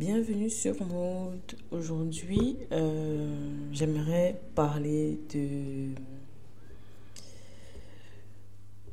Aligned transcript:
Bienvenue 0.00 0.48
sur 0.48 0.82
Mode. 0.86 1.58
Aujourd'hui, 1.70 2.56
euh, 2.72 3.36
j'aimerais 3.70 4.40
parler 4.54 5.20
de, 5.34 5.90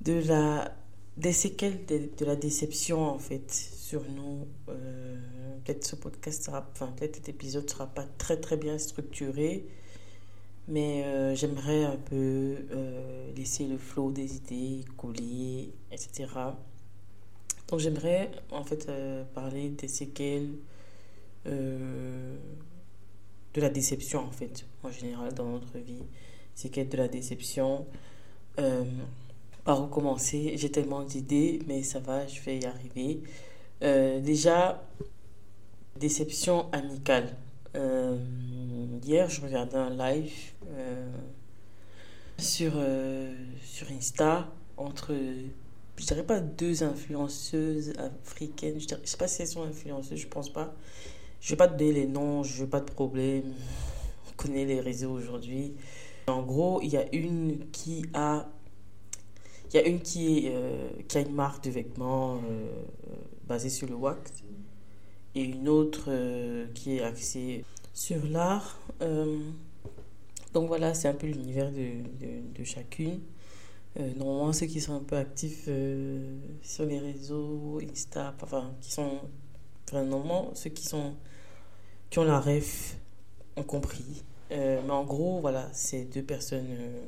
de 0.01 0.27
la, 0.27 0.75
des 1.15 1.31
séquelles 1.31 1.85
de, 1.85 2.25
la 2.25 2.35
déception 2.35 3.05
en 3.05 3.19
fait 3.19 3.49
sur 3.49 4.03
nous. 4.09 4.47
Euh, 4.67 5.15
peut-être 5.63 5.85
ce 5.85 5.95
podcast 5.95 6.43
sera, 6.43 6.69
enfin 6.73 6.91
peut-être 6.97 7.15
cet 7.15 7.29
épisode 7.29 7.69
sera 7.69 7.87
pas 7.87 8.05
très 8.17 8.35
très 8.35 8.57
bien 8.57 8.77
structuré, 8.77 9.65
mais 10.67 11.05
euh, 11.05 11.35
j'aimerais 11.35 11.85
un 11.85 11.95
peu 11.95 12.57
laisser 13.33 13.65
le 13.65 13.77
flot 13.77 14.11
des 14.11 14.35
idées 14.35 14.83
couler, 14.97 15.71
etc. 15.89 16.25
Donc 17.69 17.79
j'aimerais 17.79 18.29
en 18.51 18.65
fait 18.65 18.91
parler 19.33 19.69
des 19.69 19.87
séquelles 19.87 20.49
euh, 21.47 22.35
de 23.53 23.61
la 23.61 23.69
déception 23.69 24.19
en 24.19 24.31
fait, 24.31 24.65
en 24.83 24.91
général 24.91 25.33
dans 25.33 25.49
notre 25.49 25.77
vie. 25.77 26.03
Séquelles 26.55 26.89
de 26.89 26.97
la 26.97 27.07
déception. 27.07 27.85
Euh, 28.59 28.83
par 29.63 29.83
où 29.83 29.87
commencer? 29.87 30.53
J'ai 30.57 30.71
tellement 30.71 31.03
d'idées, 31.03 31.59
mais 31.67 31.83
ça 31.83 31.99
va, 31.99 32.25
je 32.25 32.41
vais 32.41 32.57
y 32.57 32.65
arriver. 32.65 33.21
Euh, 33.83 34.19
déjà, 34.21 34.83
déception 35.99 36.71
amicale. 36.71 37.35
Hier, 39.05 39.29
je 39.29 39.39
regardais 39.41 39.77
un 39.77 39.91
live 39.91 40.33
sur, 42.39 42.73
sur 43.63 43.91
Insta 43.91 44.51
entre, 44.77 45.13
je 45.97 46.05
dirais 46.05 46.23
pas 46.23 46.39
deux 46.39 46.83
influenceuses 46.83 47.93
africaines, 47.97 48.79
je, 48.79 48.87
dirais, 48.87 49.01
je 49.03 49.09
sais 49.09 49.17
pas 49.17 49.27
si 49.27 49.43
elles 49.43 49.47
sont 49.47 49.63
influenceuses, 49.63 50.19
je 50.19 50.27
pense 50.27 50.51
pas. 50.51 50.73
Je 51.39 51.49
vais 51.51 51.57
pas 51.57 51.67
te 51.67 51.77
donner 51.77 51.93
les 51.93 52.07
noms, 52.07 52.43
je 52.43 52.63
veux 52.63 52.69
pas 52.69 52.79
de 52.79 52.91
problème. 52.91 53.53
On 54.29 54.35
connaît 54.35 54.65
les 54.65 54.79
réseaux 54.79 55.11
aujourd'hui. 55.11 55.75
En 56.27 56.43
gros, 56.43 56.81
il 56.81 56.89
y 56.89 56.97
a 56.97 57.05
une 57.15 57.69
qui 57.71 58.05
a 58.13 58.49
il 59.69 59.75
y 59.75 59.79
a 59.79 59.85
une 59.85 59.99
qui, 59.99 60.47
euh, 60.49 60.89
a 61.13 61.19
une 61.19 61.33
marque 61.33 61.65
de 61.65 61.71
vêtements 61.71 62.35
euh, 62.35 62.69
basée 63.47 63.69
sur 63.69 63.87
le 63.87 63.95
wax 63.95 64.31
et 65.35 65.43
une 65.43 65.67
autre 65.67 66.05
euh, 66.07 66.67
qui 66.73 66.97
est 66.97 67.01
axée 67.01 67.65
sur 67.93 68.25
l'art. 68.27 68.79
Euh, 69.01 69.39
donc 70.53 70.67
voilà, 70.67 70.93
c'est 70.93 71.07
un 71.07 71.13
peu 71.13 71.27
l'univers 71.27 71.71
de, 71.71 72.01
de, 72.57 72.63
chacune. 72.63 73.19
Euh, 73.99 74.13
normalement, 74.15 74.53
ceux 74.53 74.67
qui 74.67 74.79
sont 74.79 74.95
un 74.95 75.03
peu 75.03 75.17
actifs 75.17 75.65
euh, 75.67 76.37
sur 76.61 76.85
les 76.85 76.99
réseaux, 76.99 77.79
Insta, 77.91 78.33
enfin, 78.41 78.71
qui 78.81 78.91
sont. 78.91 79.19
Normalement, 79.93 80.51
ceux 80.53 80.69
qui, 80.69 80.85
sont, 80.85 81.13
qui 82.09 82.19
ont 82.19 82.23
la 82.23 82.39
ref 82.39 82.97
ont 83.55 83.63
compris. 83.63 84.23
Euh, 84.51 84.81
mais 84.85 84.91
en 84.91 85.03
gros, 85.03 85.39
voilà, 85.39 85.69
c'est 85.73 86.05
deux 86.05 86.23
personnes 86.23 86.67
euh, 86.69 87.05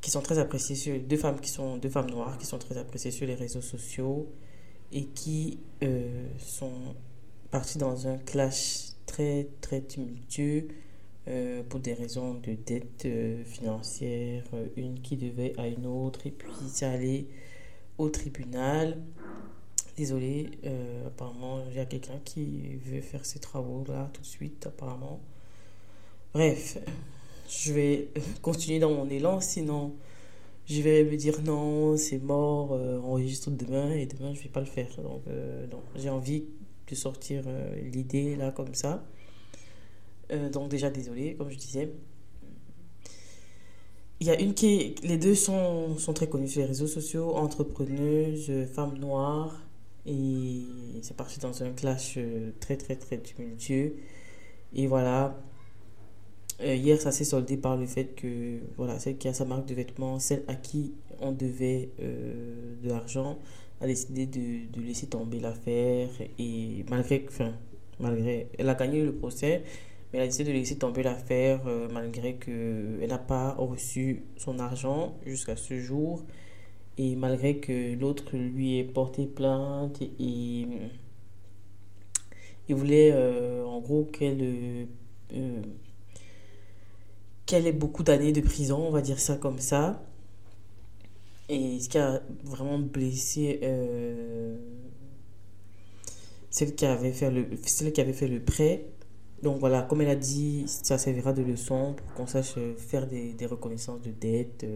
qui 0.00 0.10
sont 0.10 0.20
très 0.20 0.38
appréciées 0.38 0.76
sur. 0.76 0.98
Deux 0.98 1.16
femmes 1.16 1.40
qui 1.40 1.50
sont. 1.50 1.76
Deux 1.76 1.88
femmes 1.88 2.10
noires 2.10 2.38
qui 2.38 2.46
sont 2.46 2.58
très 2.58 2.76
appréciées 2.76 3.10
sur 3.10 3.26
les 3.26 3.34
réseaux 3.34 3.60
sociaux 3.62 4.28
et 4.92 5.04
qui 5.04 5.58
euh, 5.82 6.26
sont 6.38 6.94
parties 7.50 7.78
dans 7.78 8.06
un 8.06 8.16
clash 8.18 8.92
très, 9.06 9.48
très 9.60 9.82
tumultueux 9.82 10.68
pour 11.68 11.80
des 11.80 11.92
raisons 11.92 12.34
de 12.34 12.54
dette 12.54 13.06
financière, 13.44 14.44
une 14.76 14.98
qui 15.02 15.18
devait 15.18 15.52
à 15.58 15.68
une 15.68 15.84
autre, 15.84 16.26
et 16.26 16.30
puis 16.30 16.50
c'est 16.72 16.86
allé 16.86 17.28
au 17.98 18.08
tribunal. 18.08 18.96
Désolé, 19.98 20.48
euh, 20.64 21.08
apparemment, 21.08 21.64
il 21.68 21.76
y 21.76 21.80
a 21.80 21.84
quelqu'un 21.84 22.20
qui 22.24 22.76
veut 22.76 23.00
faire 23.00 23.26
ses 23.26 23.40
travaux 23.40 23.84
là 23.88 24.08
tout 24.12 24.20
de 24.20 24.26
suite, 24.26 24.64
apparemment. 24.66 25.20
Bref, 26.32 26.78
je 27.50 27.72
vais 27.72 28.08
continuer 28.42 28.78
dans 28.78 28.90
mon 28.90 29.10
élan, 29.10 29.40
sinon 29.40 29.96
je 30.66 30.80
vais 30.82 31.02
me 31.02 31.16
dire 31.16 31.42
non, 31.42 31.96
c'est 31.96 32.18
mort, 32.18 32.74
euh, 32.74 33.00
enregistre 33.00 33.50
demain, 33.50 33.90
et 33.90 34.06
demain 34.06 34.32
je 34.34 34.42
vais 34.42 34.48
pas 34.48 34.60
le 34.60 34.66
faire. 34.66 34.88
Donc, 35.02 35.22
euh, 35.26 35.66
donc 35.66 35.82
j'ai 35.96 36.10
envie 36.10 36.44
de 36.88 36.94
sortir 36.94 37.42
euh, 37.48 37.74
l'idée 37.90 38.36
là 38.36 38.52
comme 38.52 38.74
ça. 38.74 39.04
Euh, 40.30 40.48
donc 40.48 40.68
déjà 40.68 40.90
désolé, 40.90 41.34
comme 41.34 41.50
je 41.50 41.56
disais. 41.56 41.90
Il 44.20 44.26
y 44.26 44.30
a 44.30 44.40
une 44.40 44.54
qui. 44.54 44.94
Les 45.02 45.16
deux 45.16 45.34
sont, 45.34 45.96
sont 45.98 46.12
très 46.12 46.28
connues 46.28 46.48
sur 46.48 46.60
les 46.60 46.66
réseaux 46.66 46.86
sociaux, 46.86 47.34
entrepreneuses, 47.36 48.50
euh, 48.50 48.66
femmes 48.66 48.98
noires. 48.98 49.67
Et 50.08 50.62
c'est 51.02 51.16
parti 51.16 51.38
dans 51.38 51.62
un 51.62 51.72
clash 51.72 52.14
euh, 52.16 52.50
très 52.60 52.76
très 52.76 52.96
très 52.96 53.18
tumultueux. 53.18 53.94
Et 54.74 54.86
voilà. 54.86 55.38
Euh, 56.60 56.74
hier, 56.74 57.00
ça 57.00 57.12
s'est 57.12 57.24
soldé 57.24 57.56
par 57.56 57.76
le 57.76 57.86
fait 57.86 58.06
que 58.16 58.58
voilà, 58.76 58.98
celle 58.98 59.16
qui 59.18 59.28
a 59.28 59.34
sa 59.34 59.44
marque 59.44 59.66
de 59.66 59.74
vêtements, 59.74 60.18
celle 60.18 60.42
à 60.48 60.54
qui 60.56 60.94
on 61.20 61.32
devait 61.32 61.90
euh, 62.00 62.74
de 62.82 62.88
l'argent, 62.88 63.38
a 63.80 63.86
décidé 63.86 64.26
de, 64.26 64.66
de 64.72 64.80
laisser 64.84 65.06
tomber 65.06 65.40
l'affaire. 65.40 66.08
Et 66.38 66.84
malgré, 66.90 67.24
enfin, 67.28 67.52
malgré, 68.00 68.48
elle 68.58 68.68
a 68.68 68.74
gagné 68.74 69.04
le 69.04 69.12
procès, 69.14 69.62
mais 70.12 70.18
elle 70.18 70.24
a 70.24 70.26
décidé 70.26 70.52
de 70.52 70.58
laisser 70.58 70.78
tomber 70.78 71.02
l'affaire 71.04 71.60
euh, 71.66 71.88
malgré 71.92 72.34
que 72.36 72.98
elle 73.00 73.10
n'a 73.10 73.18
pas 73.18 73.52
reçu 73.54 74.24
son 74.36 74.58
argent 74.58 75.16
jusqu'à 75.26 75.56
ce 75.56 75.78
jour. 75.78 76.24
Et 76.98 77.14
malgré 77.14 77.58
que 77.58 77.94
l'autre 77.94 78.36
lui 78.36 78.78
ait 78.78 78.84
porté 78.84 79.26
plainte 79.26 80.02
et 80.02 80.66
il 82.68 82.74
voulait 82.74 83.12
euh, 83.12 83.64
en 83.64 83.80
gros 83.80 84.04
qu'elle 84.04 84.88
euh, 85.32 85.62
qu'elle 87.46 87.66
ait 87.68 87.72
beaucoup 87.72 88.02
d'années 88.02 88.32
de 88.32 88.40
prison, 88.40 88.78
on 88.88 88.90
va 88.90 89.00
dire 89.00 89.20
ça 89.20 89.36
comme 89.36 89.60
ça. 89.60 90.04
Et 91.48 91.80
ce 91.80 91.88
qui 91.88 91.98
a 91.98 92.20
vraiment 92.44 92.78
blessé 92.80 93.60
euh, 93.62 94.56
celle 96.50 96.74
qui 96.74 96.84
avait 96.84 97.12
fait 97.12 97.30
le, 97.30 98.40
prêt. 98.40 98.86
Donc 99.42 99.60
voilà, 99.60 99.82
comme 99.82 100.02
elle 100.02 100.10
a 100.10 100.16
dit, 100.16 100.64
ça 100.66 100.98
servira 100.98 101.32
de 101.32 101.42
leçon 101.42 101.94
pour 101.96 102.12
qu'on 102.14 102.26
sache 102.26 102.56
faire 102.76 103.06
des, 103.06 103.32
des 103.34 103.46
reconnaissances 103.46 104.02
de 104.02 104.10
dette, 104.10 104.66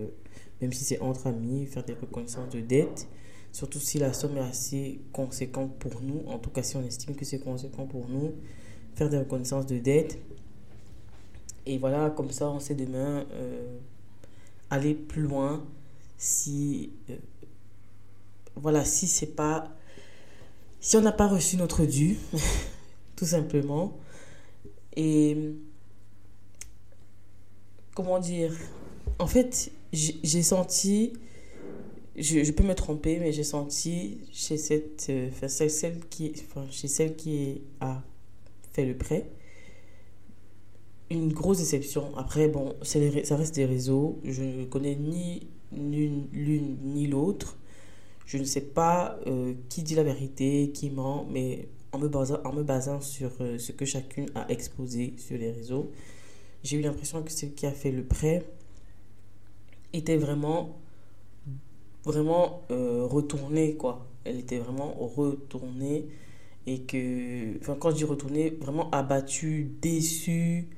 même 0.62 0.72
si 0.72 0.84
c'est 0.84 1.00
entre 1.00 1.26
amis, 1.26 1.66
faire 1.66 1.84
des 1.84 1.94
reconnaissances 1.94 2.48
de 2.50 2.60
dette. 2.60 3.08
Surtout 3.50 3.80
si 3.80 3.98
la 3.98 4.12
somme 4.12 4.38
est 4.38 4.40
assez 4.40 5.00
conséquente 5.12 5.76
pour 5.78 6.00
nous, 6.00 6.22
en 6.28 6.38
tout 6.38 6.50
cas 6.50 6.62
si 6.62 6.76
on 6.76 6.82
estime 6.84 7.16
que 7.16 7.24
c'est 7.24 7.40
conséquent 7.40 7.84
pour 7.84 8.08
nous, 8.08 8.32
faire 8.94 9.10
des 9.10 9.18
reconnaissances 9.18 9.66
de 9.66 9.78
dette. 9.78 10.18
Et 11.66 11.78
voilà, 11.78 12.10
comme 12.10 12.30
ça, 12.30 12.48
on 12.48 12.60
sait 12.60 12.74
demain 12.74 13.26
euh, 13.32 13.76
aller 14.70 14.94
plus 14.94 15.22
loin 15.22 15.64
si, 16.16 16.92
euh, 17.10 17.16
voilà, 18.56 18.84
si 18.84 19.06
c'est 19.06 19.34
pas, 19.34 19.76
si 20.80 20.96
on 20.96 21.00
n'a 21.00 21.12
pas 21.12 21.26
reçu 21.26 21.56
notre 21.56 21.84
dû, 21.84 22.16
tout 23.16 23.26
simplement. 23.26 23.98
Et 24.96 25.54
comment 27.94 28.20
dire, 28.20 28.54
en 29.18 29.26
fait, 29.26 29.72
j'ai 29.92 30.42
senti, 30.42 31.12
je, 32.16 32.50
peux 32.52 32.64
me 32.64 32.74
tromper, 32.74 33.18
mais 33.18 33.32
j'ai 33.32 33.44
senti 33.44 34.18
chez 34.32 34.56
cette, 34.56 35.06
euh, 35.10 35.28
celle, 35.48 35.70
celle 35.70 36.00
qui, 36.08 36.32
enfin, 36.48 36.64
chez 36.70 36.88
celle 36.88 37.16
qui 37.16 37.62
a 37.80 38.02
fait 38.72 38.86
le 38.86 38.96
prêt, 38.96 39.26
une 41.10 41.32
grosse 41.32 41.58
déception. 41.58 42.16
Après, 42.16 42.48
bon, 42.48 42.74
ça 42.82 43.36
reste 43.36 43.54
des 43.54 43.66
réseaux. 43.66 44.18
Je 44.24 44.42
ne 44.42 44.64
connais 44.64 44.94
ni 44.94 45.46
l'une 45.72 46.78
ni 46.82 47.06
l'autre. 47.06 47.58
Je 48.24 48.38
ne 48.38 48.44
sais 48.44 48.62
pas 48.62 49.18
euh, 49.26 49.52
qui 49.68 49.82
dit 49.82 49.94
la 49.94 50.04
vérité, 50.04 50.70
qui 50.72 50.90
ment, 50.90 51.26
mais 51.30 51.68
en 51.92 51.98
me 51.98 52.08
basant, 52.08 52.38
en 52.44 52.52
me 52.52 52.62
basant 52.62 53.00
sur 53.02 53.30
euh, 53.40 53.58
ce 53.58 53.72
que 53.72 53.84
chacune 53.84 54.30
a 54.34 54.50
exposé 54.50 55.14
sur 55.18 55.36
les 55.36 55.50
réseaux, 55.50 55.90
j'ai 56.62 56.78
eu 56.78 56.80
l'impression 56.80 57.22
que 57.22 57.30
celle 57.30 57.52
qui 57.52 57.66
a 57.66 57.72
fait 57.72 57.90
le 57.90 58.04
prêt 58.04 58.42
était 59.92 60.16
vraiment, 60.16 60.78
vraiment 62.04 62.62
euh, 62.70 63.06
retournée, 63.06 63.74
quoi. 63.76 64.06
Elle 64.24 64.38
était 64.38 64.58
vraiment 64.58 64.92
retournée 64.94 66.06
et 66.66 66.82
que, 66.82 67.58
enfin, 67.58 67.76
quand 67.78 67.90
je 67.90 67.96
dis 67.96 68.04
retournée, 68.04 68.50
vraiment 68.60 68.90
abattue, 68.90 69.72
déçue. 69.80 70.68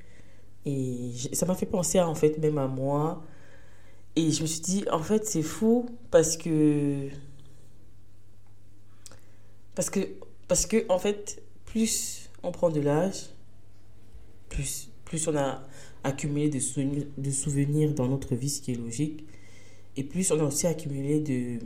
Et 0.66 1.12
ça 1.32 1.44
m'a 1.46 1.54
fait 1.54 1.66
penser 1.66 1.98
à, 1.98 2.08
en 2.08 2.14
fait 2.14 2.38
même 2.38 2.58
à 2.58 2.66
moi. 2.68 3.22
Et 4.16 4.30
je 4.30 4.42
me 4.42 4.46
suis 4.46 4.60
dit, 4.60 4.84
en 4.90 5.00
fait, 5.00 5.26
c'est 5.26 5.42
fou 5.42 5.86
parce 6.10 6.36
que, 6.36 7.08
parce 9.74 9.90
que, 9.90 10.00
parce 10.48 10.66
que, 10.66 10.84
en 10.88 10.98
fait, 10.98 11.42
plus 11.66 12.30
on 12.42 12.52
prend 12.52 12.70
de 12.70 12.80
l'âge, 12.80 13.30
plus, 14.48 14.88
plus 15.04 15.26
on 15.28 15.36
a 15.36 15.62
accumulé 16.04 16.50
de 16.50 16.60
souvenirs, 17.30 17.94
dans 17.94 18.06
notre 18.06 18.34
vie, 18.34 18.50
ce 18.50 18.60
qui 18.60 18.72
est 18.72 18.76
logique. 18.76 19.24
Et 19.96 20.04
plus 20.04 20.30
on 20.30 20.38
a 20.40 20.44
aussi 20.44 20.66
accumulé 20.66 21.20
de, 21.20 21.58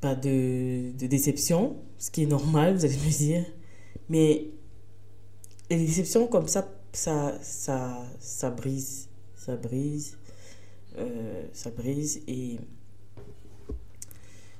pas 0.00 0.14
de, 0.14 0.92
de 0.98 1.06
déception, 1.06 1.76
ce 1.98 2.10
qui 2.10 2.22
est 2.22 2.26
normal, 2.26 2.76
vous 2.76 2.84
allez 2.84 2.96
me 2.96 3.18
dire. 3.18 3.44
Mais 4.08 4.48
les 5.70 5.86
déceptions 5.86 6.26
comme 6.26 6.48
ça, 6.48 6.68
ça, 6.92 7.38
ça, 7.42 8.04
ça 8.18 8.50
brise. 8.50 9.08
Ça 9.36 9.56
brise. 9.56 10.16
Euh, 10.98 11.46
ça 11.52 11.70
brise. 11.70 12.22
Et 12.26 12.58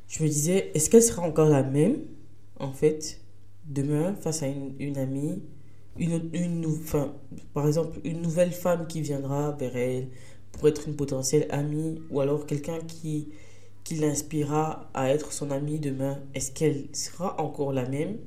je 0.08 0.22
me 0.22 0.28
disais, 0.28 0.70
est-ce 0.74 0.90
qu'elle 0.90 1.02
sera 1.02 1.22
encore 1.22 1.48
la 1.48 1.62
même, 1.62 1.98
en 2.58 2.72
fait, 2.72 3.20
demain, 3.66 4.14
face 4.14 4.42
à 4.42 4.48
une 4.48 4.98
amie? 4.98 5.42
Une, 5.98 6.30
une, 6.32 6.66
enfin, 6.66 7.14
par 7.52 7.66
exemple, 7.66 8.00
une 8.04 8.22
nouvelle 8.22 8.52
femme 8.52 8.86
qui 8.86 9.00
viendra 9.00 9.52
vers 9.52 9.76
elle 9.76 10.08
pour 10.52 10.68
être 10.68 10.88
une 10.88 10.96
potentielle 10.96 11.46
amie, 11.50 12.00
ou 12.10 12.20
alors 12.20 12.46
quelqu'un 12.46 12.78
qui, 12.80 13.28
qui 13.84 13.96
l'inspirera 13.96 14.90
à 14.94 15.10
être 15.10 15.32
son 15.32 15.50
amie 15.50 15.78
demain, 15.78 16.20
est-ce 16.34 16.52
qu'elle 16.52 16.86
sera 16.92 17.40
encore 17.40 17.72
la 17.72 17.88
même? 17.88 18.18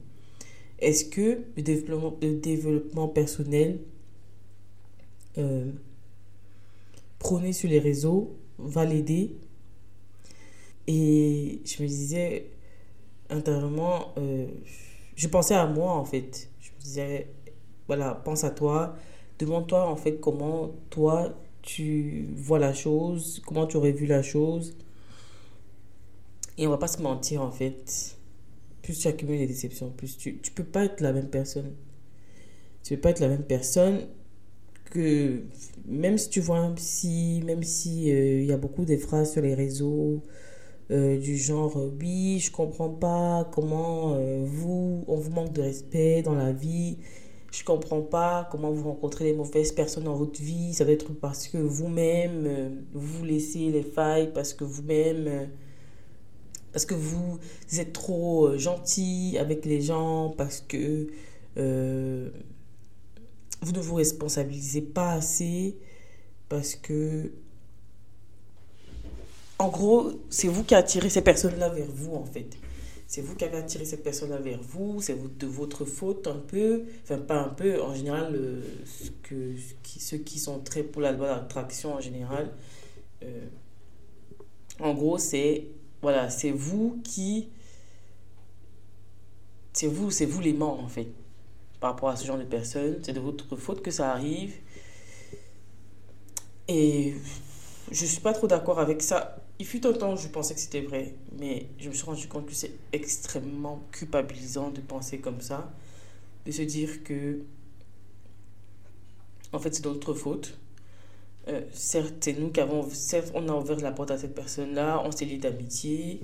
Est-ce 0.80 1.06
que 1.06 1.42
le 1.56 1.64
développement, 1.64 2.18
le 2.22 2.36
développement 2.36 3.08
personnel 3.08 3.80
euh, 5.38 5.72
prôné 7.20 7.54
sur 7.54 7.70
les 7.70 7.80
réseaux 7.80 8.38
va 8.60 8.86
l'aider? 8.86 9.36
Et 10.88 11.62
je 11.66 11.82
me 11.84 11.88
disais 11.88 12.50
intérieurement, 13.30 14.14
euh, 14.18 14.48
je 15.16 15.28
pensais 15.28 15.56
à 15.56 15.66
moi 15.66 15.94
en 15.94 16.06
fait. 16.06 16.50
Je 16.60 16.70
me 16.72 16.80
disais, 16.80 17.28
voilà, 17.88 18.22
pense 18.26 18.44
à 18.44 18.52
toi, 18.52 18.96
demande-toi 19.40 19.88
en 19.88 19.96
fait 19.96 20.20
comment 20.20 20.72
toi 20.90 21.34
tu 21.62 22.30
vois 22.36 22.60
la 22.60 22.74
chose, 22.74 23.42
comment 23.46 23.68
tu 23.68 23.78
aurais 23.78 23.92
vu 23.92 24.06
la 24.06 24.22
chose. 24.24 24.76
Et 26.58 26.66
on 26.68 26.70
va 26.72 26.78
pas 26.78 26.88
se 26.88 27.02
mentir 27.02 27.42
en 27.42 27.52
fait. 27.52 28.18
Plus 28.82 29.00
tu 29.00 29.08
accumules 29.08 29.40
les 29.40 29.48
déceptions, 29.48 29.92
plus 29.92 30.18
tu 30.18 30.40
tu 30.40 30.52
peux 30.52 30.64
pas 30.64 30.86
être 30.86 31.02
la 31.02 31.14
même 31.14 31.30
personne. 31.30 31.74
Tu 32.84 32.96
peux 32.96 33.02
pas 33.02 33.10
être 33.12 33.20
la 33.20 33.28
même 33.28 33.44
personne 33.44 34.08
que 34.92 35.44
même 35.86 36.18
si 36.18 36.30
tu 36.30 36.40
vois 36.42 36.60
un 36.60 36.72
psy, 36.74 37.42
même 37.46 37.64
si 37.64 38.12
euh, 38.12 38.42
il 38.42 38.46
y 38.46 38.54
a 38.54 38.58
beaucoup 38.58 38.86
de 38.86 38.96
phrases 38.98 39.34
sur 39.34 39.42
les 39.42 39.54
réseaux 39.56 40.24
euh, 40.92 41.18
du 41.20 41.38
genre 41.38 41.78
oui, 42.00 42.40
je 42.40 42.52
comprends 42.52 42.90
pas 42.90 43.50
comment 43.54 44.16
euh, 44.16 44.44
vous 44.46 45.04
on 45.08 45.18
vous 45.18 45.32
manque 45.32 45.54
de 45.54 45.62
respect 45.62 46.22
dans 46.22 46.36
la 46.36 46.54
vie 46.54 46.98
je 47.58 47.64
comprends 47.64 48.02
pas 48.02 48.48
comment 48.52 48.72
vous 48.72 48.88
rencontrez 48.88 49.26
les 49.26 49.34
mauvaises 49.34 49.72
personnes 49.72 50.04
dans 50.04 50.14
votre 50.14 50.40
vie. 50.40 50.76
Ça 50.76 50.84
doit 50.84 50.94
être 50.94 51.12
parce 51.14 51.48
que 51.48 51.58
vous-même, 51.58 52.44
euh, 52.46 52.70
vous 52.94 53.26
laissez 53.26 53.72
les 53.72 53.82
failles, 53.82 54.32
parce 54.32 54.54
que 54.54 54.64
vous-même, 54.64 55.28
euh, 55.28 55.46
parce 56.72 56.86
que 56.86 56.94
vous 56.94 57.40
êtes 57.76 57.94
trop 57.94 58.46
euh, 58.46 58.60
gentil 58.60 59.38
avec 59.40 59.66
les 59.66 59.82
gens, 59.82 60.36
parce 60.38 60.62
que 60.62 61.08
vous 61.56 61.62
ne 63.72 63.80
vous 63.80 63.96
responsabilisez 63.96 64.82
pas 64.82 65.14
assez, 65.14 65.78
parce 66.50 66.76
que... 66.76 67.32
En 69.58 69.70
gros, 69.70 70.12
c'est 70.30 70.48
vous 70.48 70.64
qui 70.64 70.76
attirez 70.76 71.10
ces 71.10 71.22
personnes-là 71.22 71.70
vers 71.70 71.90
vous, 71.92 72.14
en 72.14 72.26
fait 72.26 72.56
c'est 73.18 73.24
vous 73.24 73.34
qui 73.34 73.46
avez 73.46 73.58
attiré 73.58 73.84
cette 73.84 74.04
personne-là 74.04 74.38
vers 74.38 74.62
vous, 74.62 75.02
c'est 75.02 75.18
de 75.40 75.48
votre 75.48 75.86
faute 75.86 76.28
un 76.28 76.38
peu, 76.38 76.84
enfin 77.02 77.18
pas 77.18 77.42
un 77.42 77.50
peu, 77.50 77.82
en 77.82 77.96
général, 77.96 78.36
euh, 78.36 78.62
ce 78.86 79.10
que, 79.24 79.56
ceux 79.84 80.20
qui 80.20 80.38
sont 80.38 80.60
très 80.60 80.84
pour 80.84 81.02
la 81.02 81.14
loi 81.14 81.26
d'attraction 81.26 81.96
en 81.96 82.00
général, 82.00 82.54
euh, 83.24 83.48
en 84.80 84.94
gros, 84.94 85.18
c'est 85.18 85.66
voilà, 86.04 86.30
c'est 86.30 86.52
vous 86.52 87.02
qui, 87.04 87.50
c'est 89.74 89.88
vous, 89.88 90.12
c'est 90.12 90.28
vous 90.28 90.40
l'aimant 90.40 90.80
en 90.80 90.88
fait, 90.88 91.08
par 91.80 91.94
rapport 91.94 92.10
à 92.10 92.18
ce 92.18 92.28
genre 92.28 92.38
de 92.38 92.44
personnes, 92.44 93.00
c'est 93.02 93.14
de 93.14 93.20
votre 93.20 93.56
faute 93.56 93.82
que 93.82 93.90
ça 93.90 94.12
arrive, 94.12 94.54
et 96.68 97.16
je 97.90 98.06
suis 98.06 98.22
pas 98.22 98.34
trop 98.34 98.46
d'accord 98.46 98.80
avec 98.80 99.02
ça 99.02 99.47
il 99.60 99.66
fut 99.66 99.86
un 99.88 99.94
temps 99.94 100.14
où 100.14 100.18
je 100.18 100.28
pensais 100.28 100.54
que 100.54 100.60
c'était 100.60 100.82
vrai, 100.82 101.16
mais 101.40 101.68
je 101.80 101.90
me 101.90 101.94
suis 101.94 102.06
rendu 102.06 102.28
compte 102.28 102.46
que 102.46 102.54
c'est 102.54 102.74
extrêmement 102.94 103.84
culpabilisant 103.92 104.70
de 104.70 104.82
penser 104.82 105.20
comme 105.20 105.42
ça, 105.42 105.72
de 106.46 106.52
se 106.52 106.62
dire 106.62 107.04
que, 107.04 107.40
en 109.52 109.60
fait, 109.60 109.74
c'est 109.74 109.86
notre 109.86 110.14
faute. 110.14 110.58
Euh, 111.48 111.62
certes, 111.72 112.16
c'est 112.20 112.34
nous 112.34 112.52
qui 112.52 112.60
avons, 112.60 112.88
certes, 112.90 113.32
on 113.34 113.48
a 113.50 113.54
ouvert 113.54 113.80
la 113.80 113.92
porte 113.92 114.12
à 114.12 114.18
cette 114.18 114.36
personne-là, 114.36 115.02
on 115.04 115.12
s'est 115.12 115.26
lié 115.26 115.38
d'amitié. 115.38 116.22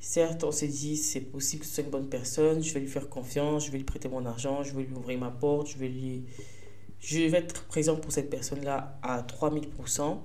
Certes, 0.00 0.42
on 0.42 0.52
s'est 0.52 0.68
dit, 0.68 0.96
c'est 0.96 1.20
possible 1.20 1.62
que 1.62 1.68
ce 1.68 1.74
soit 1.74 1.84
une 1.84 1.90
bonne 1.90 2.08
personne, 2.08 2.62
je 2.62 2.74
vais 2.74 2.80
lui 2.80 2.88
faire 2.88 3.08
confiance, 3.08 3.66
je 3.66 3.70
vais 3.70 3.78
lui 3.78 3.84
prêter 3.84 4.08
mon 4.08 4.26
argent, 4.26 4.62
je 4.62 4.74
vais 4.74 4.82
lui 4.82 4.94
ouvrir 4.94 5.18
ma 5.18 5.30
porte, 5.30 5.68
je 5.68 5.78
vais 5.78 5.88
lui. 5.88 6.24
Je 7.00 7.20
vais 7.20 7.38
être 7.38 7.64
présent 7.64 7.96
pour 7.96 8.12
cette 8.12 8.30
personne-là 8.30 8.98
à 9.02 9.22
3000% 9.22 10.18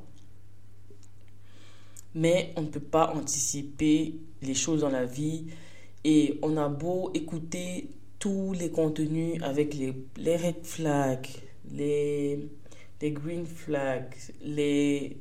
mais 2.15 2.53
on 2.55 2.63
ne 2.63 2.67
peut 2.67 2.79
pas 2.79 3.13
anticiper 3.13 4.15
les 4.41 4.53
choses 4.53 4.81
dans 4.81 4.89
la 4.89 5.05
vie 5.05 5.45
et 6.03 6.39
on 6.41 6.57
a 6.57 6.69
beau 6.69 7.11
écouter 7.13 7.89
tous 8.19 8.53
les 8.53 8.69
contenus 8.69 9.41
avec 9.41 9.73
les, 9.73 9.93
les 10.17 10.37
red 10.37 10.63
flags, 10.63 11.27
les, 11.71 12.49
les 13.01 13.11
green 13.11 13.45
flags, 13.45 14.13
les... 14.41 15.17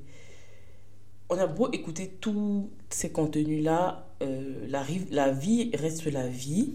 On 1.31 1.37
a 1.37 1.47
beau 1.47 1.71
écouter 1.73 2.09
tous 2.21 2.71
ces 2.89 3.13
contenus-là, 3.13 4.09
euh, 4.23 4.67
la, 4.69 5.31
vie 5.31 5.71
reste 5.75 6.07
la 6.07 6.27
vie. 6.27 6.75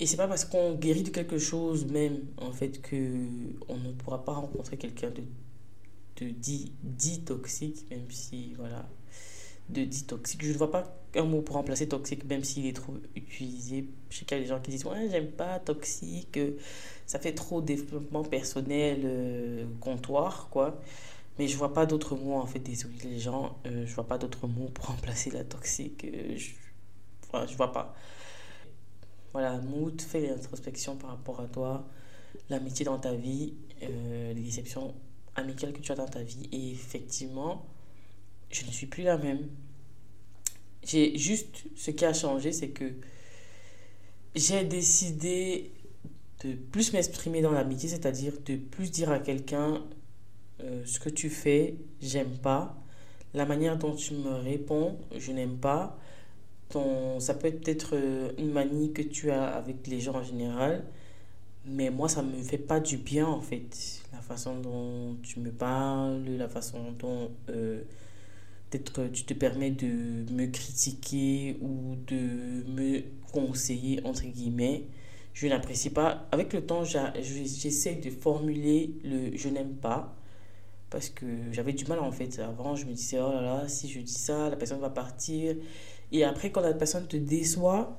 Et 0.00 0.06
c'est 0.06 0.16
pas 0.16 0.26
parce 0.26 0.46
qu'on 0.46 0.74
guérit 0.74 1.02
de 1.02 1.10
quelque 1.10 1.38
chose 1.38 1.84
même, 1.84 2.20
en 2.38 2.50
fait, 2.52 2.80
que 2.80 2.96
ne 2.96 3.92
pourra 3.98 4.24
pas 4.24 4.32
rencontrer 4.32 4.78
quelqu'un 4.78 5.10
de 5.10 5.22
de 6.20 6.30
dit, 6.30 6.72
dit 6.82 7.22
toxique, 7.22 7.86
même 7.90 8.10
si, 8.10 8.54
voilà, 8.54 8.88
de 9.68 9.84
dit 9.84 10.04
toxique. 10.04 10.44
Je 10.44 10.52
ne 10.52 10.58
vois 10.58 10.70
pas 10.70 10.96
un 11.16 11.24
mot 11.24 11.42
pour 11.42 11.56
remplacer 11.56 11.88
toxique, 11.88 12.24
même 12.24 12.44
s'il 12.44 12.66
est 12.66 12.74
trop 12.74 12.94
utilisé. 13.16 13.88
Je 14.10 14.18
sais 14.18 14.24
qu'il 14.24 14.36
y 14.36 14.40
a 14.40 14.42
des 14.42 14.48
gens 14.48 14.60
qui 14.60 14.70
disent, 14.70 14.84
ouais, 14.84 15.08
j'aime 15.10 15.30
pas 15.30 15.58
toxique, 15.58 16.38
ça 17.06 17.18
fait 17.18 17.34
trop 17.34 17.60
développement 17.60 18.22
personnel, 18.22 19.02
euh, 19.04 19.64
comptoir, 19.80 20.48
quoi. 20.50 20.80
Mais 21.38 21.48
je 21.48 21.56
vois 21.56 21.72
pas 21.72 21.86
d'autres 21.86 22.16
mots, 22.16 22.34
en 22.36 22.46
fait, 22.46 22.58
désolé 22.58 22.96
les 23.04 23.18
gens, 23.18 23.56
euh, 23.66 23.86
je 23.86 23.94
vois 23.94 24.06
pas 24.06 24.18
d'autres 24.18 24.46
mots 24.46 24.68
pour 24.68 24.86
remplacer 24.86 25.30
la 25.30 25.44
toxique. 25.44 26.04
Euh, 26.04 26.36
je, 26.36 26.50
je 27.48 27.56
vois 27.56 27.72
pas. 27.72 27.94
Voilà, 29.32 29.58
mood, 29.58 30.00
fais 30.02 30.26
l'introspection 30.26 30.96
par 30.96 31.10
rapport 31.10 31.40
à 31.40 31.46
toi, 31.46 31.86
l'amitié 32.50 32.84
dans 32.84 32.98
ta 32.98 33.14
vie, 33.14 33.54
les 33.80 34.34
déceptions 34.34 34.94
amicale 35.36 35.72
que 35.72 35.80
tu 35.80 35.92
as 35.92 35.96
dans 35.96 36.08
ta 36.08 36.22
vie. 36.22 36.48
Et 36.52 36.72
effectivement, 36.72 37.66
je 38.50 38.64
ne 38.64 38.70
suis 38.70 38.86
plus 38.86 39.02
la 39.02 39.16
même. 39.16 39.48
J'ai 40.84 41.16
juste 41.18 41.64
ce 41.76 41.90
qui 41.90 42.04
a 42.04 42.12
changé, 42.12 42.52
c'est 42.52 42.70
que 42.70 42.92
j'ai 44.34 44.64
décidé 44.64 45.72
de 46.44 46.54
plus 46.54 46.92
m'exprimer 46.92 47.42
dans 47.42 47.52
l'amitié, 47.52 47.88
c'est-à-dire 47.88 48.32
de 48.44 48.56
plus 48.56 48.90
dire 48.90 49.10
à 49.10 49.18
quelqu'un 49.18 49.82
euh, 50.62 50.82
ce 50.84 50.98
que 50.98 51.08
tu 51.08 51.28
fais, 51.30 51.74
j'aime 52.00 52.36
pas. 52.38 52.76
La 53.34 53.44
manière 53.44 53.76
dont 53.76 53.94
tu 53.94 54.14
me 54.14 54.34
réponds, 54.34 54.98
je 55.16 55.32
n'aime 55.32 55.58
pas. 55.58 55.98
Ton, 56.70 57.20
ça 57.20 57.34
peut 57.34 57.52
être 57.64 57.90
euh, 57.94 58.32
une 58.38 58.52
manie 58.52 58.92
que 58.92 59.02
tu 59.02 59.30
as 59.30 59.46
avec 59.48 59.86
les 59.86 60.00
gens 60.00 60.14
en 60.14 60.22
général. 60.22 60.84
Mais 61.66 61.90
moi, 61.90 62.08
ça 62.08 62.22
me 62.22 62.42
fait 62.42 62.58
pas 62.58 62.80
du 62.80 62.96
bien, 62.96 63.26
en 63.26 63.40
fait. 63.40 64.02
La 64.12 64.20
façon 64.20 64.58
dont 64.60 65.16
tu 65.22 65.40
me 65.40 65.50
parles, 65.50 66.24
la 66.24 66.48
façon 66.48 66.92
dont 66.98 67.30
euh, 67.50 67.82
tu 68.70 69.24
te 69.24 69.34
permets 69.34 69.70
de 69.70 70.24
me 70.32 70.46
critiquer 70.46 71.58
ou 71.60 71.96
de 72.06 72.64
me 72.70 73.02
conseiller, 73.32 74.00
entre 74.04 74.24
guillemets, 74.24 74.86
je 75.34 75.46
n'apprécie 75.46 75.90
pas. 75.90 76.26
Avec 76.32 76.52
le 76.52 76.64
temps, 76.64 76.84
j'essaie 76.84 77.96
de 77.96 78.10
formuler 78.10 78.94
le 79.04 79.36
je 79.36 79.48
n'aime 79.48 79.74
pas. 79.74 80.16
Parce 80.90 81.08
que 81.08 81.26
j'avais 81.52 81.72
du 81.72 81.84
mal 81.84 82.00
en 82.00 82.10
fait. 82.10 82.38
Avant, 82.40 82.74
je 82.74 82.84
me 82.86 82.92
disais, 82.92 83.20
oh 83.20 83.32
là 83.32 83.42
là, 83.42 83.68
si 83.68 83.88
je 83.88 84.00
dis 84.00 84.12
ça, 84.12 84.50
la 84.50 84.56
personne 84.56 84.80
va 84.80 84.90
partir. 84.90 85.56
Et 86.12 86.24
après, 86.24 86.50
quand 86.50 86.60
la 86.62 86.74
personne 86.74 87.06
te 87.06 87.16
déçoit, 87.16 87.98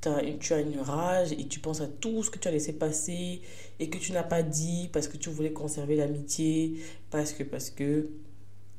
tu 0.00 0.52
as 0.52 0.60
une 0.60 0.80
rage 0.80 1.32
et 1.32 1.46
tu 1.46 1.60
penses 1.60 1.80
à 1.80 1.86
tout 1.86 2.22
ce 2.22 2.30
que 2.30 2.38
tu 2.38 2.48
as 2.48 2.50
laissé 2.50 2.72
passer 2.72 3.42
et 3.78 3.90
que 3.90 3.98
tu 3.98 4.12
n'as 4.12 4.22
pas 4.22 4.42
dit 4.42 4.88
parce 4.92 5.08
que 5.08 5.16
tu 5.16 5.30
voulais 5.30 5.52
conserver 5.52 5.96
l'amitié, 5.96 6.80
parce 7.10 7.32
que, 7.32 7.42
parce 7.42 7.70
que, 7.70 8.10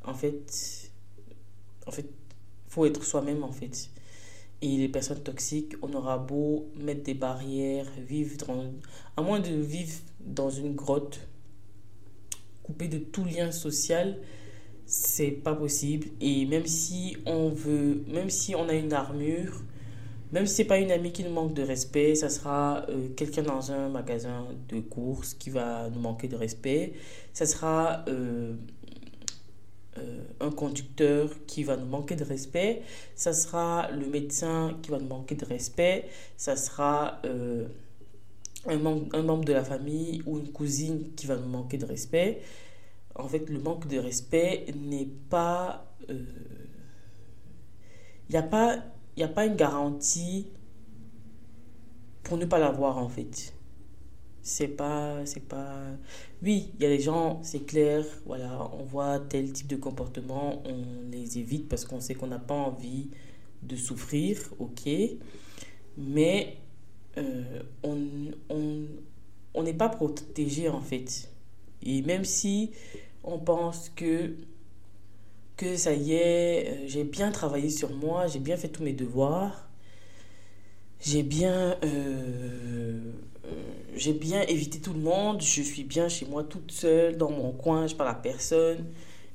en 0.04 0.14
fait, 0.14 0.92
en 1.86 1.92
fait, 1.92 2.08
faut 2.68 2.86
être 2.86 3.04
soi-même, 3.04 3.44
en 3.44 3.52
fait. 3.52 3.90
Et 4.62 4.78
les 4.78 4.90
personnes 4.90 5.22
toxiques, 5.22 5.76
on 5.82 5.94
aura 5.94 6.18
beau 6.18 6.70
mettre 6.76 7.04
des 7.04 7.16
barrières, 7.16 7.88
vivre 7.98 8.38
dans, 8.46 8.72
à 9.18 9.22
moins 9.22 9.40
de 9.40 9.54
vivre 9.54 9.98
dans 10.20 10.50
une 10.50 10.76
grotte, 10.76 11.28
coupé 12.64 12.88
de 12.88 13.00
tout 13.00 13.26
lien 13.26 13.52
social, 13.52 14.20
c'est 14.86 15.32
pas 15.32 15.56
possible. 15.56 16.08
Et 16.22 16.46
même 16.46 16.68
si 16.68 17.18
on 17.26 17.50
veut, 17.50 18.04
même 18.08 18.30
si 18.30 18.56
on 18.56 18.70
a 18.70 18.74
une 18.74 18.94
armure, 18.94 19.64
même 20.32 20.46
si 20.46 20.56
c'est 20.56 20.66
pas 20.66 20.78
une 20.78 20.92
amie 20.92 21.12
qui 21.12 21.24
nous 21.24 21.32
manque 21.32 21.54
de 21.54 21.62
respect, 21.62 22.16
ça 22.16 22.30
sera 22.30 22.86
euh, 22.90 23.10
quelqu'un 23.16 23.44
dans 23.44 23.72
un 23.72 23.90
magasin 23.90 24.48
de 24.70 24.80
courses 24.80 25.34
qui 25.34 25.50
va 25.50 25.90
nous 25.90 26.00
manquer 26.00 26.30
de 26.30 26.38
respect. 26.38 26.94
Ça 27.34 27.46
sera 27.46 28.06
euh, 28.08 28.54
euh, 29.98 30.24
un 30.40 30.52
conducteur 30.52 31.30
qui 31.48 31.64
va 31.64 31.76
nous 31.76 31.86
manquer 31.86 32.16
de 32.16 32.24
respect. 32.24 32.82
Ça 33.14 33.34
sera 33.34 33.92
le 33.92 34.06
médecin 34.08 34.78
qui 34.82 34.92
va 34.92 35.00
nous 35.00 35.08
manquer 35.08 35.36
de 35.36 35.46
respect. 35.46 36.06
Ça 36.38 36.56
sera 36.56 37.22
un, 37.26 37.66
un 38.68 39.24
membre 39.24 39.44
de 39.44 39.54
la 39.54 39.66
famille 39.66 40.24
ou 40.26 40.38
une 40.40 40.52
cousine 40.54 41.14
qui 41.16 41.28
va 41.28 41.36
nous 41.36 41.50
manquer 41.50 41.78
de 41.78 41.86
respect. 41.86 42.42
En 43.16 43.28
fait, 43.28 43.50
le 43.50 43.60
manque 43.60 43.88
de 43.88 44.00
respect 44.00 44.66
n'est 44.76 45.10
pas... 45.30 45.86
Il 46.08 46.26
n'y 48.36 48.38
a 48.38 48.44
pas 48.44 48.82
il 49.16 49.20
n'y 49.20 49.24
a 49.24 49.28
pas 49.28 49.46
une 49.46 49.56
garantie 49.56 50.48
pour 52.24 52.38
ne 52.38 52.46
pas 52.46 52.60
l'avoir 52.60 52.98
en 52.98 53.10
fait. 53.10 53.54
C'est 54.44 54.70
pas, 54.70 55.24
c'est 55.26 55.48
pas. 55.48 55.84
Oui, 56.42 56.72
il 56.76 56.82
y 56.82 56.86
a 56.86 56.90
des 56.90 57.00
gens, 57.00 57.40
c'est 57.44 57.66
clair, 57.66 58.04
voilà, 58.26 58.72
on 58.74 58.84
voit 58.84 59.20
tel 59.20 59.52
type 59.52 59.68
de 59.68 59.76
comportement, 59.76 60.64
on 60.66 61.10
les 61.12 61.38
évite 61.38 61.70
parce 61.70 61.86
qu'on 61.86 62.00
sait 62.00 62.16
qu'on 62.16 62.28
n'a 62.28 62.40
pas 62.40 62.56
envie 62.56 63.12
de 63.62 63.76
souffrir, 63.76 64.38
ok. 64.58 64.90
Mais 65.98 66.58
euh, 67.18 67.62
on 67.84 67.96
n'est 67.96 68.88
on, 69.54 69.64
n'est 69.64 69.74
pas 69.74 69.90
protégé 69.90 70.70
en 70.70 70.82
fait. 70.82 71.30
Et 71.84 72.02
même 72.02 72.26
si 72.26 72.72
on 73.24 73.38
pense 73.38 73.90
que 73.90 74.36
que 75.62 75.78
ça 75.78 75.94
y 75.94 76.14
est, 76.14 76.70
euh, 76.70 76.88
j'ai 76.88 77.04
bien 77.04 77.32
travaillé 77.32 77.70
sur 77.70 77.92
moi, 77.92 78.26
j'ai 78.26 78.40
bien 78.40 78.58
fait 78.58 78.70
tous 78.70 78.82
mes 78.82 78.94
devoirs, 78.94 79.70
j'ai 81.00 81.22
bien, 81.22 81.78
euh, 81.84 83.00
j'ai 83.96 84.14
bien 84.14 84.42
évité 84.42 84.80
tout 84.80 84.94
le 84.94 85.02
monde, 85.02 85.40
je 85.40 85.62
suis 85.62 85.84
bien 85.84 86.10
chez 86.10 86.26
moi 86.26 86.44
toute 86.44 86.72
seule, 86.72 87.16
dans 87.16 87.30
mon 87.30 87.52
coin, 87.52 87.86
je 87.86 87.94
parle 87.94 88.10
à 88.10 88.16
personne, 88.16 88.88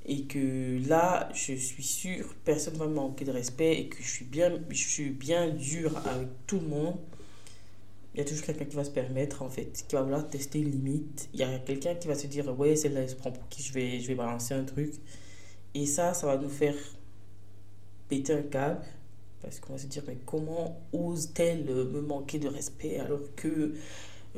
et 0.05 0.23
que 0.23 0.81
là, 0.89 1.29
je 1.33 1.53
suis 1.55 1.85
sûre, 1.85 2.35
personne 2.45 2.75
ne 2.75 2.79
va 2.81 2.87
me 2.89 2.95
manquer 2.95 3.25
de 3.25 3.31
respect, 3.31 3.79
et 3.79 3.87
que 3.89 4.03
je 4.03 4.09
suis 4.09 4.25
bien, 4.25 4.53
je 4.69 4.75
suis 4.75 5.11
bien 5.11 5.51
dur 5.51 5.97
avec 6.07 6.29
tout 6.49 6.59
le 6.59 6.67
monde. 6.67 6.97
Il 8.15 8.19
y 8.19 8.21
a 8.23 8.25
toujours 8.25 8.47
quelqu'un 8.47 8.65
qui 8.65 8.75
va 8.75 8.85
se 8.85 8.91
permettre, 8.91 9.43
en 9.43 9.49
fait, 9.49 9.85
qui 9.87 9.95
va 9.95 10.03
vouloir 10.03 10.27
tester 10.29 10.59
une 10.59 10.73
limite. 10.73 11.29
Il 11.35 11.41
y 11.41 11.45
a 11.45 11.59
quelqu'un 11.61 11.95
qui 11.95 12.09
va 12.09 12.17
se 12.17 12.27
dire, 12.27 12.59
ouais, 12.59 12.75
celle-là, 12.75 13.03
elle 13.03 13.11
se 13.11 13.15
prend 13.15 13.31
pour 13.31 13.49
qui 13.49 13.63
je 13.63 13.73
vais, 13.73 14.01
je 14.01 14.09
vais 14.09 14.15
balancer 14.17 14.55
un 14.55 14.65
truc. 14.65 14.95
Et 15.77 15.85
ça, 15.85 16.15
ça 16.15 16.27
va 16.27 16.39
nous 16.39 16.49
faire 16.49 16.75
péter 18.09 18.33
un 18.33 18.41
câble. 18.41 18.81
Parce 19.43 19.61
qu'on 19.61 19.75
va 19.75 19.79
se 19.79 19.87
dire, 19.87 20.03
mais 20.07 20.17
comment 20.25 20.81
ose-t-elle 20.91 21.67
me 21.67 22.01
manquer 22.01 22.39
de 22.39 22.49
respect 22.49 22.99
alors 22.99 23.21
que 23.37 23.75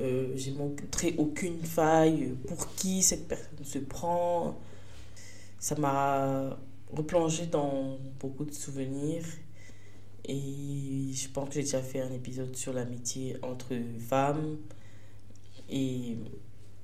euh, 0.00 0.33
j'ai 0.35 0.50
montré 0.50 1.14
aucune 1.16 1.62
faille 1.62 2.35
Pour 2.49 2.75
qui 2.75 3.04
cette 3.04 3.28
personne 3.28 3.64
se 3.64 3.78
prend? 3.78 4.59
Ça 5.61 5.76
m'a 5.76 6.59
replongé 6.92 7.47
dans 7.47 7.99
beaucoup 8.18 8.45
de 8.45 8.52
souvenirs. 8.52 9.25
Et 10.25 11.12
je 11.12 11.28
pense 11.28 11.50
que 11.50 11.54
j'ai 11.54 11.62
déjà 11.62 11.83
fait 11.83 12.00
un 12.00 12.12
épisode 12.12 12.57
sur 12.57 12.73
l'amitié 12.73 13.37
entre 13.42 13.76
femmes. 14.00 14.57
Et 15.71 16.16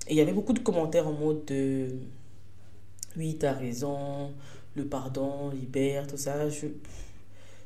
il 0.09 0.17
y 0.17 0.21
avait 0.21 0.33
beaucoup 0.33 0.53
de 0.53 0.61
commentaires 0.61 1.09
en 1.09 1.13
mode 1.13 1.45
de 1.47 1.89
oui, 3.17 3.37
tu 3.39 3.47
as 3.47 3.53
raison, 3.53 4.33
le 4.77 4.85
pardon 4.85 5.51
libère, 5.51 6.07
tout 6.07 6.17
ça. 6.17 6.49
Je 6.49 6.69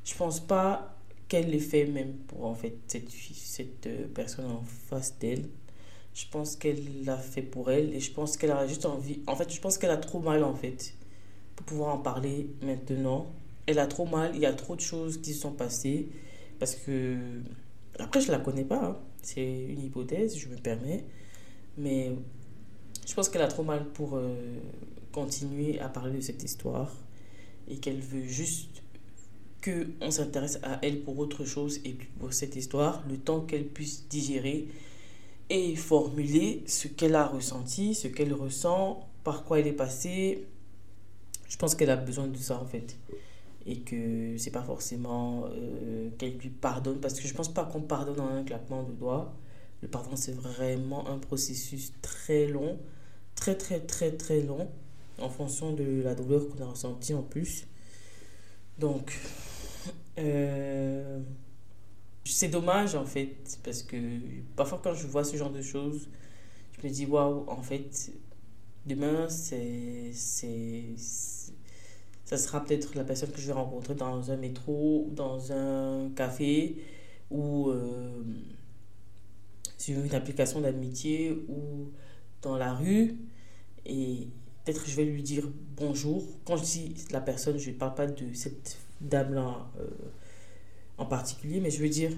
je 0.08 0.14
pense 0.14 0.40
pas 0.40 0.96
qu'elle 1.28 1.50
l'ait 1.50 1.58
fait 1.58 1.84
même 1.84 2.14
pour 2.28 2.46
en 2.46 2.54
fait 2.54 2.74
cette, 2.86 3.10
cette 3.10 3.86
euh, 3.86 4.06
personne 4.14 4.46
en 4.46 4.62
face 4.88 5.18
d'elle. 5.18 5.44
Je 6.14 6.24
pense 6.30 6.56
qu'elle 6.56 7.04
l'a 7.04 7.18
fait 7.18 7.42
pour 7.42 7.70
elle 7.70 7.94
et 7.94 8.00
je 8.00 8.10
pense 8.12 8.38
qu'elle 8.38 8.50
a 8.50 8.66
juste 8.66 8.86
envie. 8.86 9.20
En 9.26 9.36
fait, 9.36 9.52
je 9.52 9.60
pense 9.60 9.76
qu'elle 9.76 9.90
a 9.90 9.98
trop 9.98 10.20
mal 10.20 10.42
en 10.44 10.54
fait 10.54 10.94
pour 11.56 11.66
pouvoir 11.66 11.94
en 11.94 11.98
parler 11.98 12.48
maintenant. 12.62 13.26
Elle 13.66 13.78
a 13.78 13.86
trop 13.86 14.06
mal, 14.06 14.32
il 14.34 14.40
y 14.40 14.46
a 14.46 14.54
trop 14.54 14.74
de 14.76 14.80
choses 14.80 15.20
qui 15.20 15.34
se 15.34 15.40
sont 15.42 15.52
passées 15.52 16.08
parce 16.58 16.74
que. 16.74 17.16
Après, 17.98 18.20
je 18.20 18.30
la 18.30 18.38
connais 18.38 18.64
pas, 18.64 18.82
hein. 18.82 18.96
c'est 19.22 19.64
une 19.64 19.82
hypothèse, 19.82 20.38
je 20.38 20.48
me 20.48 20.56
permets. 20.56 21.04
Mais 21.76 22.12
je 23.06 23.14
pense 23.14 23.28
qu'elle 23.28 23.42
a 23.42 23.48
trop 23.48 23.64
mal 23.64 23.84
pour 23.90 24.16
euh, 24.16 24.58
continuer 25.12 25.80
à 25.80 25.88
parler 25.88 26.16
de 26.16 26.20
cette 26.20 26.42
histoire 26.42 26.94
et 27.68 27.76
qu'elle 27.76 28.00
veut 28.00 28.24
juste 28.24 28.82
que 29.60 29.88
on 30.00 30.10
s'intéresse 30.10 30.58
à 30.62 30.78
elle 30.82 31.02
pour 31.02 31.18
autre 31.18 31.44
chose 31.44 31.80
et 31.84 31.96
pour 32.18 32.32
cette 32.32 32.56
histoire, 32.56 33.02
le 33.08 33.16
temps 33.18 33.40
qu'elle 33.40 33.66
puisse 33.66 34.08
digérer 34.08 34.68
et 35.50 35.76
formuler 35.76 36.62
ce 36.66 36.88
qu'elle 36.88 37.14
a 37.14 37.26
ressenti, 37.26 37.94
ce 37.94 38.08
qu'elle 38.08 38.32
ressent, 38.32 39.08
par 39.24 39.44
quoi 39.44 39.60
elle 39.60 39.66
est 39.66 39.72
passée. 39.72 40.46
Je 41.48 41.56
pense 41.56 41.74
qu'elle 41.74 41.90
a 41.90 41.96
besoin 41.96 42.26
de 42.26 42.36
ça 42.36 42.60
en 42.60 42.66
fait. 42.66 42.96
Et 43.66 43.80
que 43.80 44.36
c'est 44.38 44.50
pas 44.50 44.62
forcément 44.62 45.44
euh, 45.46 46.08
qu'elle 46.18 46.38
lui 46.38 46.48
pardonne, 46.48 47.00
parce 47.00 47.14
que 47.20 47.26
je 47.26 47.34
pense 47.34 47.52
pas 47.52 47.64
qu'on 47.64 47.82
pardonne 47.82 48.20
en 48.20 48.28
un 48.28 48.44
claquement 48.44 48.82
de 48.82 48.92
doigts. 48.92 49.34
Le 49.82 49.88
pardon, 49.88 50.16
c'est 50.16 50.34
vraiment 50.34 51.08
un 51.08 51.18
processus 51.18 51.92
très 52.00 52.46
long, 52.46 52.78
très 53.34 53.56
très 53.56 53.80
très 53.80 54.12
très 54.12 54.42
long 54.42 54.68
en 55.20 55.28
fonction 55.28 55.72
de 55.72 56.02
la 56.02 56.14
douleur 56.14 56.48
qu'on 56.48 56.62
a 56.62 56.66
ressentie 56.66 57.14
en 57.14 57.22
plus. 57.22 57.66
Donc, 58.78 59.12
euh, 60.18 61.20
c'est 62.24 62.48
dommage 62.48 62.94
en 62.94 63.04
fait, 63.04 63.58
parce 63.64 63.82
que 63.82 63.96
parfois 64.56 64.80
quand 64.82 64.94
je 64.94 65.06
vois 65.06 65.24
ce 65.24 65.36
genre 65.36 65.50
de 65.50 65.62
choses, 65.62 66.08
je 66.80 66.86
me 66.86 66.92
dis 66.92 67.06
waouh, 67.06 67.44
en 67.48 67.62
fait, 67.62 68.12
demain, 68.86 69.28
c'est, 69.28 70.12
ça 72.24 72.36
sera 72.38 72.64
peut-être 72.64 72.94
la 72.94 73.04
personne 73.04 73.30
que 73.30 73.40
je 73.40 73.46
vais 73.46 73.52
rencontrer 73.52 73.94
dans 73.94 74.30
un 74.30 74.36
métro, 74.36 75.08
dans 75.12 75.52
un 75.52 76.10
café, 76.14 76.76
ou 77.30 77.70
euh, 77.70 78.22
sur 79.76 79.98
une 79.98 80.14
application 80.14 80.60
d'amitié, 80.60 81.32
ou 81.48 81.90
dans 82.42 82.56
la 82.56 82.74
rue. 82.74 83.16
Et 83.86 84.28
peut-être 84.68 84.86
je 84.86 84.96
vais 84.96 85.04
lui 85.04 85.22
dire 85.22 85.48
bonjour. 85.76 86.22
Quand 86.44 86.56
je 86.56 86.62
dis 86.62 86.94
la 87.10 87.22
personne, 87.22 87.58
je 87.58 87.70
ne 87.70 87.74
parle 87.74 87.94
pas 87.94 88.06
de 88.06 88.34
cette 88.34 88.76
dame-là 89.00 89.70
euh, 89.80 89.86
en 90.98 91.06
particulier, 91.06 91.60
mais 91.60 91.70
je 91.70 91.80
veux 91.80 91.88
dire 91.88 92.12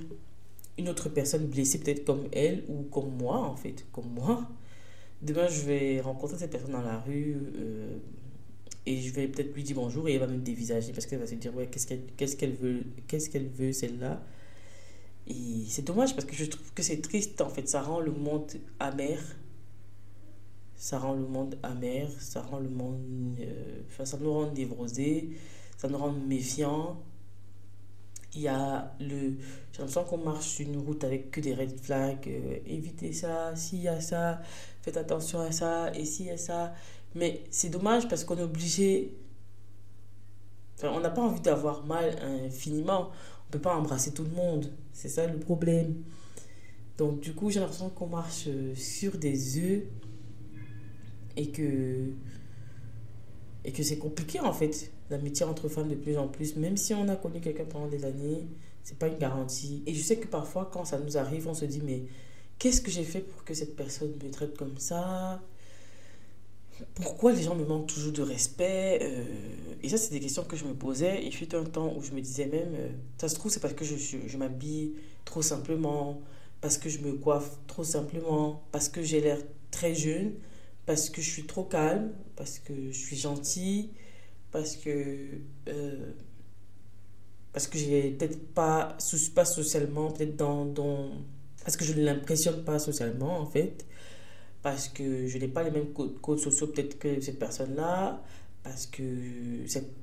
une 0.77 0.89
autre 0.89 1.09
personne 1.09 1.47
blessée, 1.47 1.79
peut-être 1.79 2.05
comme 2.05 2.27
elle 2.33 2.65
ou 2.69 2.83
comme 2.91 3.15
moi, 3.17 3.39
en 3.39 3.55
fait, 3.55 3.87
comme 3.93 4.09
moi. 4.13 4.49
Demain, 5.23 5.47
je 5.47 5.61
vais 5.61 6.01
rencontrer 6.01 6.39
cette 6.39 6.51
personne 6.51 6.73
dans 6.73 6.83
la 6.83 6.99
rue 6.99 7.37
euh, 7.57 7.99
et 8.87 8.97
je 8.97 9.13
vais 9.13 9.29
peut-être 9.29 9.55
lui 9.55 9.63
dire 9.63 9.77
bonjour 9.77 10.09
et 10.09 10.15
elle 10.15 10.21
va 10.21 10.27
me 10.27 10.39
dévisager 10.39 10.93
parce 10.93 11.07
qu'elle 11.07 11.21
va 11.21 11.27
se 11.29 11.35
dire 11.35 11.55
ouais, 11.55 11.69
qu'est-ce 11.69 11.87
qu'elle 11.87 12.03
qu'est-ce 12.17 12.37
qu'elle 12.37 12.55
veut, 12.55 12.83
qu'est-ce 13.07 13.31
qu'elle 13.31 13.49
veut 13.49 13.73
celle-là. 13.73 14.25
Et 15.29 15.67
c'est 15.69 15.85
dommage 15.85 16.17
parce 16.17 16.25
que 16.25 16.35
je 16.35 16.47
trouve 16.47 16.73
que 16.73 16.83
c'est 16.83 17.01
triste, 17.01 17.41
en 17.43 17.49
fait, 17.49 17.69
ça 17.69 17.81
rend 17.81 18.01
le 18.01 18.11
monde 18.11 18.51
amer 18.81 19.21
ça 20.81 20.99
rend 20.99 21.13
le 21.13 21.27
monde 21.27 21.59
amer, 21.63 22.09
ça 22.19 22.41
rend 22.41 22.59
le 22.59 22.71
monde. 22.71 23.37
Euh, 23.39 23.83
ça 24.03 24.17
nous 24.19 24.33
rend 24.33 24.51
névrosés, 24.51 25.29
ça 25.77 25.89
nous 25.89 25.99
rend 25.99 26.11
méfiants. 26.11 27.03
Il 28.35 28.41
y 28.41 28.49
a 28.49 28.95
le. 28.99 29.35
J'ai 29.73 29.79
l'impression 29.81 30.05
qu'on 30.05 30.25
marche 30.25 30.47
sur 30.47 30.67
une 30.67 30.79
route 30.79 31.05
avec 31.05 31.31
que 31.31 31.43
des 31.43 31.55
red 31.55 31.79
flags. 31.79 32.27
Euh, 32.27 32.57
évitez 32.65 33.13
ça, 33.13 33.55
s'il 33.57 33.83
y 33.83 33.89
a 33.89 34.01
ça, 34.01 34.41
faites 34.81 34.97
attention 34.97 35.41
à 35.41 35.53
ça, 35.53 35.93
et 35.95 36.07
s'il 36.07 36.27
y 36.27 36.31
a 36.31 36.39
ça. 36.39 36.73
Mais 37.15 37.45
c'est 37.51 37.69
dommage 37.69 38.09
parce 38.09 38.25
qu'on 38.25 38.39
est 38.39 38.43
obligé. 38.43 39.15
Enfin, 40.79 40.93
on 40.95 41.01
n'a 41.01 41.11
pas 41.11 41.21
envie 41.21 41.43
d'avoir 41.43 41.85
mal 41.85 42.17
infiniment. 42.47 43.11
On 43.11 43.47
ne 43.49 43.53
peut 43.53 43.61
pas 43.61 43.77
embrasser 43.77 44.13
tout 44.13 44.25
le 44.25 44.31
monde. 44.31 44.73
C'est 44.95 45.11
ça 45.11 45.27
le 45.27 45.39
problème. 45.39 45.97
Donc, 46.97 47.21
du 47.21 47.35
coup, 47.35 47.51
j'ai 47.51 47.61
l'impression 47.61 47.91
qu'on 47.91 48.07
marche 48.07 48.45
euh, 48.47 48.75
sur 48.75 49.19
des 49.19 49.59
œufs 49.59 49.83
et 51.37 51.51
que 51.51 52.11
et 53.65 53.73
que 53.73 53.83
c'est 53.83 53.99
compliqué 53.99 54.41
en 54.41 54.53
fait. 54.53 54.91
L'amitié 55.11 55.45
entre 55.45 55.69
femmes 55.69 55.89
de 55.89 55.97
plus 55.97 56.17
en 56.17 56.29
plus 56.29 56.57
même 56.57 56.77
si 56.77 56.95
on 56.95 57.09
a 57.09 57.17
connu 57.17 57.41
quelqu'un 57.41 57.65
pendant 57.65 57.89
des 57.89 58.05
années 58.05 58.47
c'est 58.83 58.99
pas 58.99 59.09
une 59.09 59.19
garantie. 59.19 59.83
Et 59.87 59.95
je 59.95 60.03
sais 60.03 60.17
que 60.17 60.27
parfois 60.27 60.71
quand 60.73 60.85
ça 60.85 60.99
nous 60.99 61.17
arrive 61.17 61.49
on 61.49 61.55
se 61.55 61.65
dit 61.65 61.83
mais 61.85 62.05
qu'est-ce 62.59 62.81
que 62.81 62.91
j'ai 62.91 63.05
fait 63.05 63.21
pour 63.21 63.45
que 63.45 63.55
cette 63.55 63.77
personne 63.77 64.13
me 64.23 64.31
traite 64.31 64.57
comme 64.57 64.79
ça? 64.79 65.41
Pourquoi 66.95 67.33
les 67.33 67.43
gens 67.43 67.55
me 67.55 67.67
manquent 67.67 67.89
toujours 67.89 68.13
de 68.13 68.23
respect 68.23 69.01
euh, 69.03 69.25
et 69.83 69.89
ça 69.89 69.99
c'est 69.99 70.13
des 70.13 70.21
questions 70.21 70.45
que 70.45 70.57
je 70.57 70.65
me 70.65 70.75
posais. 70.75 71.23
Il 71.25 71.35
fut 71.35 71.55
un 71.55 71.65
temps 71.65 71.95
où 71.97 72.03
je 72.03 72.13
me 72.13 72.21
disais 72.21 72.47
même 72.47 72.75
euh, 72.75 72.89
ça 73.19 73.29
se 73.29 73.35
trouve 73.35 73.51
c'est 73.51 73.61
parce 73.61 73.75
que 73.75 73.85
je, 73.85 73.97
je, 73.97 74.17
je 74.27 74.37
m'habille 74.39 74.95
trop 75.25 75.43
simplement 75.43 76.21
parce 76.61 76.79
que 76.79 76.89
je 76.89 76.99
me 77.01 77.13
coiffe 77.15 77.59
trop 77.67 77.85
simplement 77.85 78.63
parce 78.73 78.89
que 78.89 79.03
j'ai 79.03 79.21
l'air 79.21 79.39
très 79.71 79.95
jeune 79.95 80.35
parce 80.87 81.11
que 81.11 81.21
je 81.23 81.31
suis 81.31 81.47
trop 81.47 81.65
calme, 81.65 82.13
parce 82.37 82.59
que 82.59 82.73
je 82.91 82.99
suis 82.99 83.17
gentille, 83.17 83.91
parce 84.51 84.77
que 84.77 84.91
euh, 85.69 86.13
parce 87.53 87.67
que 87.67 87.79
j'ai 87.79 88.11
peut-être 88.13 88.53
pas 88.55 88.97
pas 89.35 89.45
socialement 89.45 90.11
peut-être 90.11 90.37
dans, 90.37 90.65
dans 90.65 91.11
parce 91.65 91.77
que 91.77 91.85
je 91.85 91.93
ne 91.95 92.05
l'impressionne 92.05 92.65
pas 92.65 92.79
socialement 92.79 93.39
en 93.39 93.47
fait 93.47 93.87
parce 94.63 94.89
que 94.89 95.27
je 95.27 95.39
n'ai 95.39 95.49
pas 95.49 95.63
les 95.63 95.71
mêmes 95.71 95.93
codes, 95.93 96.21
codes 96.21 96.39
sociaux 96.39 96.69
peut-être 96.69 96.99
que 96.99 97.21
cette 97.21 97.39
personne 97.39 97.75
là 97.77 98.23
parce 98.63 98.87
que 98.87 99.03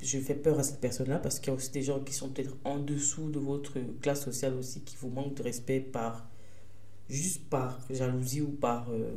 je 0.02 0.18
fais 0.20 0.34
peur 0.34 0.60
à 0.60 0.64
cette 0.64 0.80
personne-là, 0.80 1.20
parce 1.20 1.40
qu'il 1.40 1.50
y 1.50 1.52
a 1.52 1.56
aussi 1.56 1.72
des 1.72 1.84
gens 1.84 2.00
qui 2.00 2.14
sont 2.14 2.30
peut-être 2.30 2.56
en 2.64 2.80
dessous 2.80 3.30
de 3.30 3.40
votre 3.40 3.74
classe 4.02 4.24
sociale 4.24 4.56
aussi, 4.56 4.82
qui 4.82 4.96
vous 5.00 5.10
manquent 5.10 5.36
de 5.36 5.44
respect 5.44 5.80
par 5.80 6.28
juste 7.10 7.44
par 7.50 7.80
jalousie 7.90 8.42
ou 8.42 8.50
par 8.50 8.90
euh, 8.92 9.10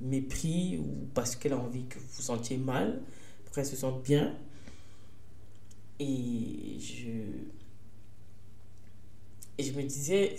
mépris 0.00 0.78
ou 0.78 1.08
parce 1.14 1.34
qu'elle 1.36 1.52
a 1.52 1.58
envie 1.58 1.84
que 1.84 1.98
vous 1.98 2.06
vous 2.16 2.22
sentiez 2.22 2.56
mal 2.56 3.00
pour 3.44 3.54
qu'elle 3.54 3.66
se 3.66 3.76
sente 3.76 4.02
bien. 4.02 4.34
Et 5.98 6.78
je, 9.58 9.72
me 9.72 9.82
disais, 9.82 10.36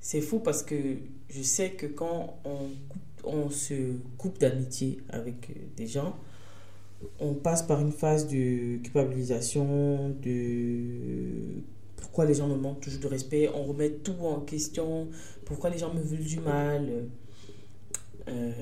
c'est 0.00 0.20
fou 0.20 0.40
parce 0.40 0.62
que 0.62 0.96
je 1.28 1.42
sais 1.42 1.72
que 1.72 1.86
quand 1.86 2.38
on, 2.44 2.70
on 3.24 3.50
se 3.50 3.96
coupe 4.16 4.38
d'amitié 4.38 4.98
avec 5.10 5.50
euh, 5.50 5.54
des 5.76 5.86
gens, 5.86 6.16
on 7.20 7.34
passe 7.34 7.62
par 7.62 7.80
une 7.80 7.92
phase 7.92 8.26
de 8.28 8.78
culpabilisation, 8.78 10.10
de 10.22 11.62
pourquoi 11.96 12.24
les 12.24 12.34
gens 12.34 12.48
me 12.48 12.56
manquent 12.56 12.80
toujours 12.80 13.02
de 13.02 13.08
respect, 13.08 13.50
on 13.54 13.64
remet 13.64 13.90
tout 13.90 14.16
en 14.20 14.40
question, 14.40 15.08
pourquoi 15.44 15.70
les 15.70 15.78
gens 15.78 15.92
me 15.92 16.00
veulent 16.00 16.24
du 16.24 16.40
mal. 16.40 17.08
Euh, 18.28 18.52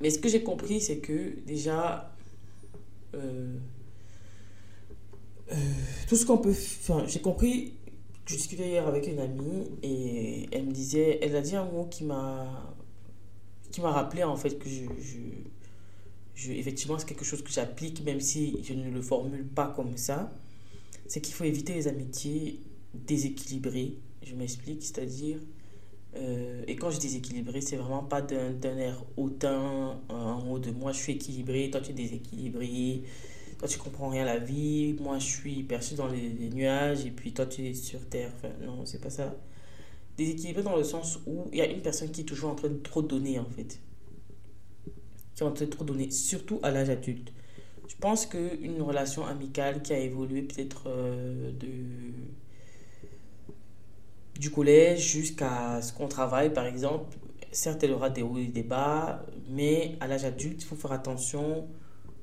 mais 0.00 0.10
ce 0.10 0.18
que 0.18 0.28
j'ai 0.28 0.42
compris, 0.42 0.80
c'est 0.80 0.98
que 0.98 1.38
déjà, 1.46 2.14
euh, 3.14 3.56
euh, 5.50 5.54
tout 6.08 6.16
ce 6.16 6.26
qu'on 6.26 6.38
peut... 6.38 6.54
J'ai 7.06 7.20
compris, 7.20 7.74
je 8.26 8.36
discutais 8.36 8.68
hier 8.68 8.86
avec 8.86 9.06
une 9.06 9.18
amie 9.18 9.70
et 9.82 10.48
elle 10.52 10.66
me 10.66 10.72
disait, 10.72 11.18
elle 11.22 11.36
a 11.36 11.40
dit 11.40 11.56
un 11.56 11.64
mot 11.64 11.86
qui 11.86 12.04
m'a 12.04 12.68
qui 13.70 13.80
m'a 13.80 13.90
rappelé 13.90 14.22
en 14.22 14.36
fait 14.36 14.58
que 14.58 14.68
je 14.68 15.16
effectivement, 16.50 16.98
c'est 16.98 17.06
quelque 17.06 17.24
chose 17.24 17.42
que 17.42 17.50
j'applique, 17.50 18.04
même 18.04 18.20
si 18.20 18.58
je 18.62 18.74
ne 18.74 18.90
le 18.90 19.02
formule 19.02 19.46
pas 19.46 19.68
comme 19.68 19.96
ça. 19.96 20.32
C'est 21.06 21.20
qu'il 21.20 21.34
faut 21.34 21.44
éviter 21.44 21.74
les 21.74 21.88
amitiés 21.88 22.60
déséquilibrées. 22.94 23.98
Je 24.22 24.34
m'explique, 24.34 24.82
c'est-à-dire, 24.82 25.38
euh, 26.16 26.62
et 26.66 26.76
quand 26.76 26.90
je 26.90 26.98
dis 26.98 27.08
déséquilibré, 27.08 27.60
c'est 27.60 27.76
vraiment 27.76 28.04
pas 28.04 28.22
d'un 28.22 28.76
air 28.78 29.04
hautain, 29.16 30.00
en 30.08 30.48
haut 30.48 30.58
de 30.58 30.70
moi 30.70 30.92
je 30.92 30.98
suis 30.98 31.12
équilibré, 31.12 31.70
toi 31.70 31.80
tu 31.80 31.90
es 31.90 31.94
déséquilibré, 31.94 33.02
toi 33.58 33.68
tu 33.68 33.78
comprends 33.78 34.08
rien 34.10 34.22
à 34.22 34.34
la 34.34 34.38
vie, 34.38 34.94
moi 35.00 35.18
je 35.18 35.26
suis 35.26 35.62
perçu 35.64 35.94
dans 35.94 36.08
les, 36.08 36.50
nuages 36.50 37.04
et 37.06 37.10
puis 37.10 37.32
toi 37.32 37.46
tu 37.46 37.66
es 37.66 37.74
sur 37.74 38.06
terre. 38.08 38.32
Non, 38.64 38.84
c'est 38.86 39.00
pas 39.00 39.10
ça. 39.10 39.34
Déséquilibré 40.16 40.62
dans 40.62 40.76
le 40.76 40.84
sens 40.84 41.18
où 41.26 41.46
il 41.52 41.58
y 41.58 41.62
a 41.62 41.66
une 41.66 41.82
personne 41.82 42.10
qui 42.10 42.20
est 42.20 42.24
toujours 42.24 42.50
en 42.50 42.54
train 42.54 42.68
de 42.68 42.78
trop 42.78 43.02
donner 43.02 43.38
en 43.38 43.46
fait 43.46 43.80
qui 45.34 45.42
ont 45.42 45.50
été 45.50 45.68
trop 45.68 45.84
donné, 45.84 46.10
surtout 46.10 46.60
à 46.62 46.70
l'âge 46.70 46.90
adulte. 46.90 47.32
Je 47.88 47.96
pense 47.96 48.26
qu'une 48.26 48.80
relation 48.82 49.26
amicale 49.26 49.82
qui 49.82 49.92
a 49.92 49.98
évolué 49.98 50.42
peut-être 50.42 50.84
euh, 50.86 51.52
de 51.52 51.68
du 54.42 54.50
collège 54.50 55.12
jusqu'à 55.12 55.80
ce 55.80 55.92
qu'on 55.92 56.08
travaille, 56.08 56.52
par 56.52 56.66
exemple, 56.66 57.16
certes, 57.52 57.84
elle 57.84 57.92
aura 57.92 58.10
des 58.10 58.22
hauts 58.22 58.38
et 58.38 58.46
des 58.48 58.64
bas, 58.64 59.24
mais 59.48 59.96
à 60.00 60.08
l'âge 60.08 60.24
adulte, 60.24 60.60
il 60.60 60.66
faut 60.66 60.74
faire 60.74 60.90
attention, 60.90 61.68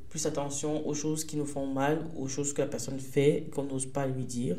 plus 0.09 0.25
attention 0.25 0.85
aux 0.85 0.93
choses 0.93 1.23
qui 1.23 1.37
nous 1.37 1.45
font 1.45 1.65
mal, 1.65 2.05
aux 2.17 2.27
choses 2.27 2.51
que 2.51 2.61
la 2.61 2.67
personne 2.67 2.99
fait, 2.99 3.49
qu'on 3.53 3.63
n'ose 3.63 3.85
pas 3.85 4.05
lui 4.05 4.25
dire. 4.25 4.57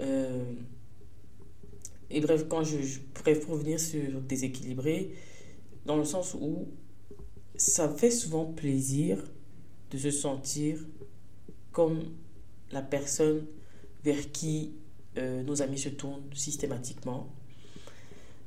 Euh, 0.00 0.52
et 2.10 2.20
bref, 2.20 2.44
quand 2.46 2.62
je, 2.62 2.82
je 2.82 2.98
pourrais 3.14 3.40
revenir 3.48 3.80
sur 3.80 4.20
déséquilibré, 4.20 5.14
dans 5.86 5.96
le 5.96 6.04
sens 6.04 6.36
où 6.38 6.68
ça 7.56 7.88
fait 7.88 8.10
souvent 8.10 8.44
plaisir 8.44 9.16
de 9.90 9.96
se 9.96 10.10
sentir 10.10 10.78
comme 11.72 12.02
la 12.70 12.82
personne 12.82 13.46
vers 14.04 14.30
qui 14.30 14.74
euh, 15.16 15.42
nos 15.42 15.62
amis 15.62 15.78
se 15.78 15.88
tournent 15.88 16.22
systématiquement. 16.34 17.28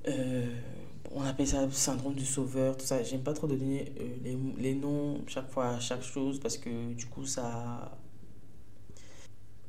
Euh, 0.08 0.45
on 1.13 1.21
appelle 1.21 1.47
ça 1.47 1.69
syndrome 1.71 2.15
du 2.15 2.26
sauveur, 2.26 2.78
tout 2.78 2.86
ça. 2.86 3.04
J'aime 3.04 3.21
pas 3.21 3.34
trop 3.34 3.47
donner 3.47 3.93
euh, 4.00 4.34
les, 4.58 4.76
noms 4.76 5.21
chaque 5.28 5.50
fois 5.50 5.69
à 5.69 5.80
chaque 5.80 6.04
chose 6.04 6.39
parce 6.39 6.58
que 6.58 6.93
du 6.93 7.06
coup 7.08 7.26
ça 7.26 7.97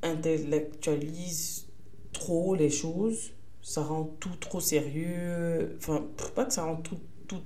intellectualise 0.02 1.66
trop 2.12 2.54
les 2.54 2.70
choses, 2.70 3.32
ça 3.62 3.82
rend 3.82 4.04
tout 4.20 4.36
trop 4.40 4.60
sérieux. 4.60 5.76
Enfin, 5.78 6.04
pas 6.34 6.44
que 6.44 6.52
ça 6.52 6.64
rend 6.64 6.76
tout 6.76 6.98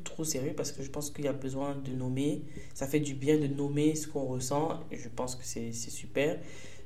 trop 0.04 0.24
sérieux 0.24 0.54
parce 0.56 0.72
que 0.72 0.82
je 0.82 0.90
pense 0.90 1.10
qu'il 1.10 1.24
y 1.24 1.28
a 1.28 1.32
besoin 1.32 1.76
de 1.76 1.92
nommer. 1.92 2.42
Ça 2.74 2.86
fait 2.86 3.00
du 3.00 3.14
bien 3.14 3.38
de 3.38 3.46
nommer 3.46 3.94
ce 3.94 4.08
qu'on 4.08 4.24
ressent. 4.24 4.80
Je 4.90 5.08
pense 5.08 5.36
que 5.36 5.44
c'est 5.44 5.72
super. 5.72 6.38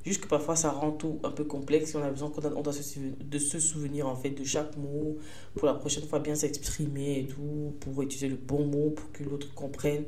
Juste 0.04 0.22
que 0.22 0.28
parfois 0.28 0.56
ça 0.56 0.70
rend 0.70 0.92
tout 0.92 1.18
un 1.24 1.30
peu 1.30 1.44
complexe 1.44 1.94
on 1.94 2.02
a 2.02 2.10
besoin 2.10 2.32
on 2.56 2.62
doit 2.62 2.72
se, 2.72 2.98
de 2.98 3.38
se 3.38 3.58
souvenir 3.58 4.08
en 4.08 4.16
fait 4.16 4.30
de 4.30 4.44
chaque 4.44 4.76
mot 4.78 5.18
pour 5.54 5.66
la 5.66 5.74
prochaine 5.74 6.04
fois 6.04 6.20
bien 6.20 6.34
s'exprimer 6.34 7.20
et 7.20 7.26
tout, 7.26 7.74
pour 7.80 8.00
utiliser 8.02 8.28
le 8.28 8.36
bon 8.36 8.66
mot 8.66 8.90
pour 8.90 9.12
que 9.12 9.22
l'autre 9.24 9.52
comprenne. 9.54 10.04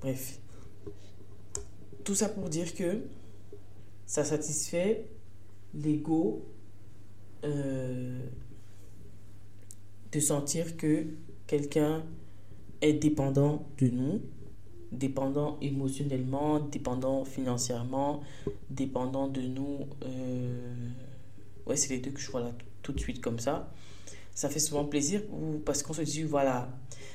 Bref. 0.00 0.38
Tout 2.04 2.14
ça 2.14 2.28
pour 2.28 2.48
dire 2.48 2.74
que 2.74 3.00
ça 4.06 4.24
satisfait 4.24 5.06
l'ego 5.74 6.44
euh, 7.44 8.18
de 10.12 10.20
sentir 10.20 10.76
que 10.76 11.06
quelqu'un 11.46 12.04
est 12.80 12.94
dépendant 12.94 13.66
de 13.78 13.86
nous, 13.88 14.20
dépendant 14.92 15.58
émotionnellement, 15.60 16.60
dépendant 16.60 17.24
financièrement, 17.24 18.22
dépendant 18.68 19.28
de 19.28 19.42
nous. 19.42 19.86
Euh, 20.04 20.88
ouais, 21.66 21.76
c'est 21.76 21.90
les 21.90 21.98
deux 21.98 22.10
que 22.10 22.20
je 22.20 22.30
vois 22.30 22.40
là 22.40 22.52
tout 22.82 22.92
de 22.92 23.00
suite 23.00 23.20
comme 23.20 23.38
ça. 23.38 23.72
Ça 24.34 24.48
fait 24.48 24.58
souvent 24.58 24.84
plaisir 24.84 25.22
parce 25.64 25.82
qu'on 25.82 25.92
se 25.92 26.02
dit, 26.02 26.22
voilà, 26.22 26.68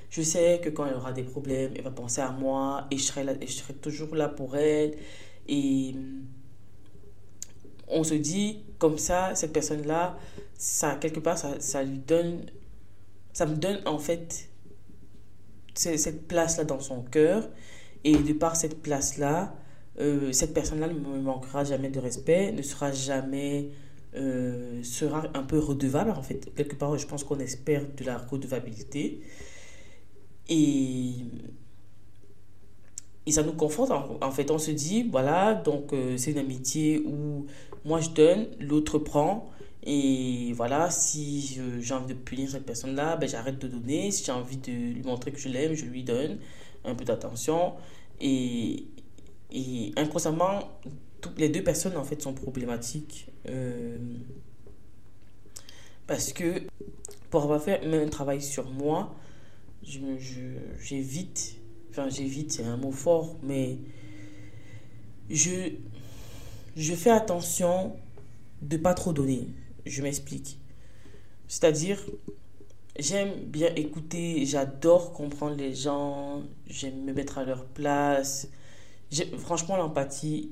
je 0.09 0.21
sais 0.21 0.61
que 0.63 0.69
quand 0.69 0.85
elle 0.85 0.95
aura 0.95 1.11
des 1.11 1.23
problèmes, 1.23 1.73
elle 1.75 1.83
va 1.83 1.91
penser 1.91 2.21
à 2.21 2.31
moi 2.31 2.88
et 2.91 2.97
je 2.97 3.03
serai, 3.03 3.23
là, 3.23 3.33
et 3.41 3.47
je 3.47 3.53
serai 3.53 3.73
toujours 3.73 4.15
là 4.15 4.29
pour 4.29 4.55
elle. 4.55 4.95
Et 5.47 5.95
on 7.88 8.03
se 8.03 8.13
dit, 8.13 8.63
comme 8.77 8.97
ça, 8.97 9.33
cette 9.35 9.53
personne-là, 9.53 10.17
ça, 10.57 10.95
quelque 10.95 11.19
part, 11.19 11.38
ça, 11.38 11.59
ça 11.59 11.83
lui 11.83 11.99
donne 11.99 12.45
ça 13.35 13.45
me 13.45 13.57
donne 13.57 13.81
en 13.85 13.99
fait 13.99 14.47
cette 15.75 16.27
place-là 16.27 16.63
dans 16.63 16.79
son 16.79 17.01
cœur. 17.01 17.49
Et 18.03 18.15
de 18.15 18.33
par 18.33 18.55
cette 18.55 18.81
place-là, 18.81 19.55
euh, 19.99 20.31
cette 20.31 20.53
personne-là 20.53 20.88
ne 20.88 20.93
me 20.93 21.19
manquera 21.21 21.63
jamais 21.63 21.89
de 21.89 21.99
respect, 21.99 22.51
ne 22.51 22.61
sera 22.61 22.91
jamais. 22.91 23.69
Euh, 24.15 24.81
sera 24.81 25.23
un 25.33 25.43
peu 25.43 25.59
redevable 25.59 26.11
en 26.11 26.21
fait. 26.21 26.53
Quelque 26.55 26.75
part, 26.75 26.97
je 26.97 27.05
pense 27.05 27.25
qu'on 27.25 27.39
espère 27.39 27.83
de 27.97 28.05
la 28.05 28.17
redevabilité. 28.17 29.21
Et, 30.47 31.15
et 33.25 33.31
ça 33.31 33.43
nous 33.43 33.53
conforte 33.53 33.91
en, 33.91 34.31
fait. 34.31 34.51
On 34.51 34.57
se 34.57 34.71
dit, 34.71 35.03
voilà, 35.11 35.53
donc 35.53 35.91
euh, 35.91 36.15
c'est 36.17 36.31
une 36.31 36.38
amitié 36.38 36.99
où 37.05 37.45
moi 37.83 37.99
je 37.99 38.09
donne, 38.11 38.47
l'autre 38.59 38.99
prend. 38.99 39.49
Et 39.85 40.51
voilà, 40.53 40.89
si 40.89 41.59
j'ai 41.79 41.93
envie 41.93 42.13
de 42.13 42.19
punir 42.19 42.49
cette 42.49 42.65
personne-là, 42.65 43.17
ben 43.17 43.29
j'arrête 43.29 43.59
de 43.59 43.67
donner. 43.67 44.09
Si 44.11 44.23
j'ai 44.25 44.31
envie 44.31 44.57
de 44.57 44.71
lui 44.71 45.03
montrer 45.03 45.31
que 45.31 45.39
je 45.39 45.47
l'aime, 45.47 45.73
je 45.75 45.85
lui 45.85 46.03
donne 46.03 46.39
un 46.83 46.95
peu 46.95 47.05
d'attention. 47.05 47.73
Et, 48.19 48.87
et 49.51 49.93
inconsciemment, 49.95 50.59
toutes 51.21 51.39
les 51.39 51.49
deux 51.49 51.63
personnes 51.63 51.97
en 51.97 52.03
fait 52.03 52.21
sont 52.21 52.33
problématiques. 52.33 53.27
Euh, 53.47 53.97
parce 56.07 56.33
que 56.33 56.63
pour 57.29 57.43
avoir 57.43 57.61
fait 57.61 57.85
un 57.85 58.09
travail 58.09 58.41
sur 58.41 58.71
moi, 58.71 59.15
j'évite, 59.83 60.19
je, 60.19 61.91
enfin 61.91 62.09
j'évite, 62.09 62.51
c'est 62.53 62.63
un 62.63 62.77
mot 62.77 62.91
fort, 62.91 63.37
mais 63.43 63.77
je, 65.29 65.73
je 66.75 66.93
fais 66.93 67.11
attention 67.11 67.95
de 68.61 68.77
pas 68.77 68.93
trop 68.93 69.13
donner. 69.13 69.47
Je 69.85 70.01
m'explique. 70.01 70.59
C'est-à-dire, 71.47 71.99
j'aime 72.97 73.33
bien 73.45 73.73
écouter, 73.75 74.45
j'adore 74.45 75.13
comprendre 75.13 75.55
les 75.55 75.73
gens, 75.73 76.43
j'aime 76.67 77.03
me 77.03 77.13
mettre 77.13 77.37
à 77.37 77.43
leur 77.43 77.65
place. 77.65 78.47
Franchement, 79.37 79.77
l'empathie, 79.77 80.51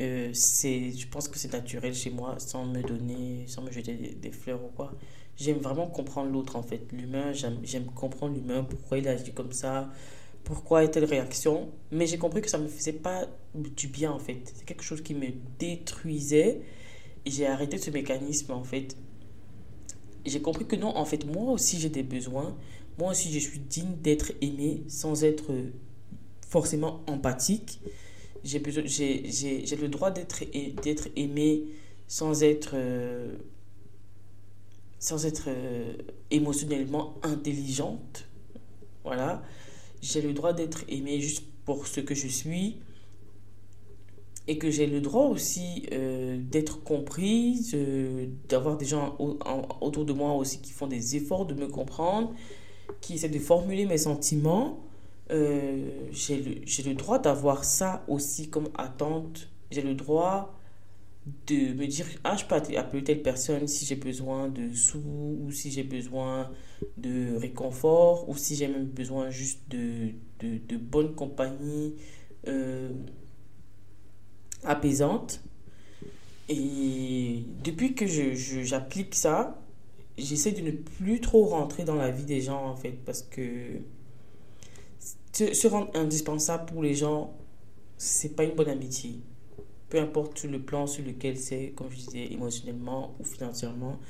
euh, 0.00 0.32
je 0.32 1.06
pense 1.06 1.28
que 1.28 1.38
c'est 1.38 1.52
naturel 1.52 1.94
chez 1.94 2.10
moi, 2.10 2.36
sans 2.38 2.66
me 2.66 2.82
donner, 2.82 3.44
sans 3.46 3.62
me 3.62 3.70
jeter 3.70 3.94
des, 3.94 4.30
fleurs 4.30 4.62
ou 4.62 4.68
quoi. 4.68 4.92
J'aime 5.36 5.58
vraiment 5.58 5.86
comprendre 5.86 6.30
l'autre 6.30 6.56
en 6.56 6.62
fait, 6.62 6.92
l'humain, 6.92 7.32
j'aime 7.32 7.86
comprendre 7.86 8.34
l'humain, 8.34 8.62
pourquoi 8.62 8.98
il 8.98 9.08
agit 9.08 9.32
comme 9.32 9.52
ça, 9.52 9.90
pourquoi 10.44 10.86
telle 10.88 11.04
réaction. 11.04 11.70
Mais 11.90 12.06
j'ai 12.06 12.18
compris 12.18 12.42
que 12.42 12.50
ça 12.50 12.58
ne 12.58 12.64
me 12.64 12.68
faisait 12.68 12.92
pas 12.92 13.26
du 13.54 13.88
bien, 13.88 14.12
en 14.12 14.18
fait. 14.18 14.52
C'est 14.54 14.64
quelque 14.64 14.84
chose 14.84 15.02
qui 15.02 15.14
me 15.14 15.28
détruisait. 15.58 16.60
J'ai 17.26 17.46
arrêté 17.46 17.78
ce 17.78 17.90
mécanisme, 17.90 18.52
en 18.52 18.64
fait. 18.64 18.96
J'ai 20.26 20.40
compris 20.40 20.66
que 20.66 20.76
non, 20.76 20.96
en 20.96 21.04
fait, 21.04 21.26
moi 21.26 21.52
aussi 21.52 21.78
j'ai 21.78 21.90
des 21.90 22.02
besoins. 22.02 22.56
Moi 22.98 23.10
aussi, 23.10 23.32
je 23.32 23.38
suis 23.38 23.58
digne 23.58 23.96
d'être 24.02 24.32
aimé 24.40 24.82
sans 24.88 25.24
être 25.24 25.52
forcément 26.48 27.02
empathique. 27.06 27.80
J'ai 28.44 28.58
le 28.60 29.88
droit 29.88 30.10
d'être 30.10 30.44
aimé 31.16 31.64
sans 32.06 32.42
être, 32.42 32.72
euh, 32.74 33.36
sans 34.98 35.26
être 35.26 35.44
euh, 35.48 35.94
émotionnellement 36.30 37.14
intelligente. 37.22 38.26
Voilà. 39.02 39.42
J'ai 40.02 40.20
le 40.20 40.32
droit 40.32 40.52
d'être 40.52 40.84
aimé 40.88 41.20
juste 41.20 41.44
pour 41.64 41.86
ce 41.86 42.00
que 42.00 42.14
je 42.14 42.28
suis. 42.28 42.76
Et 44.46 44.58
que 44.58 44.70
j'ai 44.70 44.86
le 44.86 45.00
droit 45.00 45.24
aussi 45.24 45.86
euh, 45.92 46.38
d'être 46.38 46.82
comprise, 46.82 47.74
d'avoir 48.48 48.76
des 48.76 48.84
gens 48.84 49.16
autour 49.80 50.04
de 50.04 50.12
moi 50.12 50.34
aussi 50.34 50.60
qui 50.60 50.72
font 50.72 50.86
des 50.86 51.16
efforts 51.16 51.46
de 51.46 51.54
me 51.54 51.66
comprendre, 51.66 52.34
qui 53.00 53.14
essaient 53.14 53.28
de 53.30 53.38
formuler 53.38 53.86
mes 53.86 53.98
sentiments. 53.98 54.84
j'ai 55.30 56.36
le, 56.36 56.90
le 56.90 56.94
droit 56.94 57.18
d'avoir 57.18 57.64
ça 57.64 58.04
aussi 58.06 58.50
comme 58.50 58.68
attente. 58.76 59.48
J'ai 59.70 59.82
le 59.82 59.94
droit 59.94 60.54
de 61.46 61.72
me 61.74 61.86
dire 61.86 62.06
ah 62.24 62.36
je 62.36 62.44
peux 62.44 62.54
appeler 62.54 63.02
telle 63.02 63.22
personne 63.22 63.66
si 63.66 63.86
j'ai 63.86 63.96
besoin 63.96 64.48
de 64.48 64.72
sous 64.74 64.98
ou 64.98 65.50
si 65.50 65.70
j'ai 65.70 65.82
besoin 65.82 66.50
de 66.98 67.36
réconfort 67.36 68.28
ou 68.28 68.36
si 68.36 68.56
j'ai 68.56 68.68
même 68.68 68.84
besoin 68.84 69.30
juste 69.30 69.60
de, 69.70 70.10
de, 70.40 70.58
de 70.68 70.76
bonne 70.76 71.14
compagnie 71.14 71.94
euh, 72.46 72.90
apaisante 74.64 75.40
et 76.48 77.42
depuis 77.62 77.94
que 77.94 78.06
j'applique 78.06 79.14
ça 79.14 79.60
j'essaie 80.18 80.52
de 80.52 80.60
ne 80.60 80.70
plus 80.70 81.20
trop 81.20 81.46
rentrer 81.46 81.84
dans 81.84 81.96
la 81.96 82.10
vie 82.10 82.24
des 82.24 82.40
gens 82.40 82.66
en 82.66 82.76
fait 82.76 82.98
parce 83.04 83.22
que 83.22 83.80
se 85.32 85.66
rendre 85.66 85.90
indispensable 85.94 86.66
pour 86.66 86.82
les 86.82 86.94
gens 86.94 87.34
c'est 87.96 88.36
pas 88.36 88.44
une 88.44 88.54
bonne 88.54 88.68
amitié 88.68 89.20
peu 89.94 90.00
importe 90.00 90.42
le 90.42 90.60
plan 90.60 90.88
sur 90.88 91.04
lequel 91.04 91.38
c'est, 91.38 91.72
comme 91.76 91.88
je 91.88 91.96
disais, 91.98 92.32
émotionnellement 92.32 93.14
ou 93.20 93.24
financièrement, 93.24 94.00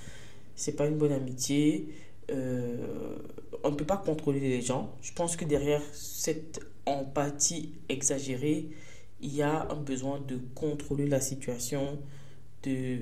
c'est 0.57 0.77
pas 0.77 0.87
une 0.87 0.97
bonne 0.97 1.13
amitié. 1.13 1.89
Euh, 2.31 3.19
on 3.63 3.71
ne 3.71 3.77
peut 3.77 3.85
pas 3.85 3.99
contrôler 3.99 4.41
les 4.41 4.63
gens. 4.63 4.95
Je 5.03 5.13
pense 5.13 5.37
que 5.37 5.45
derrière 5.45 5.83
cette 5.93 6.61
empathie 6.87 7.73
exagérée, 7.91 8.69
il 9.25 9.35
y 9.35 9.43
a 9.43 9.67
un 9.71 9.77
besoin 9.77 10.21
de 10.21 10.39
contrôler 10.55 11.07
la 11.09 11.21
situation, 11.21 11.99
de 12.63 12.99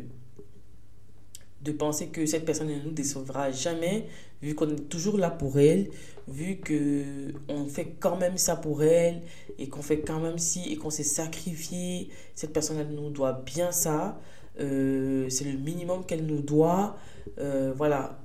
de 1.63 1.71
penser 1.71 2.09
que 2.09 2.27
cette 2.27 2.45
personne 2.45 2.69
ne 2.69 2.83
nous 2.83 2.91
décevra 2.91 3.53
jamais, 3.53 4.09
vu 4.43 4.57
qu'on 4.57 4.69
est 4.69 4.89
toujours 4.89 5.17
là 5.17 5.31
pour 5.31 5.61
elle, 5.61 5.91
vu 6.27 6.57
que 6.57 7.33
on 7.49 7.67
fait 7.67 7.95
quand 8.01 8.17
même 8.17 8.37
ça 8.37 8.57
pour 8.57 8.83
elle 8.83 9.23
et 9.59 9.69
qu'on 9.69 9.83
fait 9.83 10.01
quand 10.01 10.19
même 10.19 10.39
ci 10.39 10.73
et 10.73 10.77
qu'on 10.77 10.91
s'est 10.91 11.05
sacrifié, 11.05 12.09
cette 12.35 12.53
personne 12.53 12.85
nous 12.95 13.11
doit 13.11 13.45
bien 13.47 13.71
ça, 13.71 14.21
euh, 14.59 15.29
c'est 15.29 15.45
le 15.45 15.57
minimum 15.57 16.05
qu'elle 16.05 16.27
nous 16.27 16.43
doit, 16.43 16.97
euh, 17.39 17.73
voilà. 17.77 18.19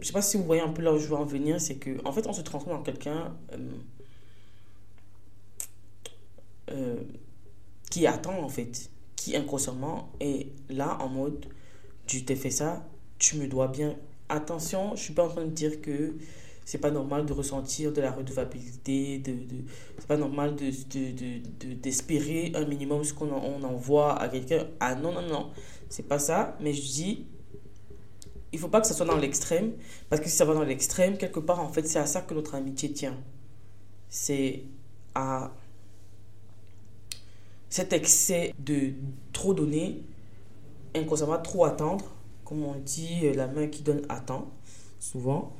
Je 0.00 0.06
sais 0.06 0.12
pas 0.12 0.22
si 0.22 0.38
vous 0.38 0.44
voyez 0.44 0.62
un 0.62 0.68
peu 0.68 0.80
là 0.80 0.94
où 0.94 0.98
je 0.98 1.08
veux 1.08 1.16
en 1.16 1.24
venir, 1.26 1.60
c'est 1.60 1.74
que 1.74 1.90
en 2.06 2.12
fait 2.12 2.26
on 2.26 2.32
se 2.32 2.42
transforme 2.42 2.76
en 2.76 2.82
quelqu'un 2.82 3.36
euh, 6.70 6.96
qui 7.90 8.06
attend 8.06 8.42
en 8.42 8.48
fait, 8.48 8.90
qui 9.16 9.36
inconsciemment 9.36 10.12
est 10.20 10.48
là 10.68 10.98
en 11.00 11.08
mode 11.08 11.46
tu 12.08 12.24
t'es 12.24 12.34
fait 12.34 12.50
ça, 12.50 12.84
tu 13.18 13.36
me 13.36 13.46
dois 13.46 13.68
bien. 13.68 13.94
Attention, 14.28 14.96
je 14.96 15.02
suis 15.02 15.12
pas 15.14 15.26
en 15.26 15.28
train 15.28 15.44
de 15.44 15.50
dire 15.50 15.80
que 15.80 16.14
c'est 16.64 16.78
pas 16.78 16.90
normal 16.90 17.24
de 17.24 17.32
ressentir 17.32 17.92
de 17.92 18.00
la 18.00 18.10
redevabilité, 18.10 19.18
de, 19.18 19.32
de 19.32 19.64
c'est 19.98 20.06
pas 20.06 20.16
normal 20.16 20.56
de, 20.56 20.70
de, 20.70 21.74
d'espérer 21.74 22.52
un 22.54 22.64
minimum 22.64 23.04
ce 23.04 23.14
qu'on 23.14 23.30
on 23.30 23.62
envoie 23.62 24.20
à 24.20 24.28
quelqu'un. 24.28 24.66
Ah 24.80 24.94
non, 24.94 25.12
non, 25.12 25.22
non, 25.22 25.50
c'est 25.88 26.08
pas 26.08 26.18
ça, 26.18 26.56
mais 26.60 26.72
je 26.72 26.82
dis, 26.82 27.26
il 28.52 28.58
faut 28.58 28.68
pas 28.68 28.80
que 28.80 28.86
ça 28.86 28.94
soit 28.94 29.06
dans 29.06 29.16
l'extrême, 29.16 29.72
parce 30.08 30.20
que 30.20 30.28
si 30.28 30.36
ça 30.36 30.44
va 30.44 30.54
dans 30.54 30.64
l'extrême, 30.64 31.16
quelque 31.16 31.40
part, 31.40 31.60
en 31.60 31.68
fait, 31.68 31.86
c'est 31.86 31.98
à 31.98 32.06
ça 32.06 32.22
que 32.22 32.34
notre 32.34 32.54
amitié 32.54 32.92
tient. 32.92 33.16
C'est 34.08 34.64
à 35.14 35.52
cet 37.70 37.92
excès 37.92 38.54
de 38.58 38.92
trop 39.32 39.54
donner 39.54 40.02
inconsciemment 40.94 41.38
trop 41.38 41.64
attendre. 41.64 42.04
Comme 42.44 42.64
on 42.64 42.74
dit, 42.74 43.20
euh, 43.24 43.34
la 43.34 43.46
main 43.46 43.66
qui 43.66 43.82
donne 43.82 44.02
attend, 44.08 44.48
souvent. 45.00 45.52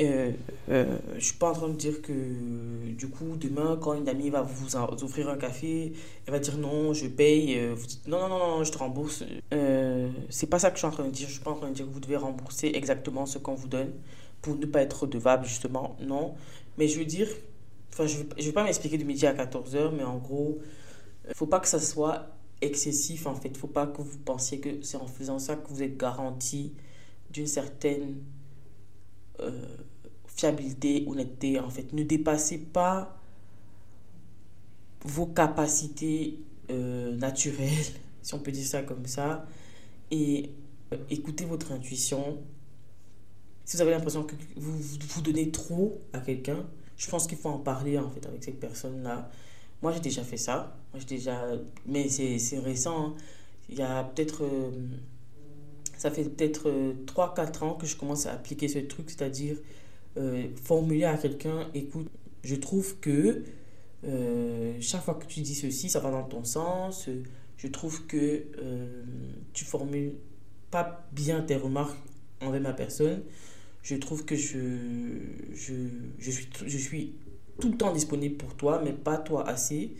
Euh, 0.00 0.32
euh, 0.68 0.98
je 1.14 1.24
suis 1.24 1.36
pas 1.36 1.50
en 1.50 1.52
train 1.54 1.68
de 1.68 1.74
dire 1.74 2.02
que 2.02 2.12
du 2.12 3.08
coup 3.08 3.36
demain 3.36 3.78
quand 3.80 3.94
une 3.94 4.08
amie 4.10 4.28
va 4.28 4.42
vous 4.42 4.76
offrir 4.76 5.30
un 5.30 5.38
café 5.38 5.94
elle 6.26 6.32
va 6.32 6.38
dire 6.38 6.58
non 6.58 6.92
je 6.92 7.06
paye 7.06 7.58
euh, 7.58 7.72
vous 7.74 7.86
dites 7.86 8.06
non 8.06 8.28
non 8.28 8.38
non 8.38 8.58
non 8.58 8.64
je 8.64 8.70
te 8.70 8.76
rembourse 8.76 9.24
c'est 10.28 10.50
pas 10.50 10.58
ça 10.58 10.70
que 10.70 10.76
je 10.76 10.80
suis 10.80 10.86
en 10.86 10.90
train 10.90 11.06
de 11.06 11.10
dire 11.10 11.28
je 11.28 11.32
suis 11.34 11.42
pas 11.42 11.52
en 11.52 11.54
train 11.54 11.70
de 11.70 11.74
dire 11.74 11.86
que 11.86 11.90
vous 11.90 12.00
devez 12.00 12.16
rembourser 12.16 12.72
exactement 12.74 13.24
ce 13.24 13.38
qu'on 13.38 13.54
vous 13.54 13.68
donne 13.68 13.92
pour 14.42 14.56
ne 14.56 14.66
pas 14.66 14.82
être 14.82 15.04
redevable 15.04 15.46
justement 15.46 15.96
non 16.02 16.34
mais 16.76 16.88
je 16.88 16.98
veux 16.98 17.06
dire 17.06 17.28
enfin 17.90 18.06
je 18.06 18.18
je 18.38 18.44
vais 18.44 18.52
pas 18.52 18.64
m'expliquer 18.64 18.98
de 18.98 19.04
midi 19.04 19.26
à 19.26 19.32
14h 19.32 19.92
mais 19.96 20.04
en 20.04 20.18
gros 20.18 20.58
faut 21.34 21.46
pas 21.46 21.60
que 21.60 21.68
ça 21.68 21.80
soit 21.80 22.36
excessif 22.60 23.26
en 23.26 23.34
fait. 23.34 23.48
Il 23.48 23.56
faut 23.56 23.66
pas 23.66 23.86
que 23.86 24.02
vous 24.02 24.18
pensiez 24.18 24.60
que 24.60 24.82
c'est 24.82 24.96
en 24.96 25.06
faisant 25.06 25.38
ça 25.38 25.56
que 25.56 25.68
vous 25.68 25.82
êtes 25.82 25.96
garanti 25.96 26.72
d'une 27.30 27.46
certaine 27.46 28.22
euh, 29.40 29.76
fiabilité, 30.26 31.04
honnêteté. 31.06 31.58
En 31.60 31.70
fait, 31.70 31.92
ne 31.92 32.02
dépassez 32.02 32.58
pas 32.58 33.18
vos 35.04 35.26
capacités 35.26 36.40
euh, 36.70 37.14
naturelles, 37.16 37.86
si 38.22 38.34
on 38.34 38.38
peut 38.38 38.52
dire 38.52 38.66
ça 38.66 38.82
comme 38.82 39.06
ça, 39.06 39.46
et 40.10 40.50
euh, 40.92 40.96
écoutez 41.10 41.44
votre 41.44 41.72
intuition. 41.72 42.38
Si 43.64 43.76
vous 43.76 43.82
avez 43.82 43.90
l'impression 43.90 44.22
que 44.22 44.36
vous 44.56 44.78
vous 44.78 45.22
donnez 45.22 45.50
trop 45.50 46.00
à 46.12 46.20
quelqu'un, 46.20 46.64
je 46.96 47.08
pense 47.10 47.26
qu'il 47.26 47.36
faut 47.36 47.48
en 47.48 47.58
parler 47.58 47.98
en 47.98 48.08
fait 48.10 48.24
avec 48.26 48.44
cette 48.44 48.60
personne-là 48.60 49.28
moi, 49.82 49.92
j'ai 49.92 50.00
déjà 50.00 50.22
fait 50.22 50.36
ça. 50.36 50.76
Moi, 50.92 51.00
j'ai 51.00 51.16
déjà... 51.16 51.46
Mais 51.86 52.08
c'est 52.08 52.58
récent. 52.58 53.08
Hein. 53.08 53.14
Il 53.68 53.78
y 53.78 53.82
a 53.82 54.04
peut-être... 54.04 54.44
Euh, 54.44 54.70
ça 55.96 56.10
fait 56.10 56.24
peut-être 56.24 56.68
3-4 57.06 57.62
euh, 57.62 57.66
ans 57.66 57.74
que 57.74 57.86
je 57.86 57.96
commence 57.96 58.26
à 58.26 58.32
appliquer 58.32 58.68
ce 58.68 58.78
truc, 58.80 59.10
c'est-à-dire 59.10 59.56
euh, 60.18 60.48
formuler 60.62 61.04
à 61.04 61.16
quelqu'un, 61.16 61.68
écoute, 61.74 62.08
je 62.42 62.54
trouve 62.54 62.98
que 63.00 63.44
chaque 64.80 65.02
fois 65.02 65.14
que 65.14 65.26
tu 65.26 65.40
dis 65.40 65.54
ceci, 65.54 65.88
ça 65.88 66.00
va 66.00 66.10
dans 66.10 66.22
ton 66.22 66.44
sens. 66.44 67.08
Je 67.56 67.68
trouve 67.68 68.06
que 68.06 68.44
tu 69.52 69.64
formules 69.64 70.12
pas 70.70 71.08
bien 71.12 71.40
tes 71.40 71.56
remarques 71.56 71.98
envers 72.40 72.60
ma 72.60 72.72
personne. 72.72 73.22
Je 73.82 73.96
trouve 73.96 74.24
que 74.24 74.36
je, 74.36 74.58
je, 75.54 75.74
je, 76.18 76.30
suis, 76.30 76.48
je 76.66 76.78
suis 76.78 77.14
tout 77.60 77.70
le 77.70 77.76
temps 77.76 77.92
disponible 77.92 78.36
pour 78.36 78.54
toi, 78.54 78.80
mais 78.84 78.92
pas 78.92 79.16
toi 79.16 79.48
assez. 79.48 79.92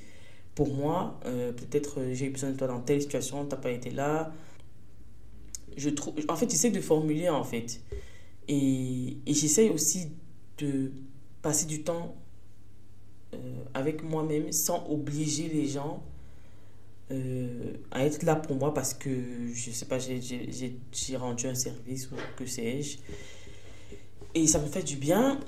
Pour 0.55 0.75
moi, 0.75 1.19
euh, 1.27 1.53
peut-être 1.53 2.01
euh, 2.01 2.15
j'ai 2.15 2.27
eu 2.27 2.31
besoin 2.31 2.51
de 2.51 2.57
toi 2.57 2.67
dans 2.67 2.81
telle 2.81 3.03
situation, 3.03 3.45
tu 3.45 3.51
n'as 3.51 3.61
pas 3.61 3.71
été 3.71 3.91
là. 3.91 4.33
Je 5.77 5.91
trouve, 5.91 6.15
en 6.29 6.37
fait, 6.37 6.51
j'essaie 6.51 6.71
de 6.71 6.81
formuler, 6.81 7.29
en 7.29 7.45
fait. 7.45 7.81
Et, 8.49 9.19
et 9.27 9.35
j'essaie 9.35 9.69
aussi 9.69 10.09
de 10.59 10.93
passer 11.43 11.67
du 11.67 11.83
temps 11.83 12.15
euh, 13.35 13.39
avec 13.75 14.03
moi-même 14.03 14.53
sans 14.53 14.87
obliger 14.89 15.49
les 15.49 15.67
gens 15.67 16.03
à 17.93 18.05
être 18.05 18.25
là 18.25 18.35
pour 18.35 18.57
moi 18.57 18.75
parce 18.75 18.93
que, 18.93 19.09
je 19.55 19.71
sais 19.71 19.87
pas, 19.87 19.99
j'ai 20.01 21.17
rendu 21.17 21.47
un 21.47 21.55
service 21.55 22.11
ou 22.11 22.17
que 22.37 22.45
sais-je. 22.47 22.99
Et 24.35 24.49
ça 24.49 24.59
me 24.59 24.67
fait 24.67 24.83
du 24.83 24.97
bien 24.97 25.39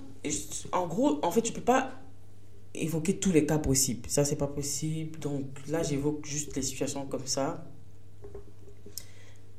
en 0.73 0.87
gros, 0.87 1.19
en 1.23 1.31
fait, 1.31 1.43
tu 1.43 1.53
peux 1.53 1.61
pas 1.61 1.93
évoquer 2.75 3.19
tous 3.19 3.33
les 3.33 3.47
cas 3.47 3.59
possibles. 3.59 4.09
Ça, 4.09 4.25
c'est 4.25 4.37
pas 4.37 4.47
possible. 4.47 5.19
Donc 5.19 5.45
là, 5.69 5.83
j'évoque 5.83 6.25
juste 6.27 6.55
les 6.57 6.63
situations 6.63 7.07
comme 7.07 7.27
ça. 7.27 7.65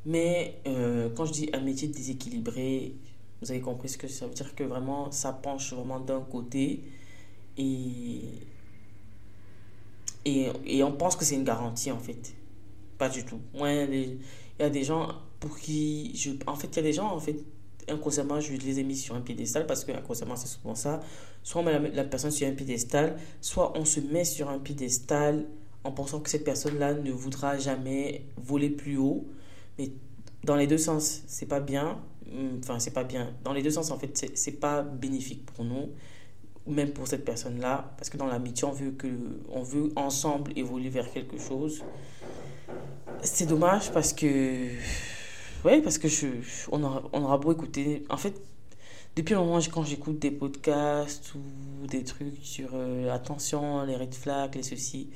Mais 0.06 0.62
euh, 0.68 1.10
quand 1.16 1.26
je 1.26 1.34
dis 1.34 1.50
un 1.54 1.60
métier 1.60 1.88
déséquilibré, 1.88 2.96
vous 3.42 3.52
avez 3.52 3.62
compris 3.62 3.90
ce 3.90 3.98
que 3.98 4.08
ça 4.08 4.28
veut 4.28 4.34
dire 4.34 4.56
que 4.56 4.64
vraiment, 4.64 5.12
ça 5.12 5.34
penche 5.34 5.74
vraiment 5.74 6.00
d'un 6.00 6.22
côté. 6.22 6.82
Et, 7.58 8.22
et, 10.26 10.48
et 10.66 10.84
on 10.84 10.94
pense 10.94 11.16
que 11.16 11.26
c'est 11.26 11.36
une 11.36 11.44
garantie, 11.44 11.92
en 11.92 12.00
fait. 12.00 12.34
Pas 12.98 13.10
du 13.10 13.26
tout. 13.26 13.40
Moi, 13.54 13.72
il 13.74 14.20
y 14.60 14.64
a 14.64 14.70
des 14.70 14.84
gens 14.84 15.10
pour 15.40 15.58
qui... 15.58 16.16
Je, 16.16 16.32
en 16.48 16.56
fait, 16.56 16.68
il 16.68 16.76
y 16.78 16.80
a 16.80 16.84
des 16.84 16.94
gens, 16.94 17.12
en 17.12 17.20
fait, 17.20 17.38
inconsciemment, 17.90 18.40
je 18.40 18.54
les 18.54 18.80
ai 18.80 18.84
mis 18.84 18.96
sur 18.96 19.16
un 19.16 19.22
piédestal 19.22 19.66
parce 19.66 19.86
que 19.86 19.92
inconsciemment, 19.92 20.36
c'est 20.36 20.48
souvent 20.48 20.76
ça. 20.76 21.00
Soit 21.44 21.62
on 21.62 21.64
met 21.64 21.92
la, 21.92 22.04
personne 22.04 22.32
sur 22.32 22.48
un 22.48 22.52
piédestal, 22.52 23.18
soit 23.42 23.78
on 23.78 23.86
se 23.86 24.00
met 24.00 24.26
sur 24.26 24.50
un 24.50 24.60
piédestal 24.60 25.46
en 25.84 25.92
pensant 25.92 26.20
que 26.20 26.30
cette 26.30 26.44
personne-là 26.44 26.94
ne 26.94 27.12
voudra 27.12 27.58
jamais 27.58 28.26
voler 28.38 28.70
plus 28.70 28.98
haut. 28.98 29.26
Mais 29.78 29.92
dans 30.44 30.56
les 30.56 30.68
deux 30.68 30.78
sens, 30.78 31.24
c'est 31.28 31.48
pas 31.48 31.60
bien. 31.60 32.00
Enfin, 32.60 32.80
c'est 32.80 32.94
pas 32.94 33.04
bien. 33.04 33.34
Dans 33.44 33.54
les 33.54 33.64
deux 33.64 33.72
sens, 33.72 33.92
en 33.92 33.98
fait, 33.98 34.32
c'est 34.36 34.60
pas 34.60 34.82
bénéfique 34.84 35.46
pour 35.46 35.66
nous, 35.66 35.90
même 36.68 36.92
pour 36.92 37.08
cette 37.08 37.26
personne-là, 37.26 37.94
parce 37.98 38.10
que 38.10 38.18
dans 38.18 38.28
l'amitié, 38.28 38.68
on 38.68 38.74
on 39.52 39.64
veut 39.64 39.92
ensemble 39.96 40.52
évoluer 40.56 40.90
vers 40.90 41.12
quelque 41.12 41.40
chose. 41.40 41.84
C'est 43.24 43.48
dommage 43.48 43.92
parce 43.92 44.14
que, 44.14 44.70
ouais, 45.66 45.82
parce 45.82 45.98
que 45.98 46.08
on 46.72 46.84
aura, 46.84 47.04
on 47.14 47.24
aura 47.24 47.38
beau 47.38 47.52
écouter. 47.52 48.04
En 48.10 48.18
fait, 48.18 48.34
depuis 49.16 49.34
un 49.36 49.40
moment, 49.40 49.60
quand 49.72 49.84
j'écoute 49.84 50.20
des 50.20 50.32
podcasts 50.32 51.34
ou 51.36 51.88
des 51.88 52.04
trucs 52.04 52.38
sur 52.44 52.70
euh, 52.74 53.12
attention, 53.14 53.84
les 53.86 53.96
red 53.96 54.14
flags, 54.14 54.56
les 54.56 54.64
ceci, 54.64 55.10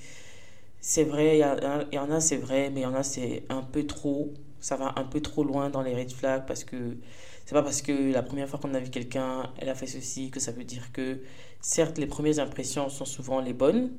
c'est 0.82 1.06
vrai, 1.06 1.38
il 1.38 1.94
y, 1.94 2.00
en 2.00 2.12
a, 2.12 2.20
c'est 2.20 2.38
vrai, 2.38 2.70
mais 2.70 2.82
il 2.82 2.84
y 2.84 2.86
en 2.86 2.94
a, 2.96 3.04
c'est 3.04 3.44
un 3.50 3.62
peu 3.64 3.86
trop. 3.88 4.34
Ça 4.60 4.76
va 4.78 4.94
un 4.98 5.04
peu 5.04 5.22
trop 5.22 5.44
loin 5.44 5.70
dans 5.70 5.82
les 5.82 5.96
red 5.96 6.12
flags 6.12 6.46
parce 6.46 6.64
que 6.64 6.98
c'est 7.46 7.54
pas 7.54 7.64
parce 7.64 7.82
que 7.82 8.12
la 8.12 8.24
première 8.24 8.50
fois 8.50 8.60
qu'on 8.60 8.74
a 8.74 8.80
vu 8.80 8.90
quelqu'un, 8.90 9.52
elle 9.60 9.70
a 9.70 9.76
fait 9.76 9.88
ceci, 9.88 10.30
que 10.32 10.40
ça 10.40 10.52
veut 10.52 10.64
dire 10.64 10.92
que, 10.94 11.20
certes, 11.62 11.98
les 11.98 12.08
premières 12.08 12.40
impressions 12.40 12.90
sont 12.90 13.06
souvent 13.06 13.42
les 13.42 13.54
bonnes, 13.54 13.92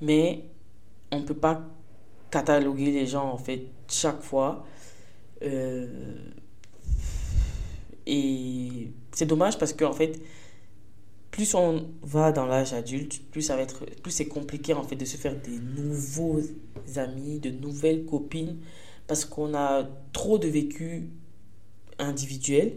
mais 0.00 0.44
on 1.12 1.20
ne 1.20 1.24
peut 1.24 1.34
pas 1.34 1.62
cataloguer 2.30 2.90
les 2.90 3.06
gens, 3.06 3.30
en 3.30 3.38
fait, 3.38 3.66
chaque 3.88 4.22
fois. 4.22 4.66
Euh, 5.42 5.86
et 8.06 8.90
c'est 9.12 9.26
dommage 9.26 9.58
parce 9.58 9.72
qu'en 9.72 9.90
en 9.90 9.92
fait, 9.92 10.20
plus 11.30 11.54
on 11.54 11.88
va 12.02 12.32
dans 12.32 12.46
l'âge 12.46 12.72
adulte, 12.72 13.22
plus 13.30 13.50
plus 14.02 14.10
c'est 14.10 14.26
compliqué 14.26 14.74
en 14.74 14.82
fait 14.82 14.96
de 14.96 15.04
se 15.04 15.16
faire 15.16 15.34
des 15.36 15.58
nouveaux 15.58 16.40
amis, 16.96 17.38
de 17.38 17.50
nouvelles 17.50 18.04
copines 18.04 18.58
parce 19.06 19.24
qu'on 19.24 19.54
a 19.54 19.88
trop 20.12 20.38
de 20.38 20.48
vécu 20.48 21.08
individuel, 21.98 22.74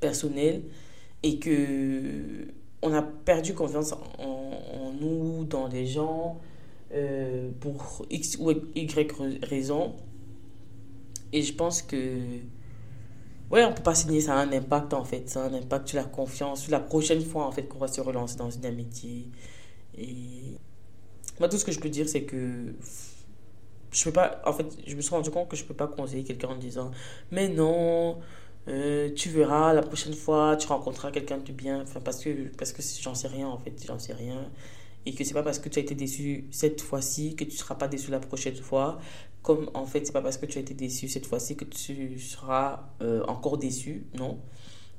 personnel 0.00 0.62
et 1.22 1.38
que 1.38 2.48
on 2.82 2.92
a 2.92 3.02
perdu 3.02 3.54
confiance 3.54 3.92
en, 4.18 4.92
nous, 5.00 5.44
dans 5.44 5.68
les 5.68 5.86
gens 5.86 6.40
euh, 6.92 7.50
pour 7.60 8.06
X 8.10 8.36
ou 8.38 8.50
Y 8.50 9.42
raison. 9.42 9.94
Et 11.32 11.42
je 11.42 11.52
pense 11.54 11.82
que 11.82 12.40
Ouais, 13.50 13.64
on 13.64 13.72
peut 13.72 13.82
pas 13.82 13.94
signer, 13.94 14.20
ça 14.20 14.34
a 14.34 14.38
un 14.42 14.52
impact 14.52 14.92
en 14.92 15.04
fait. 15.04 15.28
Ça 15.28 15.44
a 15.44 15.48
un 15.48 15.54
impact 15.54 15.88
sur 15.88 15.96
la 15.98 16.04
confiance, 16.04 16.62
sur 16.62 16.72
la 16.72 16.80
prochaine 16.80 17.22
fois 17.22 17.46
en 17.46 17.52
fait 17.52 17.62
qu'on 17.64 17.78
va 17.78 17.88
se 17.88 18.00
relancer 18.00 18.36
dans 18.36 18.50
une 18.50 18.66
amitié. 18.66 19.30
Et 19.96 20.58
moi, 21.40 21.48
tout 21.48 21.56
ce 21.56 21.64
que 21.64 21.72
je 21.72 21.80
peux 21.80 21.88
dire, 21.88 22.08
c'est 22.08 22.22
que 22.24 22.74
je 23.90 24.04
peux 24.04 24.12
pas. 24.12 24.42
En 24.44 24.52
fait, 24.52 24.66
je 24.86 24.94
me 24.96 25.00
suis 25.00 25.10
rendu 25.10 25.30
compte 25.30 25.48
que 25.48 25.56
je 25.56 25.64
peux 25.64 25.74
pas 25.74 25.86
conseiller 25.86 26.24
quelqu'un 26.24 26.48
en 26.48 26.56
disant 26.56 26.90
Mais 27.30 27.48
non, 27.48 28.18
euh, 28.68 29.10
tu 29.14 29.30
verras 29.30 29.72
la 29.72 29.82
prochaine 29.82 30.14
fois, 30.14 30.56
tu 30.56 30.66
rencontreras 30.68 31.10
quelqu'un 31.10 31.38
de 31.38 31.52
bien. 31.52 31.84
Parce 32.04 32.22
que, 32.22 32.48
parce 32.58 32.72
que 32.72 32.82
j'en 33.00 33.14
sais 33.14 33.28
rien 33.28 33.48
en 33.48 33.58
fait, 33.58 33.72
j'en 33.86 33.98
sais 33.98 34.12
rien. 34.12 34.50
Et 35.06 35.14
que 35.14 35.24
c'est 35.24 35.34
pas 35.34 35.42
parce 35.42 35.58
que 35.58 35.68
tu 35.68 35.78
as 35.78 35.82
été 35.82 35.94
déçu 35.94 36.46
cette 36.50 36.80
fois-ci 36.80 37.34
que 37.34 37.44
tu 37.44 37.56
seras 37.56 37.76
pas 37.76 37.88
déçu 37.88 38.10
la 38.10 38.20
prochaine 38.20 38.56
fois 38.56 38.98
comme 39.42 39.70
en 39.74 39.86
fait, 39.86 40.04
c'est 40.04 40.12
pas 40.12 40.20
parce 40.20 40.36
que 40.36 40.46
tu 40.46 40.58
as 40.58 40.60
été 40.60 40.74
déçu 40.74 41.08
cette 41.08 41.26
fois-ci 41.26 41.56
que 41.56 41.64
tu 41.64 42.18
seras 42.18 42.90
euh, 43.00 43.24
encore 43.28 43.58
déçu. 43.58 44.04
Non, 44.14 44.40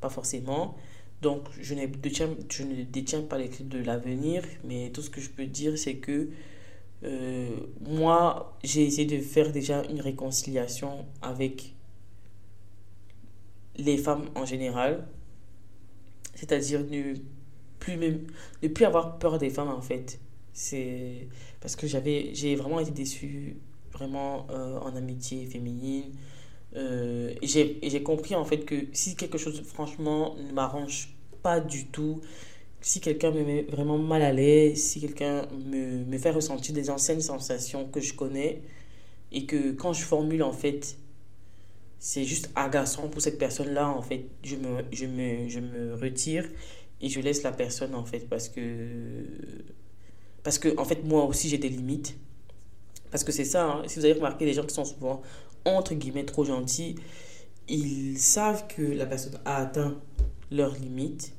pas 0.01 0.09
forcément. 0.09 0.75
Donc, 1.21 1.43
je 1.59 1.75
ne, 1.75 1.85
détiens, 1.85 2.29
je 2.49 2.63
ne 2.63 2.83
détiens 2.83 3.21
pas 3.21 3.37
les 3.37 3.49
clés 3.49 3.65
de 3.65 3.77
l'avenir, 3.79 4.43
mais 4.63 4.89
tout 4.91 5.01
ce 5.01 5.09
que 5.09 5.19
je 5.21 5.29
peux 5.29 5.45
dire, 5.45 5.77
c'est 5.77 5.97
que 5.97 6.29
euh, 7.03 7.49
moi, 7.81 8.57
j'ai 8.63 8.85
essayé 8.85 9.05
de 9.05 9.21
faire 9.21 9.51
déjà 9.51 9.83
une 9.85 10.01
réconciliation 10.01 11.05
avec 11.21 11.75
les 13.75 13.97
femmes 13.97 14.29
en 14.35 14.45
général. 14.45 15.07
C'est-à-dire 16.35 16.85
ne 16.85 17.15
plus, 17.79 17.97
même, 17.97 18.27
ne 18.63 18.67
plus 18.67 18.85
avoir 18.85 19.17
peur 19.19 19.37
des 19.37 19.49
femmes, 19.49 19.69
en 19.69 19.81
fait. 19.81 20.19
C'est 20.53 21.27
parce 21.61 21.75
que 21.75 21.87
j'avais 21.87 22.31
j'ai 22.33 22.55
vraiment 22.55 22.79
été 22.79 22.91
déçue 22.91 23.57
vraiment 23.93 24.47
euh, 24.49 24.77
en 24.79 24.95
amitié 24.95 25.45
féminine. 25.45 26.05
Euh, 26.75 27.33
j'ai 27.41 28.03
compris 28.03 28.35
en 28.35 28.45
fait 28.45 28.59
que 28.59 28.75
si 28.93 29.15
quelque 29.15 29.37
chose 29.37 29.61
franchement 29.63 30.35
ne 30.35 30.51
m'arrange 30.51 31.15
pas 31.41 31.59
du 31.59 31.87
tout, 31.87 32.21
si 32.81 33.01
quelqu'un 33.01 33.31
me 33.31 33.43
met 33.43 33.63
vraiment 33.63 33.97
mal 33.97 34.21
à 34.21 34.31
l'aise, 34.31 34.81
si 34.81 35.01
quelqu'un 35.01 35.47
me, 35.65 36.05
me 36.05 36.17
fait 36.17 36.31
ressentir 36.31 36.73
des 36.73 36.89
anciennes 36.89 37.21
sensations 37.21 37.87
que 37.87 38.01
je 38.01 38.13
connais 38.13 38.61
et 39.31 39.45
que 39.45 39.71
quand 39.71 39.93
je 39.93 40.03
formule 40.03 40.43
en 40.43 40.53
fait 40.53 40.97
c'est 41.99 42.23
juste 42.23 42.49
agaçant 42.55 43.09
pour 43.09 43.21
cette 43.21 43.37
personne-là, 43.37 43.89
en 43.89 44.01
fait, 44.01 44.25
je 44.43 44.55
me, 44.55 44.83
je, 44.91 45.05
me, 45.05 45.49
je 45.49 45.59
me 45.59 45.93
retire 45.95 46.45
et 47.01 47.09
je 47.09 47.19
laisse 47.19 47.43
la 47.43 47.51
personne, 47.51 47.95
en 47.95 48.05
fait, 48.05 48.27
parce 48.29 48.49
que, 48.49 49.25
parce 50.43 50.59
que 50.59 50.77
en 50.77 50.85
fait, 50.85 51.03
moi 51.03 51.25
aussi, 51.25 51.49
j'ai 51.49 51.57
des 51.57 51.69
limites. 51.69 52.17
Parce 53.11 53.23
que 53.23 53.31
c'est 53.31 53.45
ça, 53.45 53.65
hein. 53.65 53.83
si 53.87 53.99
vous 53.99 54.05
avez 54.05 54.13
remarqué, 54.13 54.45
les 54.45 54.53
gens 54.53 54.63
qui 54.65 54.73
sont 54.73 54.85
souvent, 54.85 55.21
entre 55.65 55.95
guillemets, 55.95 56.25
trop 56.25 56.45
gentils, 56.45 56.95
ils 57.67 58.17
savent 58.17 58.67
que 58.67 58.81
la 58.81 59.05
personne 59.05 59.39
a 59.45 59.57
atteint 59.57 59.99
leurs 60.51 60.75
limites, 60.75 61.33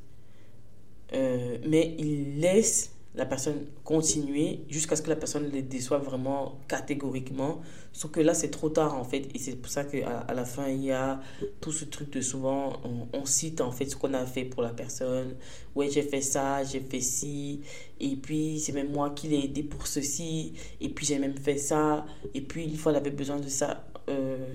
euh, 1.12 1.58
mais 1.66 1.94
ils 1.98 2.40
laissent 2.40 2.92
la 3.16 3.26
personne 3.26 3.66
continuer 3.82 4.60
jusqu'à 4.68 4.94
ce 4.94 5.02
que 5.02 5.08
la 5.08 5.16
personne 5.16 5.50
les 5.50 5.62
déçoive 5.62 6.02
vraiment 6.04 6.60
catégoriquement. 6.68 7.60
Sauf 7.92 8.12
que 8.12 8.20
là, 8.20 8.34
c'est 8.34 8.50
trop 8.50 8.68
tard 8.68 8.96
en 8.96 9.04
fait. 9.04 9.28
Et 9.34 9.38
c'est 9.38 9.56
pour 9.56 9.70
ça 9.70 9.84
qu'à 9.84 10.20
à 10.20 10.34
la 10.34 10.44
fin, 10.44 10.68
il 10.68 10.84
y 10.84 10.92
a 10.92 11.20
tout 11.60 11.72
ce 11.72 11.84
truc 11.84 12.12
de 12.12 12.20
souvent, 12.20 12.80
on, 13.12 13.24
cite 13.24 13.60
en 13.60 13.72
fait 13.72 13.86
ce 13.86 13.96
qu'on 13.96 14.14
a 14.14 14.24
fait 14.26 14.44
pour 14.44 14.62
la 14.62 14.70
personne. 14.70 15.34
Ouais, 15.74 15.90
j'ai 15.90 16.02
fait 16.02 16.20
ça, 16.20 16.62
j'ai 16.62 16.80
fait 16.80 17.00
ci. 17.00 17.62
Et 17.98 18.14
puis, 18.14 18.60
c'est 18.60 18.72
même 18.72 18.92
moi 18.92 19.10
qui 19.10 19.26
l'ai 19.28 19.44
aidé 19.44 19.64
pour 19.64 19.88
ceci. 19.88 20.54
Et 20.80 20.88
puis, 20.88 21.04
j'ai 21.04 21.18
même 21.18 21.36
fait 21.36 21.58
ça. 21.58 22.06
Et 22.34 22.40
puis, 22.40 22.64
une 22.64 22.76
fois, 22.76 22.92
elle 22.92 22.98
avait 22.98 23.10
besoin 23.10 23.40
de 23.40 23.48
ça. 23.48 23.84
Euh, 24.08 24.54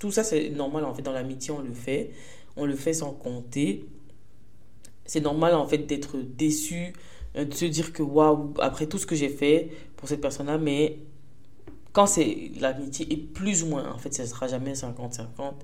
tout 0.00 0.12
ça, 0.12 0.22
c'est 0.22 0.50
normal 0.50 0.84
en 0.84 0.92
fait. 0.92 1.02
Dans 1.02 1.12
l'amitié, 1.12 1.52
on 1.52 1.60
le 1.60 1.72
fait. 1.72 2.10
On 2.56 2.66
le 2.66 2.76
fait 2.76 2.92
sans 2.92 3.12
compter 3.12 3.86
c'est 5.06 5.20
normal 5.20 5.54
en 5.54 5.66
fait 5.66 5.78
d'être 5.78 6.16
déçu, 6.18 6.92
euh, 7.36 7.44
de 7.44 7.54
se 7.54 7.64
dire 7.64 7.92
que 7.92 8.02
waouh, 8.02 8.54
après 8.60 8.86
tout 8.86 8.98
ce 8.98 9.06
que 9.06 9.14
j'ai 9.14 9.28
fait 9.28 9.70
pour 9.96 10.08
cette 10.08 10.20
personne-là, 10.20 10.58
mais 10.58 10.98
quand 11.92 12.06
c'est 12.06 12.50
l'amitié 12.60 13.10
est 13.10 13.16
plus 13.16 13.62
ou 13.62 13.68
moins, 13.68 13.90
en 13.90 13.98
fait, 13.98 14.12
ça 14.12 14.24
ne 14.24 14.28
sera 14.28 14.48
jamais 14.48 14.74
50-50, 14.74 15.54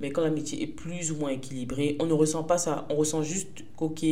mais 0.00 0.10
quand 0.10 0.22
l'amitié 0.22 0.62
est 0.62 0.66
plus 0.66 1.12
ou 1.12 1.16
moins 1.16 1.30
équilibrée, 1.30 1.96
on 2.00 2.06
ne 2.06 2.12
ressent 2.12 2.42
pas 2.42 2.58
ça, 2.58 2.86
on 2.90 2.96
ressent 2.96 3.22
juste 3.22 3.64
qu'ok, 3.76 4.04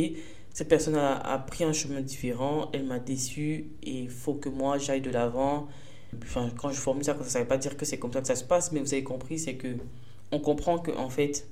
cette 0.53 0.69
personne 0.69 0.95
a, 0.95 1.17
a, 1.17 1.37
pris 1.37 1.65
un 1.65 1.73
chemin 1.73 1.99
différent, 1.99 2.69
elle 2.71 2.85
m'a 2.85 2.99
déçu 2.99 3.71
et 3.83 4.03
il 4.03 4.09
faut 4.09 4.35
que 4.35 4.47
moi 4.47 4.77
j'aille 4.77 5.01
de 5.01 5.09
l'avant. 5.09 5.67
Enfin, 6.23 6.49
quand 6.57 6.71
je 6.71 6.77
formule 6.79 7.03
ça, 7.03 7.17
ça 7.23 7.39
ne 7.39 7.43
veut 7.43 7.47
pas 7.49 7.57
dire 7.57 7.75
que 7.75 7.83
c'est 7.83 7.97
comme 7.97 8.13
ça 8.13 8.21
que 8.21 8.27
ça 8.27 8.35
se 8.37 8.45
passe, 8.45 8.71
mais 8.71 8.79
vous 8.79 8.93
avez 8.93 9.03
compris, 9.03 9.37
c'est 9.37 9.55
que 9.55 9.75
on 10.31 10.39
comprend 10.39 10.79
que 10.79 10.91
en 10.91 11.09
fait, 11.09 11.45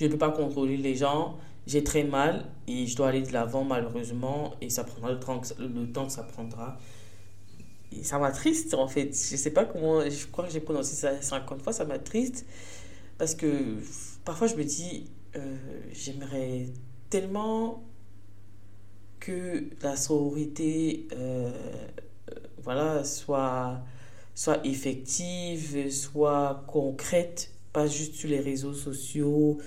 je 0.00 0.06
ne 0.06 0.10
peux 0.10 0.18
pas 0.18 0.30
contrôler 0.30 0.76
les 0.76 0.96
gens. 0.96 1.36
J'ai 1.66 1.84
très 1.84 2.04
mal 2.04 2.46
et 2.66 2.86
je 2.86 2.96
dois 2.96 3.08
aller 3.08 3.22
de 3.22 3.32
l'avant 3.32 3.64
malheureusement 3.64 4.54
et 4.60 4.70
ça 4.70 4.82
prendra 4.82 5.12
le 5.12 5.20
temps 5.20 5.40
le 5.58 5.86
temps 5.92 6.06
que 6.06 6.12
ça 6.12 6.22
prendra. 6.22 6.78
Et 7.92 8.02
ça 8.02 8.18
m'a 8.18 8.32
triste 8.32 8.74
en 8.74 8.88
fait. 8.88 9.08
Je 9.08 9.36
sais 9.36 9.50
pas 9.50 9.64
comment, 9.64 10.00
je 10.08 10.26
crois 10.26 10.46
que 10.46 10.52
j'ai 10.52 10.60
prononcé 10.60 10.94
ça 10.94 11.20
50 11.20 11.62
fois, 11.62 11.72
ça 11.72 11.84
m'a 11.84 11.98
triste 11.98 12.46
parce 13.18 13.34
que 13.34 13.76
parfois 14.24 14.46
je 14.46 14.54
me 14.56 14.64
dis, 14.64 15.10
euh, 15.36 15.56
j'aimerais 15.92 16.66
tellement 17.10 17.84
que 19.20 19.64
la 19.82 19.96
sororité 19.96 21.06
euh, 21.12 21.50
voilà, 22.62 23.04
soit, 23.04 23.80
soit 24.34 24.66
effective, 24.66 25.90
soit 25.90 26.64
concrète, 26.66 27.52
pas 27.72 27.86
juste 27.86 28.14
sur 28.14 28.28
les 28.28 28.40
réseaux 28.40 28.72
sociaux, 28.72 29.58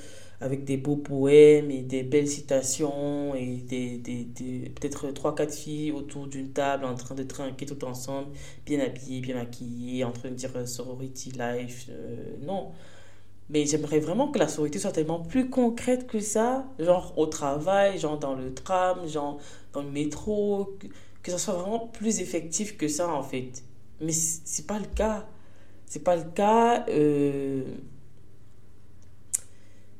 avec 0.43 0.65
des 0.65 0.77
beaux 0.77 0.97
poèmes 0.97 1.71
et 1.71 1.81
des 1.81 2.03
belles 2.03 2.27
citations 2.27 3.33
et 3.35 3.63
des, 3.67 3.97
des, 3.97 4.71
peut-être 4.75 5.11
trois 5.11 5.33
quatre 5.35 5.53
filles 5.53 5.91
autour 5.91 6.27
d'une 6.27 6.49
table 6.51 6.85
en 6.85 6.95
train 6.95 7.15
de 7.15 7.23
trinquer 7.23 7.65
tout 7.65 7.83
ensemble 7.85 8.27
bien 8.65 8.79
habillées 8.81 9.21
bien 9.21 9.35
maquillées 9.35 10.03
en 10.03 10.11
train 10.11 10.29
de 10.29 10.35
dire 10.35 10.51
euh, 10.55 10.65
sorority 10.65 11.31
life 11.31 11.87
euh, 11.89 12.35
non 12.45 12.71
mais 13.49 13.65
j'aimerais 13.65 13.99
vraiment 13.99 14.29
que 14.31 14.39
la 14.39 14.47
sororité 14.47 14.79
soit 14.79 14.91
tellement 14.91 15.19
plus 15.21 15.49
concrète 15.49 16.07
que 16.07 16.19
ça 16.19 16.65
genre 16.79 17.13
au 17.17 17.25
travail 17.27 17.97
genre 17.97 18.19
dans 18.19 18.35
le 18.35 18.53
tram 18.53 19.07
genre 19.07 19.39
dans 19.73 19.81
le 19.81 19.91
métro 19.91 20.75
que, 20.79 20.87
que 21.23 21.31
ça 21.31 21.37
soit 21.37 21.53
vraiment 21.55 21.87
plus 21.87 22.19
effectif 22.21 22.77
que 22.77 22.87
ça 22.87 23.07
en 23.09 23.23
fait 23.23 23.63
mais 24.01 24.11
c'est 24.11 24.67
pas 24.67 24.79
le 24.79 24.85
cas 24.95 25.25
c'est 25.93 26.03
pas 26.03 26.15
le 26.15 26.23
cas. 26.23 26.85
Euh, 26.89 27.63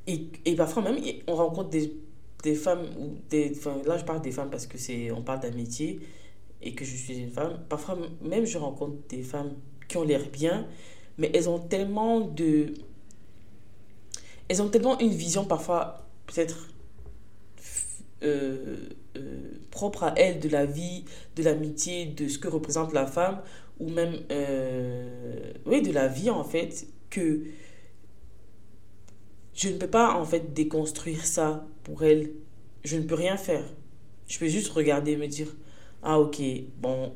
et, 0.08 0.56
parfois 0.56 0.84
même, 0.84 0.98
on 1.28 1.36
rencontre 1.36 1.70
des, 1.70 1.94
des 2.44 2.56
femmes, 2.56 2.86
ou 3.00 3.16
des, 3.30 3.54
là 3.86 3.98
je 3.98 4.04
parle 4.04 4.22
des 4.22 4.32
femmes 4.32 4.50
parce 4.50 4.68
que 4.68 4.78
c'est 4.78 5.12
on 5.12 5.22
parle 5.22 5.40
métier 5.56 6.00
et 6.62 6.74
que 6.74 6.86
je 6.86 6.96
suis 6.96 7.18
une 7.18 7.30
femme. 7.30 7.60
Parfois 7.70 7.98
même, 8.22 8.46
je 8.46 8.58
rencontre 8.58 8.96
des 9.10 9.22
femmes 9.22 9.54
qui 9.88 9.98
ont 9.98 10.04
l'air 10.04 10.30
bien, 10.30 10.68
mais 11.18 11.32
elles 11.34 11.50
ont 11.50 11.60
tellement 11.60 12.22
de. 12.22 12.74
Elles 14.48 14.62
ont 14.62 14.70
tellement 14.70 15.00
une 15.00 15.12
vision 15.12 15.46
parfois 15.46 16.06
peut-être 16.28 16.70
euh, 18.24 18.90
euh, 19.18 19.52
propre 19.72 20.04
à 20.04 20.14
elles 20.18 20.40
de 20.40 20.50
la 20.50 20.66
vie, 20.66 21.06
de 21.36 21.44
l'amitié, 21.44 22.06
de 22.06 22.28
ce 22.28 22.40
que 22.40 22.48
représente 22.48 22.94
la 22.94 23.06
femme, 23.06 23.42
ou 23.80 23.90
même 23.90 24.16
euh, 24.32 25.54
oui, 25.66 25.82
de 25.82 25.92
la 25.92 26.08
vie 26.08 26.30
en 26.30 26.44
fait, 26.44 26.88
que 27.10 27.44
je 29.56 29.70
ne 29.70 29.78
peux 29.78 29.90
pas 29.90 30.16
en 30.16 30.26
fait 30.26 30.54
déconstruire 30.54 31.26
ça 31.26 31.66
pour 31.84 32.04
elles. 32.04 32.32
Je 32.84 32.98
ne 32.98 33.04
peux 33.04 33.16
rien 33.16 33.38
faire. 33.38 33.64
Je 34.28 34.40
peux 34.40 34.48
juste 34.48 34.70
regarder 34.70 35.12
et 35.12 35.18
me 35.18 35.28
dire, 35.28 35.48
ah 36.02 36.20
ok, 36.20 36.42
bon, 36.78 37.14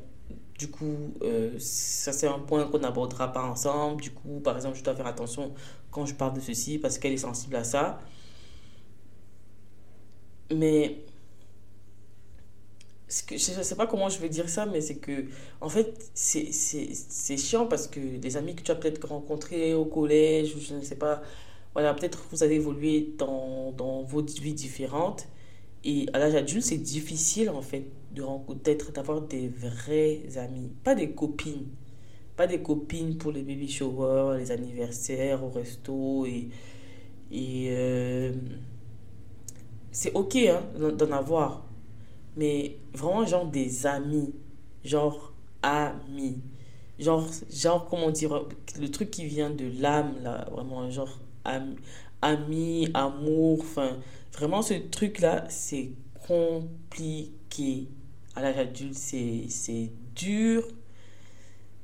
du 0.58 0.68
coup, 0.70 1.14
ça 1.58 2.12
c'est 2.12 2.26
un 2.26 2.38
point 2.38 2.66
qu'on 2.66 2.78
n'abordera 2.80 3.32
pas 3.32 3.42
ensemble. 3.42 4.02
Du 4.02 4.10
coup, 4.10 4.40
par 4.40 4.56
exemple, 4.56 4.76
je 4.76 4.84
dois 4.84 4.94
faire 4.94 5.06
attention 5.06 5.52
quand 5.90 6.06
je 6.06 6.14
parle 6.14 6.34
de 6.34 6.40
ceci 6.40 6.78
parce 6.78 6.98
qu'elle 6.98 7.12
est 7.12 7.16
sensible 7.18 7.56
à 7.56 7.64
ça. 7.64 8.00
Mais 10.54 11.04
que, 13.26 13.36
je 13.38 13.58
ne 13.58 13.62
sais 13.62 13.74
pas 13.74 13.86
comment 13.86 14.08
je 14.08 14.18
vais 14.18 14.28
dire 14.28 14.48
ça, 14.48 14.66
mais 14.66 14.80
c'est 14.80 14.96
que, 14.96 15.24
en 15.60 15.68
fait, 15.68 16.10
c'est 16.14 17.36
chiant 17.36 17.66
parce 17.66 17.86
que 17.86 18.16
des 18.16 18.36
amis 18.36 18.54
que 18.54 18.62
tu 18.62 18.70
as 18.70 18.74
peut-être 18.74 19.06
rencontrés 19.06 19.74
au 19.74 19.84
collège, 19.84 20.54
ou 20.54 20.60
je 20.60 20.74
ne 20.74 20.82
sais 20.82 20.96
pas, 20.96 21.22
voilà, 21.74 21.94
peut-être 21.94 22.24
vous 22.30 22.42
avez 22.42 22.56
évolué 22.56 23.14
dans, 23.18 23.72
dans 23.72 24.02
votre 24.02 24.40
vie 24.40 24.54
différente. 24.54 25.28
Et 25.84 26.06
à 26.12 26.18
l'âge 26.18 26.34
adulte, 26.34 26.64
c'est 26.64 26.78
difficile, 26.78 27.50
en 27.50 27.62
fait, 27.62 27.84
de 28.14 28.22
rencontrer, 28.22 28.76
d'avoir 28.94 29.22
des 29.22 29.48
vrais 29.48 30.22
amis, 30.36 30.70
pas 30.82 30.94
des 30.94 31.10
copines. 31.10 31.66
Pas 32.36 32.46
des 32.46 32.60
copines 32.62 33.16
pour 33.18 33.32
les 33.32 33.42
baby 33.42 33.68
showers, 33.68 34.38
les 34.38 34.50
anniversaires 34.50 35.42
au 35.42 35.50
resto 35.50 36.24
et. 36.26 36.48
et 37.32 37.68
euh, 37.70 38.32
c'est 39.90 40.12
ok 40.14 40.36
hein, 40.36 40.62
d'en 40.78 41.10
avoir. 41.10 41.64
Mais 42.36 42.76
vraiment, 42.94 43.26
genre 43.26 43.46
des 43.46 43.86
amis. 43.86 44.32
Genre 44.84 45.32
amis. 45.62 46.38
Genre, 46.98 47.26
genre, 47.50 47.86
comment 47.88 48.10
dire, 48.10 48.44
le 48.80 48.90
truc 48.90 49.10
qui 49.10 49.24
vient 49.24 49.50
de 49.50 49.66
l'âme, 49.80 50.14
là, 50.22 50.48
vraiment, 50.52 50.88
genre 50.90 51.18
ami, 51.44 51.76
ami 52.22 52.88
amour, 52.94 53.60
enfin, 53.60 53.98
vraiment, 54.32 54.62
ce 54.62 54.74
truc-là, 54.74 55.44
c'est 55.48 55.90
compliqué. 56.26 57.88
À 58.34 58.42
l'âge 58.42 58.58
adulte, 58.58 58.94
c'est 58.94 59.90
dur. 60.14 60.66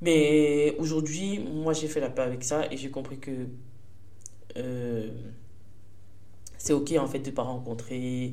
Mais 0.01 0.75
aujourd'hui, 0.79 1.39
moi, 1.39 1.73
j'ai 1.73 1.89
fait 1.89 2.01
la 2.01 2.11
paix 2.11 2.23
avec 2.23 2.45
ça 2.45 2.67
et 2.71 2.77
j'ai 2.77 2.91
compris 2.91 3.19
que. 3.19 3.49
Euh, 4.57 5.09
c'est 6.65 6.73
ok 6.73 6.95
en 6.99 7.07
fait 7.07 7.19
de 7.19 7.31
pas 7.31 7.43
rencontrer 7.43 8.33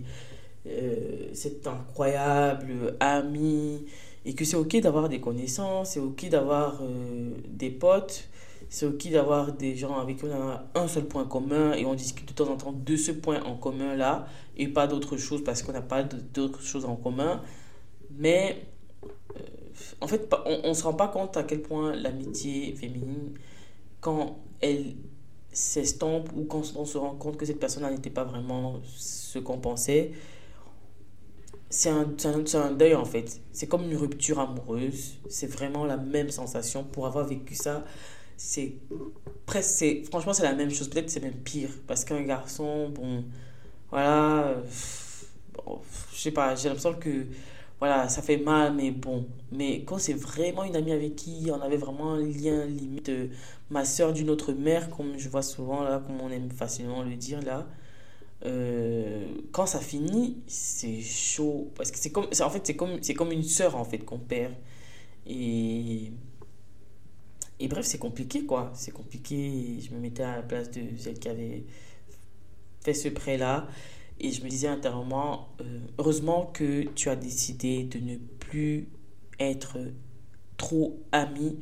euh, 0.66 1.28
cet 1.34 1.68
incroyable 1.68 2.96
ami 3.02 3.86
et 4.26 4.34
que 4.36 4.46
c'est 4.46 4.56
ok 4.56 4.80
d'avoir 4.80 5.10
des 5.10 5.20
connaissances, 5.20 5.92
c'est 5.92 6.00
ok 6.00 6.30
d'avoir 6.30 6.80
euh, 6.82 7.32
des 7.50 7.70
potes, 7.72 8.30
c'est 8.72 8.86
ok 8.86 9.10
d'avoir 9.10 9.52
des 9.52 9.76
gens 9.76 10.00
avec 10.00 10.20
qui 10.20 10.24
on 10.24 10.32
a 10.32 10.64
un 10.76 10.88
seul 10.88 11.06
point 11.06 11.26
commun 11.26 11.74
et 11.74 11.86
on 11.86 11.94
discute 11.94 12.30
de 12.30 12.34
temps 12.34 12.50
en 12.50 12.56
temps 12.56 12.72
de 12.72 12.96
ce 12.96 13.12
point 13.12 13.44
en 13.44 13.58
commun 13.58 13.98
là 13.98 14.28
et 14.56 14.70
pas 14.70 14.88
d'autre 14.88 15.18
chose 15.18 15.44
parce 15.44 15.62
qu'on 15.62 15.74
n'a 15.74 15.82
pas 15.82 16.04
d'autres 16.04 16.62
choses 16.62 16.86
en 16.86 16.96
commun. 16.96 17.42
Mais 18.18 18.64
euh, 19.36 19.40
en 20.00 20.08
fait, 20.08 20.34
on 20.46 20.70
ne 20.70 20.74
se 20.74 20.84
rend 20.84 20.94
pas 20.94 21.10
compte 21.10 21.36
à 21.36 21.44
quel 21.44 21.62
point 21.62 21.94
l'amitié 21.94 22.74
féminine, 22.78 23.34
quand 24.00 24.40
elle 24.62 24.96
s'estompe 25.52 26.30
ou 26.34 26.46
quand 26.46 26.74
on 26.78 26.86
se 26.86 26.98
rend 26.98 27.16
compte 27.16 27.36
que 27.36 27.46
cette 27.46 27.60
personne 27.60 27.86
n'était 27.94 28.10
pas 28.10 28.24
vraiment 28.24 28.80
ce 28.86 29.40
qu'on 29.40 29.58
pensait, 29.58 30.14
c'est 31.70 31.90
un, 31.90 32.08
un, 32.24 32.56
un, 32.56 32.72
deuil 32.72 32.96
en 32.96 33.04
fait. 33.04 33.42
C'est 33.52 33.68
comme 33.68 33.84
une 33.84 33.98
rupture 33.98 34.40
amoureuse. 34.40 35.18
C'est 35.28 35.48
vraiment 35.48 35.84
la 35.84 35.98
même 35.98 36.30
sensation. 36.30 36.86
Pour 36.86 37.06
avoir 37.06 37.26
vécu 37.28 37.54
ça, 37.56 37.84
c'est 38.44 38.74
presque. 39.46 39.86
Franchement, 40.10 40.34
c'est 40.34 40.44
la 40.44 40.54
même 40.54 40.72
chose. 40.72 40.90
Peut-être 40.90 41.10
c'est 41.10 41.22
même 41.22 41.34
pire. 41.34 41.70
Parce 41.88 42.04
qu'un 42.04 42.24
garçon, 42.24 42.90
bon, 42.90 43.24
voilà. 43.92 44.56
je 46.14 46.18
sais 46.20 46.32
pas, 46.32 46.56
j'ai 46.56 46.68
l'impression 46.70 46.94
que 46.96 47.28
voilà, 47.80 48.10
ça 48.10 48.22
fait 48.22 48.38
mal, 48.38 48.74
mais 48.76 48.92
bon. 48.92 49.26
Mais 49.52 49.84
quand 49.84 50.00
c'est 50.00 50.14
vraiment 50.14 50.64
une 50.64 50.76
amie 50.76 50.92
avec 50.92 51.16
qui 51.16 51.50
on 51.52 51.62
avait 51.62 51.78
vraiment 51.78 52.14
un 52.14 52.20
lien, 52.22 52.66
limite, 52.66 53.10
euh, 53.10 53.28
ma 53.70 53.86
soeur 53.86 54.14
d'une 54.14 54.30
autre 54.30 54.54
mère, 54.54 54.90
comme 54.92 55.18
je 55.18 55.30
vois 55.30 55.44
souvent, 55.44 55.84
là, 55.84 56.02
comme 56.06 56.20
on 56.22 56.30
aime 56.32 56.52
facilement 56.52 57.04
le 57.04 57.16
dire, 57.16 57.42
là, 57.44 57.68
euh, 58.46 59.26
quand 59.52 59.66
ça 59.66 59.80
finit, 59.80 60.38
c'est 60.48 61.02
chaud. 61.02 61.72
Parce 61.76 61.92
que 61.92 61.98
c'est 61.98 62.12
comme, 62.12 62.26
en 62.26 62.50
fait, 62.50 62.62
c'est 62.66 62.76
comme, 62.76 63.00
comme 63.18 63.32
une 63.32 63.44
soeur, 63.44 63.76
en 63.76 63.86
fait, 63.86 64.00
qu'on 64.00 64.20
perd. 64.20 64.54
Et, 65.28 66.12
et 67.62 67.68
bref, 67.68 67.86
c'est 67.86 68.00
compliqué, 68.00 68.44
quoi. 68.44 68.72
C'est 68.74 68.92
compliqué. 68.92 69.80
Je 69.80 69.94
me 69.94 70.00
mettais 70.00 70.24
à 70.24 70.38
la 70.38 70.42
place 70.42 70.72
de 70.72 70.82
celle 70.98 71.20
qui 71.20 71.30
avait 71.30 71.64
fait 72.84 72.96
ce 72.96 73.08
prêt-là. 73.08 73.68
Et 74.20 74.32
je 74.32 74.44
me 74.44 74.50
disais 74.50 74.68
intérieurement, 74.68 75.50
euh, 75.62 75.80
heureusement 76.00 76.48
que 76.48 76.84
tu 76.96 77.10
as 77.10 77.16
décidé 77.16 77.84
de 77.84 78.00
ne 78.00 78.18
plus 78.18 78.90
être 79.40 79.78
trop 80.58 81.00
ami 81.12 81.60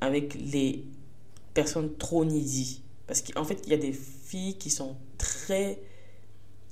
avec 0.00 0.34
les 0.34 0.86
personnes 1.52 1.94
trop 1.98 2.24
needy. 2.24 2.82
Parce 3.06 3.20
qu'en 3.20 3.44
fait, 3.44 3.60
il 3.66 3.70
y 3.70 3.74
a 3.74 3.78
des 3.78 3.92
filles 3.92 4.56
qui 4.56 4.70
sont 4.70 4.96
très... 5.18 5.82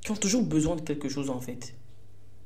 qui 0.02 0.10
ont 0.10 0.16
toujours 0.16 0.42
besoin 0.42 0.76
de 0.76 0.80
quelque 0.80 1.10
chose, 1.10 1.28
en 1.28 1.40
fait. 1.40 1.74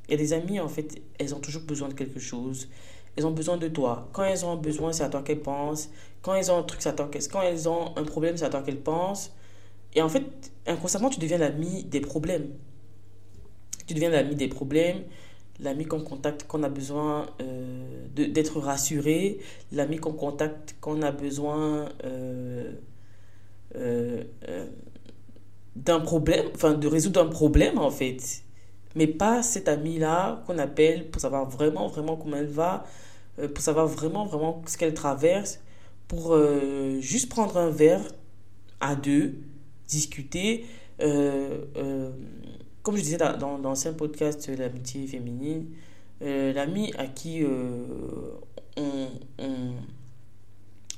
Il 0.09 0.13
y 0.13 0.15
a 0.15 0.19
des 0.19 0.33
amies, 0.33 0.59
en 0.59 0.69
fait, 0.69 1.01
elles 1.21 1.33
ont 1.33 1.41
toujours 1.41 1.63
besoin 1.63 1.89
de 1.89 1.95
quelque 1.95 2.19
chose. 2.19 2.69
Elles 3.17 3.27
ont 3.27 3.33
besoin 3.33 3.57
de 3.57 3.69
toi. 3.69 4.09
Quand 4.13 4.25
elles 4.25 4.45
ont 4.45 4.57
besoin, 4.57 4.93
c'est 4.93 5.05
à 5.05 5.09
toi 5.09 5.23
qu'elles 5.23 5.43
pensent. 5.43 5.91
Quand 6.23 6.35
elles 6.35 6.51
ont 6.51 6.59
un 6.59 6.63
truc, 6.63 6.83
c'est 6.83 6.89
à 6.89 6.93
toi 6.93 7.09
qu'elles... 7.11 7.29
Quand 7.29 7.43
elles 7.43 7.69
ont 7.69 7.97
un 7.97 8.05
problème, 8.05 8.37
c'est 8.37 8.45
à 8.45 8.51
toi 8.51 8.63
qu'elles 8.63 8.81
pensent. 8.81 9.33
Et 9.95 10.03
en 10.03 10.09
fait, 10.09 10.25
inconsciemment, 10.67 11.11
tu 11.11 11.21
deviens 11.21 11.39
l'ami 11.39 11.85
des 11.85 12.01
problèmes 12.01 12.49
tu 13.87 13.95
deviens 13.95 14.11
l'ami 14.11 14.35
des 14.35 14.49
problèmes, 14.49 15.03
l'ami 15.61 15.85
qu'on 15.85 16.01
contacte 16.01 16.47
quand 16.49 16.61
on 16.61 16.63
a 16.63 16.69
besoin 16.69 17.27
euh, 17.41 18.07
d'être 18.15 18.61
rassuré, 18.61 19.39
l'ami 19.73 19.99
qu'on 19.99 20.13
contacte 20.13 20.77
quand 20.81 20.99
on 20.99 21.03
a 21.03 21.13
besoin 21.13 21.89
euh, 22.05 22.73
euh, 23.77 24.25
d'un 25.77 26.01
problème, 26.01 26.47
enfin 26.55 26.75
de 26.75 26.87
résoudre 26.87 27.21
un 27.21 27.29
problème 27.29 27.79
en 27.79 27.91
fait. 27.91 28.43
Mais 28.97 29.07
pas 29.09 29.43
cet 29.43 29.69
ami-là 29.69 30.43
qu'on 30.47 30.59
appelle 30.59 31.11
pour 31.11 31.21
savoir 31.21 31.49
vraiment, 31.49 31.89
vraiment 31.89 32.17
comment 32.17 32.37
elle 32.37 32.47
va, 32.47 32.85
pour 33.37 33.61
savoir 33.61 33.87
vraiment, 33.87 34.27
vraiment 34.27 34.63
ce 34.67 34.77
qu'elle 34.77 34.95
traverse, 34.95 35.61
pour 36.09 36.37
juste 37.01 37.29
prendre 37.29 37.57
un 37.57 37.71
verre 37.71 38.03
à 38.81 38.95
deux, 38.95 39.35
discuter 39.89 40.67
comme 42.85 42.97
je 42.97 43.03
disais 43.03 43.17
dans, 43.17 43.37
dans 43.37 43.59
l'ancien 43.59 43.95
podcast 43.95 44.47
L'amitié 44.57 45.07
féminine, 45.09 45.67
euh, 46.23 46.53
l'ami 46.53 46.93
à 46.99 47.07
qui 47.07 47.43
euh, 47.43 47.49
on, 48.77 49.09
on, 49.39 49.73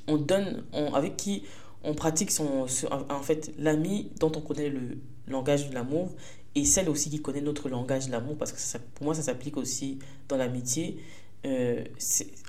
on, 0.09 0.17
donne, 0.19 0.65
on, 0.73 0.93
avec 0.93 1.17
qui 1.17 1.45
on 1.85 1.95
pratique 1.95 2.33
son, 2.33 2.67
en 3.09 3.23
fait, 3.23 3.53
l'ami 3.57 4.11
dont 4.19 4.33
on 4.35 4.41
connaît 4.41 4.69
le 4.69 4.99
langage 5.29 5.71
de 5.71 5.75
l'amour 5.75 6.11
et 6.57 6.65
celle 6.65 6.89
aussi 6.89 7.09
qui 7.09 7.23
connaît 7.23 7.41
notre 7.41 7.69
langage 7.69 8.07
de 8.07 8.13
l'amour, 8.13 8.37
parce 8.37 8.53
que 8.53 8.79
pour 8.95 9.05
moi, 9.05 9.15
ça 9.15 9.23
s'applique 9.23 9.57
aussi 9.57 10.01
dans 10.29 10.37
l'amitié. 10.37 10.99
Euh, 11.47 11.85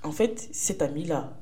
en 0.04 0.12
fait, 0.12 0.50
cet 0.52 0.82
ami-là, 0.82 1.39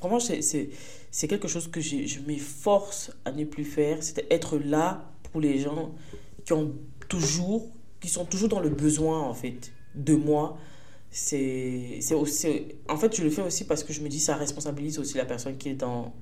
vraiment, 0.00 0.18
c'est 0.20 1.28
quelque 1.28 1.48
chose 1.48 1.68
que 1.68 1.80
je 1.80 2.20
m'efforce 2.26 3.12
à 3.24 3.32
ne 3.32 3.44
plus 3.44 3.64
faire, 3.64 4.02
c'est 4.02 4.26
être 4.30 4.58
là 4.58 5.12
pour 5.30 5.40
les 5.40 5.58
gens 5.58 5.94
qui 6.44 6.52
ont 6.52 6.72
toujours, 7.08 7.68
qui 8.00 8.08
sont 8.08 8.24
toujours 8.24 8.48
dans 8.48 8.60
le 8.60 8.70
besoin, 8.70 9.20
en 9.20 9.34
fait, 9.34 9.72
de 9.94 10.14
moi. 10.14 10.58
C'est 11.10 12.00
en 12.88 12.96
fait, 12.96 13.16
je 13.16 13.22
le 13.22 13.30
fais 13.30 13.42
aussi 13.42 13.64
parce 13.66 13.84
que 13.84 13.92
je 13.92 14.00
me 14.00 14.08
dis, 14.08 14.18
ça 14.18 14.34
responsabilise 14.34 14.98
aussi 14.98 15.16
la 15.16 15.24
personne 15.24 15.56
qui 15.56 15.68
est 15.68 15.74
dans 15.74 16.12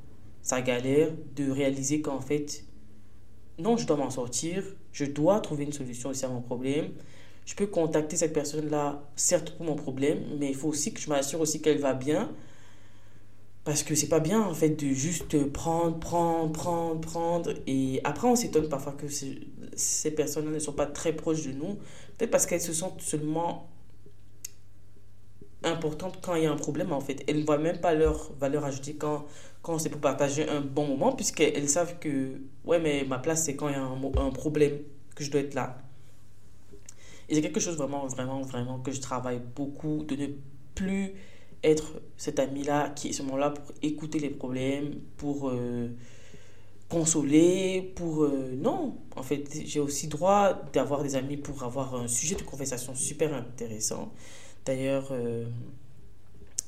sa 0.42 0.60
galère 0.60 1.10
de 1.34 1.50
réaliser 1.50 2.02
qu'en 2.02 2.20
fait, 2.20 2.64
non, 3.58 3.78
je 3.78 3.86
dois 3.86 3.96
m'en 3.96 4.10
sortir, 4.10 4.64
je 4.92 5.06
dois 5.06 5.40
trouver 5.40 5.64
une 5.64 5.72
solution 5.72 6.10
aussi 6.10 6.24
à 6.26 6.28
mon 6.28 6.42
problème. 6.42 6.90
Je 7.44 7.54
peux 7.54 7.66
contacter 7.66 8.16
cette 8.16 8.32
personne-là, 8.32 9.02
certes 9.16 9.52
pour 9.56 9.66
mon 9.66 9.74
problème, 9.76 10.20
mais 10.38 10.48
il 10.50 10.54
faut 10.56 10.68
aussi 10.68 10.92
que 10.94 11.00
je 11.00 11.08
m'assure 11.08 11.40
aussi 11.40 11.60
qu'elle 11.60 11.78
va 11.78 11.92
bien 11.94 12.30
Parce 13.64 13.84
que 13.84 13.94
c'est 13.94 14.08
pas 14.08 14.18
bien, 14.20 14.40
en 14.42 14.54
fait, 14.54 14.70
de 14.70 14.88
juste 14.92 15.46
prendre, 15.52 15.98
prendre, 16.00 16.50
prendre, 16.52 17.00
prendre. 17.00 17.54
Et 17.68 18.00
après, 18.02 18.26
on 18.26 18.34
s'étonne 18.34 18.68
parfois 18.68 18.92
que 18.92 19.06
ces 19.08 20.10
personnes 20.14 20.50
ne 20.50 20.58
sont 20.58 20.72
pas 20.72 20.86
très 20.86 21.12
proches 21.12 21.42
de 21.46 21.52
nous. 21.52 21.76
Peut-être 22.18 22.30
parce 22.30 22.46
qu'elles 22.46 22.60
se 22.60 22.72
sentent 22.72 23.00
seulement 23.02 23.68
importantes 25.64 26.18
quand 26.22 26.34
il 26.34 26.42
y 26.44 26.46
a 26.46 26.52
un 26.52 26.56
problème, 26.56 26.92
en 26.92 27.00
fait. 27.00 27.22
Elles 27.28 27.40
ne 27.40 27.44
voient 27.44 27.58
même 27.58 27.80
pas 27.80 27.94
leur 27.94 28.32
valeur 28.34 28.64
ajoutée 28.64 28.94
quand, 28.96 29.26
quand 29.62 29.78
c'est 29.78 29.90
pour 29.90 30.00
partager 30.00 30.48
un 30.48 30.60
bon 30.60 30.86
moment, 30.86 31.12
puisqu'elles 31.12 31.68
savent 31.68 31.98
que, 32.00 32.40
ouais, 32.64 32.80
mais 32.80 33.04
ma 33.04 33.18
place, 33.18 33.44
c'est 33.44 33.54
quand 33.56 33.68
il 33.68 33.74
y 33.74 33.76
a 33.76 33.82
un 33.82 34.30
problème 34.30 34.78
que 35.14 35.24
je 35.24 35.30
dois 35.30 35.40
être 35.40 35.54
là. 35.54 35.81
Et 37.32 37.34
c'est 37.34 37.40
quelque 37.40 37.60
chose 37.60 37.76
vraiment, 37.76 38.06
vraiment, 38.08 38.42
vraiment 38.42 38.78
que 38.80 38.92
je 38.92 39.00
travaille 39.00 39.40
beaucoup, 39.56 40.04
de 40.04 40.16
ne 40.16 40.26
plus 40.74 41.14
être 41.64 42.02
cet 42.18 42.38
ami-là 42.38 42.90
qui 42.90 43.08
est 43.08 43.12
seulement 43.14 43.38
là 43.38 43.48
pour 43.48 43.74
écouter 43.80 44.18
les 44.18 44.28
problèmes, 44.28 45.00
pour 45.16 45.48
euh, 45.48 45.88
consoler, 46.90 47.90
pour... 47.96 48.24
Euh, 48.24 48.54
non, 48.54 48.98
en 49.16 49.22
fait, 49.22 49.48
j'ai 49.64 49.80
aussi 49.80 50.08
droit 50.08 50.60
d'avoir 50.74 51.02
des 51.02 51.16
amis 51.16 51.38
pour 51.38 51.62
avoir 51.62 51.94
un 51.94 52.06
sujet 52.06 52.34
de 52.34 52.42
conversation 52.42 52.94
super 52.94 53.32
intéressant. 53.32 54.12
D'ailleurs, 54.66 55.08
euh, 55.12 55.46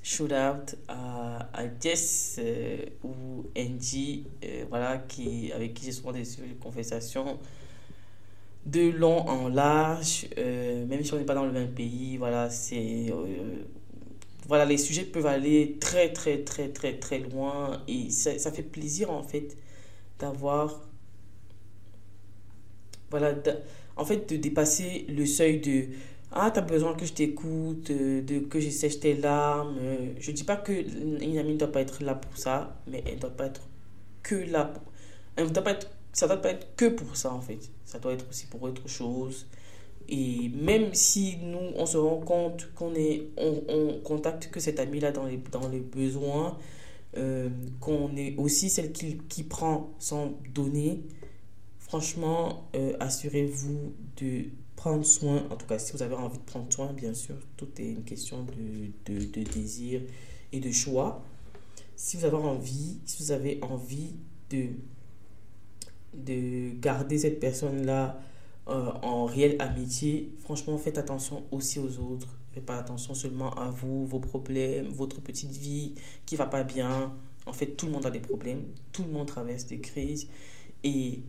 shout 0.03 0.33
out 0.33 0.77
à, 0.89 1.47
à 1.53 1.65
Jess 1.79 2.41
ou 3.03 3.45
Angie, 3.55 4.29
voilà, 4.71 4.97
qui, 4.97 5.53
avec 5.53 5.75
qui 5.75 5.85
j'ai 5.85 5.93
souvent 5.93 6.13
des 6.13 6.25
sujets 6.25 6.55
de 6.55 6.55
conversation 6.55 7.39
de 8.67 8.91
long 8.91 9.29
en 9.29 9.49
large, 9.49 10.27
même 10.37 11.05
si 11.05 11.13
on 11.13 11.19
n'est 11.19 11.25
pas 11.25 11.35
dans 11.35 11.47
le 11.47 11.53
même 11.53 11.73
pays, 11.73 12.17
voilà, 12.17 12.51
c'est 12.51 13.13
voilà, 14.47 14.65
les 14.65 14.79
sujets 14.79 15.05
peuvent 15.05 15.27
aller 15.27 15.79
très, 15.81 16.13
très, 16.13 16.39
très, 16.39 16.69
très, 16.69 16.99
très 16.99 17.19
loin. 17.19 17.83
Et 17.89 18.11
ça, 18.11 18.53
fait 18.53 18.63
plaisir, 18.63 19.11
en 19.11 19.23
fait, 19.23 19.57
d'avoir. 20.19 20.83
Voilà, 23.11 23.35
en 23.97 24.05
fait, 24.05 24.29
de 24.29 24.37
dépasser 24.37 25.07
le 25.09 25.25
seuil 25.27 25.61
de. 25.61 25.87
Ah, 26.33 26.51
tu 26.51 26.59
as 26.59 26.63
besoin 26.63 26.95
que 26.95 27.07
je 27.07 27.13
t'écoute, 27.13 27.91
de, 27.93 28.41
que 28.41 28.61
je 28.61 28.69
sèche 28.69 29.01
tes 29.01 29.15
larmes. 29.15 29.79
Je 30.19 30.31
ne 30.31 30.37
dis 30.37 30.45
pas 30.45 30.57
qu'une 30.57 31.39
amie 31.39 31.55
ne 31.55 31.59
doit 31.59 31.73
pas 31.73 31.81
être 31.81 32.03
là 32.03 32.15
pour 32.15 32.37
ça, 32.37 32.81
mais 32.89 33.03
elle 33.07 33.17
ne 33.17 33.21
doit 33.21 33.31
pas 33.31 33.47
être 33.47 33.63
que 34.23 34.35
là. 34.35 34.73
Elle 35.37 35.51
doit 35.53 35.63
pas 35.65 35.73
être, 35.73 35.91
ça 36.15 36.29
doit 36.29 36.41
pas 36.41 36.51
être 36.51 36.75
que 36.77 36.87
pour 36.87 37.17
ça, 37.17 37.35
en 37.35 37.41
fait. 37.41 37.59
Ça 37.85 37.99
doit 37.99 38.13
être 38.13 38.27
aussi 38.31 38.47
pour 38.47 38.63
autre 38.63 38.89
chose. 38.89 39.47
Et 40.09 40.49
même 40.51 40.95
si 40.95 41.39
nous, 41.39 41.73
on 41.77 41.87
se 41.87 41.97
rend 41.97 42.21
compte 42.21 42.73
qu'on 42.75 42.95
est, 42.95 43.29
on, 43.37 44.01
contacte 44.05 44.51
que 44.51 44.61
cet 44.61 44.79
ami-là 44.79 45.13
dans 45.13 45.27
les, 45.27 45.39
dans 45.51 45.69
les 45.69 45.81
besoins, 45.81 46.57
euh, 47.17 47.49
qu'on 47.81 48.15
est 48.17 48.37
aussi 48.37 48.71
celle 48.71 48.93
qui, 48.93 49.19
qui 49.29 49.43
prend 49.43 49.91
sans 49.99 50.35
donner, 50.55 51.03
franchement, 51.79 52.69
euh, 52.77 52.97
assurez-vous 53.01 53.95
de 54.19 54.45
prendre 54.77 55.05
soin, 55.05 55.47
en 55.51 55.57
tout 55.57 55.67
cas 55.67 55.79
si 55.79 55.93
vous 55.93 56.03
avez 56.03 56.15
envie 56.15 56.39
de 56.39 56.45
prendre 56.45 56.73
soin, 56.73 56.93
bien 56.93 57.15
sûr, 57.15 57.37
tout 57.57 57.69
est 57.79 57.91
une 57.91 58.05
question 58.05 58.45
de, 58.45 59.13
de, 59.13 59.25
de 59.25 59.43
désir 59.43 60.03
et 60.53 60.61
de 60.61 60.71
choix. 60.71 61.25
Si 61.97 62.17
vous 62.17 62.25
avez 62.25 62.37
envie, 62.37 62.99
si 63.07 63.23
vous 63.23 63.33
avez 63.33 63.59
envie 63.63 64.15
de, 64.51 64.69
de 66.17 66.79
garder 66.81 67.19
cette 67.19 67.41
personne-là, 67.41 68.19
euh, 68.67 68.93
en 69.03 69.27
réelle 69.27 69.57
amitié, 69.59 70.33
franchement, 70.41 70.79
faites 70.79 70.97
attention 70.97 71.45
aussi 71.51 71.79
aux 71.79 71.99
autres. 71.99 72.39
Faites 72.53 72.65
pas 72.65 72.79
attention 72.79 73.13
seulement 73.13 73.51
à 73.55 73.69
vous, 73.71 74.07
vos 74.07 74.21
problèmes, 74.21 74.87
votre 74.87 75.21
petite 75.21 75.51
vie 75.51 75.95
qui 76.25 76.37
va 76.37 76.47
pas 76.47 76.63
bien. 76.63 77.13
En 77.47 77.53
fait, 77.53 77.67
tout 77.67 77.87
le 77.87 77.93
monde 77.93 78.07
a 78.07 78.11
des 78.11 78.21
problèmes, 78.21 78.63
tout 78.93 79.03
le 79.03 79.11
monde 79.11 79.27
traverse 79.27 79.67
des 79.67 79.81
crises. 79.81 80.29
Et 80.83 81.21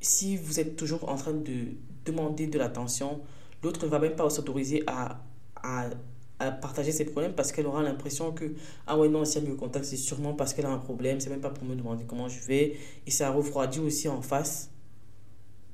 si 0.00 0.36
vous 0.36 0.60
êtes 0.60 0.76
toujours 0.76 1.08
en 1.08 1.16
train 1.16 1.32
de 1.32 1.68
demander 2.04 2.46
de 2.48 2.58
l'attention, 2.58 3.20
l'autre 3.62 3.86
ne 3.86 3.90
va 3.90 3.98
même 3.98 4.14
pas 4.14 4.28
s'autoriser 4.28 4.82
à, 4.86 5.22
à, 5.62 5.88
à, 6.38 6.50
partager 6.50 6.92
ses 6.92 7.04
problèmes 7.04 7.32
parce 7.32 7.52
qu'elle 7.52 7.66
aura 7.66 7.82
l'impression 7.82 8.32
que, 8.32 8.54
ah 8.86 8.98
ouais, 8.98 9.08
non, 9.08 9.24
si 9.24 9.38
elle 9.38 9.44
me 9.44 9.54
contacte, 9.54 9.86
c'est 9.86 9.96
sûrement 9.96 10.34
parce 10.34 10.54
qu'elle 10.54 10.66
a 10.66 10.70
un 10.70 10.78
problème, 10.78 11.20
c'est 11.20 11.30
même 11.30 11.40
pas 11.40 11.50
pour 11.50 11.64
me 11.64 11.74
demander 11.74 12.04
comment 12.04 12.28
je 12.28 12.40
vais. 12.44 12.76
Et 13.06 13.10
ça 13.10 13.30
refroidit 13.30 13.80
aussi 13.80 14.08
en 14.08 14.22
face 14.22 14.70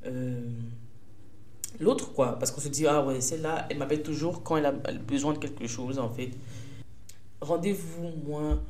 euh, 0.07 0.41
l'autre, 1.81 2.13
quoi. 2.13 2.39
Parce 2.39 2.51
qu'on 2.51 2.61
se 2.61 2.69
dit, 2.69 2.87
ah 2.87 3.05
ouais, 3.05 3.21
celle-là, 3.21 3.67
elle 3.71 3.79
m'appelle 3.79 4.03
toujours 4.03 4.43
quand 4.43 4.57
elle 4.57 4.67
a 4.67 4.73
besoin 4.73 5.33
de 5.33 5.39
quelque 5.39 5.67
chose, 5.67 5.99
en 5.99 6.11
fait. 6.11 6.31
Rendez-vous 7.41 8.11
moins, 8.25 8.63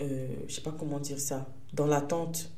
euh, 0.00 0.28
je 0.48 0.54
sais 0.54 0.62
pas 0.62 0.74
comment 0.76 0.98
dire 1.00 1.20
ça, 1.20 1.46
dans 1.72 1.86
l'attente. 1.86 2.50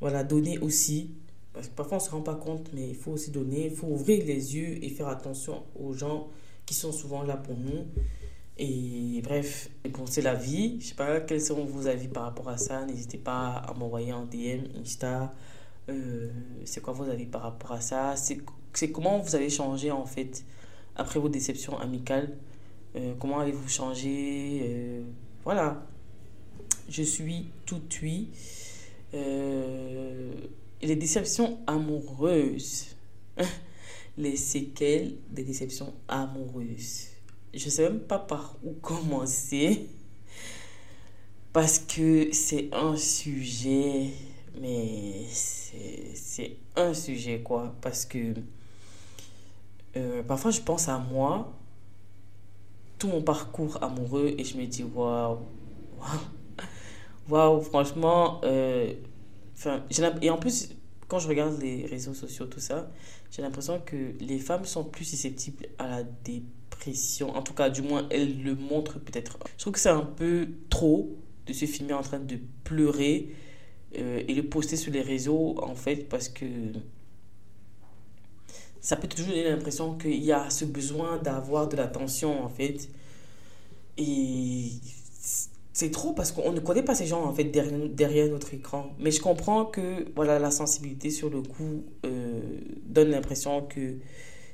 Voilà, 0.00 0.22
donner 0.22 0.58
aussi. 0.58 1.10
Parce 1.52 1.66
que 1.68 1.74
parfois 1.74 1.96
on 1.96 2.00
se 2.00 2.10
rend 2.10 2.20
pas 2.20 2.36
compte, 2.36 2.70
mais 2.72 2.88
il 2.88 2.94
faut 2.94 3.12
aussi 3.12 3.32
donner. 3.32 3.66
Il 3.66 3.74
faut 3.74 3.88
ouvrir 3.88 4.24
les 4.24 4.54
yeux 4.54 4.84
et 4.84 4.88
faire 4.90 5.08
attention 5.08 5.64
aux 5.74 5.92
gens 5.92 6.28
qui 6.68 6.74
sont 6.74 6.92
souvent 6.92 7.22
là 7.22 7.38
pour 7.38 7.56
nous. 7.56 7.86
Et 8.58 9.22
bref, 9.24 9.70
bon, 9.88 10.04
c'est 10.04 10.20
la 10.20 10.34
vie. 10.34 10.78
Je 10.82 10.88
sais 10.88 10.94
pas 10.94 11.20
quels 11.20 11.40
sont 11.40 11.64
vos 11.64 11.86
avis 11.86 12.08
par 12.08 12.24
rapport 12.24 12.50
à 12.50 12.58
ça. 12.58 12.84
N'hésitez 12.84 13.16
pas 13.16 13.52
à 13.66 13.72
m'envoyer 13.72 14.12
en 14.12 14.26
DM, 14.26 14.66
Insta, 14.78 15.34
euh, 15.88 16.28
c'est 16.66 16.82
quoi 16.82 16.92
vos 16.92 17.08
avis 17.08 17.24
par 17.24 17.40
rapport 17.40 17.72
à 17.72 17.80
ça? 17.80 18.14
C'est 18.16 18.92
comment 18.92 19.18
vous 19.18 19.34
avez 19.34 19.48
changé 19.48 19.90
en 19.90 20.04
fait 20.04 20.44
après 20.94 21.18
vos 21.18 21.30
déceptions 21.30 21.78
amicales? 21.78 22.36
Euh, 22.96 23.14
Comment 23.18 23.40
avez-vous 23.40 23.68
changé? 23.68 24.60
Euh, 24.62 25.02
Voilà. 25.44 25.86
Je 26.90 27.02
suis 27.02 27.46
tout 27.64 27.80
oui. 28.02 28.28
les 29.14 30.96
déceptions 30.96 31.60
amoureuses. 31.66 32.88
les 34.18 34.36
séquelles 34.36 35.16
des 35.30 35.44
déceptions 35.44 35.94
amoureuses. 36.08 37.06
Je 37.54 37.70
sais 37.70 37.84
même 37.84 38.00
pas 38.00 38.18
par 38.18 38.56
où 38.62 38.72
commencer. 38.82 39.88
Parce 41.52 41.78
que 41.78 42.28
c'est 42.32 42.68
un 42.72 42.94
sujet 42.96 44.12
mais 44.60 45.26
c'est 45.32 46.56
un 46.76 46.94
sujet, 46.94 47.40
quoi. 47.40 47.74
Parce 47.80 48.04
que 48.04 48.34
euh, 49.96 50.22
parfois, 50.22 50.50
je 50.50 50.60
pense 50.60 50.88
à 50.88 50.98
moi, 50.98 51.52
tout 52.98 53.08
mon 53.08 53.22
parcours 53.22 53.82
amoureux, 53.82 54.34
et 54.36 54.44
je 54.44 54.56
me 54.56 54.66
dis, 54.66 54.84
waouh, 54.84 55.38
waouh, 57.28 57.60
franchement. 57.62 58.40
Euh, 58.44 58.92
et 60.20 60.30
en 60.30 60.38
plus, 60.38 60.70
quand 61.08 61.18
je 61.18 61.28
regarde 61.28 61.60
les 61.60 61.86
réseaux 61.86 62.14
sociaux, 62.14 62.46
tout 62.46 62.60
ça, 62.60 62.90
j'ai 63.30 63.42
l'impression 63.42 63.80
que 63.80 64.12
les 64.20 64.38
femmes 64.38 64.66
sont 64.66 64.84
plus 64.84 65.06
susceptibles 65.06 65.66
à 65.78 65.88
la 65.88 66.02
dépression. 66.02 67.34
En 67.34 67.42
tout 67.42 67.54
cas, 67.54 67.70
du 67.70 67.80
moins, 67.80 68.06
elles 68.10 68.42
le 68.42 68.54
montrent 68.54 68.98
peut-être. 68.98 69.38
Je 69.56 69.62
trouve 69.62 69.72
que 69.72 69.80
c'est 69.80 69.88
un 69.88 70.04
peu 70.04 70.48
trop 70.68 71.16
de 71.46 71.52
se 71.54 71.64
filmer 71.64 71.94
en 71.94 72.02
train 72.02 72.20
de 72.20 72.38
pleurer 72.62 73.34
euh, 73.96 74.22
et 74.28 74.34
le 74.34 74.42
poster 74.42 74.76
sur 74.76 74.92
les 74.92 75.00
réseaux, 75.00 75.58
en 75.62 75.74
fait, 75.74 76.08
parce 76.10 76.28
que 76.28 76.44
ça 78.82 78.96
peut 78.96 79.08
toujours 79.08 79.28
donner 79.28 79.48
l'impression 79.48 79.96
qu'il 79.96 80.22
y 80.22 80.30
a 80.30 80.50
ce 80.50 80.66
besoin 80.66 81.16
d'avoir 81.16 81.68
de 81.68 81.76
l'attention, 81.76 82.44
en 82.44 82.50
fait. 82.50 82.90
Et 83.96 84.72
c'est 85.78 85.92
trop 85.92 86.12
parce 86.12 86.32
qu'on 86.32 86.50
ne 86.50 86.58
connaît 86.58 86.82
pas 86.82 86.96
ces 86.96 87.06
gens, 87.06 87.22
en 87.24 87.32
fait, 87.32 87.44
derrière, 87.44 88.28
notre 88.30 88.52
écran. 88.52 88.90
Mais 88.98 89.12
je 89.12 89.20
comprends 89.20 89.64
que, 89.64 90.12
voilà, 90.16 90.40
la 90.40 90.50
sensibilité 90.50 91.08
sur 91.08 91.30
le 91.30 91.40
coup 91.40 91.84
euh, 92.04 92.40
donne 92.84 93.10
l'impression 93.10 93.62
que 93.62 93.94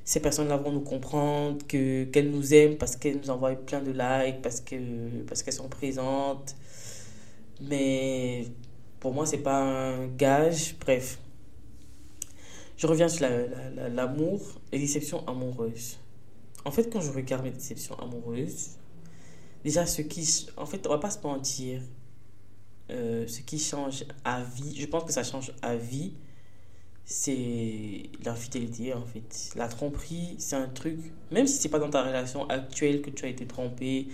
ces 0.04 0.20
personnes-là 0.20 0.58
vont 0.58 0.70
nous 0.70 0.82
comprendre, 0.82 1.66
que, 1.66 2.04
qu'elles 2.04 2.30
nous 2.30 2.52
aiment 2.52 2.76
parce 2.76 2.96
qu'elles 2.96 3.16
nous 3.16 3.30
envoient 3.30 3.54
plein 3.54 3.80
de 3.80 3.90
likes, 3.90 4.42
parce, 4.42 4.60
que, 4.60 4.76
parce 5.26 5.42
qu'elles 5.42 5.54
sont 5.54 5.70
présentes. 5.70 6.56
Mais 7.62 8.44
pour 9.00 9.14
moi, 9.14 9.24
c'est 9.24 9.38
pas 9.38 9.62
un 9.62 10.06
gage. 10.08 10.76
Bref. 10.78 11.18
Je 12.76 12.86
reviens 12.86 13.08
sur 13.08 13.26
l'amour 13.26 13.76
la, 13.76 13.88
la, 13.88 14.14
et 14.72 14.76
les 14.76 14.80
déceptions 14.80 15.26
amoureuses. 15.26 15.96
En 16.66 16.70
fait, 16.70 16.92
quand 16.92 17.00
je 17.00 17.12
regarde 17.12 17.44
mes 17.44 17.50
déceptions 17.50 17.98
amoureuses, 17.98 18.72
déjà, 19.64 19.86
ce 19.86 20.02
qui. 20.02 20.46
En 20.56 20.66
fait, 20.66 20.86
on 20.86 20.90
va 20.90 20.98
pas 20.98 21.10
se 21.10 21.20
mentir. 21.20 21.80
Euh, 22.90 23.26
ce 23.26 23.40
qui 23.40 23.58
change 23.58 24.04
à 24.24 24.42
vie, 24.42 24.78
je 24.78 24.86
pense 24.86 25.04
que 25.04 25.12
ça 25.12 25.24
change 25.24 25.52
à 25.62 25.74
vie, 25.74 26.12
c'est 27.06 28.02
l'infidélité 28.24 28.92
en 28.92 29.04
fait. 29.06 29.50
La 29.56 29.68
tromperie, 29.68 30.36
c'est 30.38 30.56
un 30.56 30.68
truc, 30.68 30.98
même 31.30 31.46
si 31.46 31.56
c'est 31.56 31.70
pas 31.70 31.78
dans 31.78 31.88
ta 31.88 32.02
relation 32.02 32.46
actuelle 32.48 33.00
que 33.00 33.08
tu 33.08 33.24
as 33.24 33.28
été 33.28 33.46
trompé, 33.46 34.08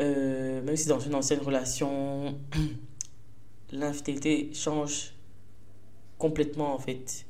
euh, 0.00 0.62
même 0.62 0.76
si 0.76 0.88
dans 0.88 1.00
une 1.00 1.14
ancienne 1.14 1.40
relation, 1.40 2.38
l'infidélité 3.72 4.50
change 4.54 5.12
complètement 6.18 6.74
en 6.74 6.78
fait. 6.78 7.26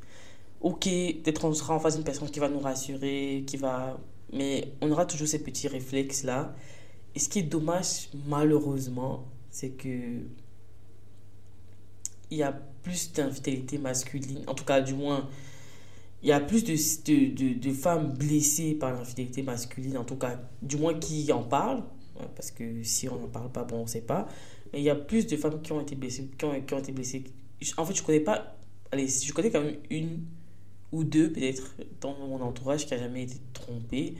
Ok, 0.61 0.85
peut-être 0.85 1.45
on 1.45 1.55
sera 1.55 1.75
en 1.75 1.81
face 1.81 1.97
d'une 1.97 2.05
personne 2.05 2.31
qui 2.31 2.39
va 2.39 2.49
nous 2.49 2.61
rassurer, 2.61 3.45
qui 3.47 3.57
va... 3.57 3.99
Mais 4.33 4.75
on 4.81 4.91
aura 4.93 5.07
toujours 5.07 5.27
ces 5.27 5.43
petits 5.43 5.69
réflexes-là. 5.69 6.55
Et 7.15 7.19
ce 7.19 7.29
qui 7.29 7.41
est 7.41 7.45
dommage, 7.45 8.09
malheureusement, 8.27 9.27
c'est 9.51 9.71
que 9.71 10.21
il 12.31 12.39
y 12.39 12.43
a 12.43 12.53
plus 12.53 13.13
d'infidélité 13.13 13.79
masculine, 13.79 14.45
en 14.47 14.55
tout 14.55 14.65
cas, 14.65 14.81
du 14.81 14.95
moins, 14.95 15.29
il 16.23 16.29
y 16.29 16.33
a 16.33 16.41
plus 16.41 16.63
de, 16.65 16.75
de, 16.75 17.59
de, 17.59 17.73
femmes 17.73 18.13
blessées 18.13 18.75
par 18.75 18.93
l'infidélité 18.93 19.43
masculine, 19.43 19.97
en 19.99 20.05
tout 20.05 20.17
cas, 20.17 20.41
du 20.63 20.77
moins 20.77 20.95
qui 20.95 21.33
en 21.33 21.43
parlent, 21.43 21.83
parce 22.37 22.51
que 22.51 22.83
si 22.83 23.09
on 23.09 23.19
n'en 23.19 23.29
parle 23.29 23.51
pas, 23.51 23.65
bon, 23.65 23.79
on 23.79 23.83
ne 23.83 23.89
sait 23.89 24.03
pas. 24.03 24.29
Mais 24.73 24.81
il 24.81 24.85
y 24.85 24.91
a 24.91 24.95
plus 24.95 25.27
de 25.27 25.37
femmes 25.37 25.61
qui 25.63 25.73
ont 25.73 25.81
été 25.81 25.97
blessées. 25.97 26.31
Qui 26.39 26.45
ont, 26.45 26.61
qui 26.61 26.75
ont 26.75 26.79
été 26.79 26.93
blessées. 26.93 27.25
En 27.77 27.85
fait, 27.85 27.95
je 27.95 28.03
connais 28.03 28.21
pas. 28.21 28.57
Allez, 28.93 29.09
je 29.09 29.33
connais 29.33 29.51
quand 29.51 29.63
même 29.63 29.77
une 29.91 30.25
ou 30.93 31.05
deux, 31.05 31.33
peut-être, 31.33 31.75
dans 32.01 32.15
mon 32.19 32.41
entourage 32.41 32.87
qui 32.87 32.95
a 32.95 32.99
jamais 32.99 33.23
été 33.23 33.37
trompée. 33.53 34.15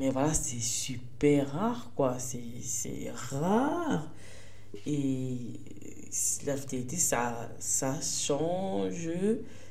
Mais 0.00 0.08
voilà, 0.08 0.32
c'est 0.32 0.60
super 0.60 1.52
rare, 1.52 1.92
quoi. 1.94 2.16
C'est 2.18 3.12
rare. 3.14 4.10
Et 4.86 5.36
la 6.46 6.56
fidélité, 6.56 6.96
ça, 6.96 7.50
ça 7.58 8.00
change, 8.00 9.10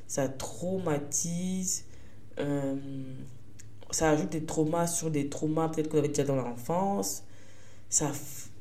ça 0.08 0.30
traumatise, 0.30 1.86
euh, 2.40 2.76
ça 3.90 4.12
ajoute 4.12 4.30
des 4.30 4.46
traumas 4.46 4.86
sur 4.86 5.10
des 5.10 5.30
traumas 5.30 5.70
peut-être 5.70 5.90
qu'on 5.90 5.98
avait 5.98 6.10
déjà 6.10 6.26
dans 6.26 6.36
l'enfance. 6.36 7.24
Ça, 7.90 8.12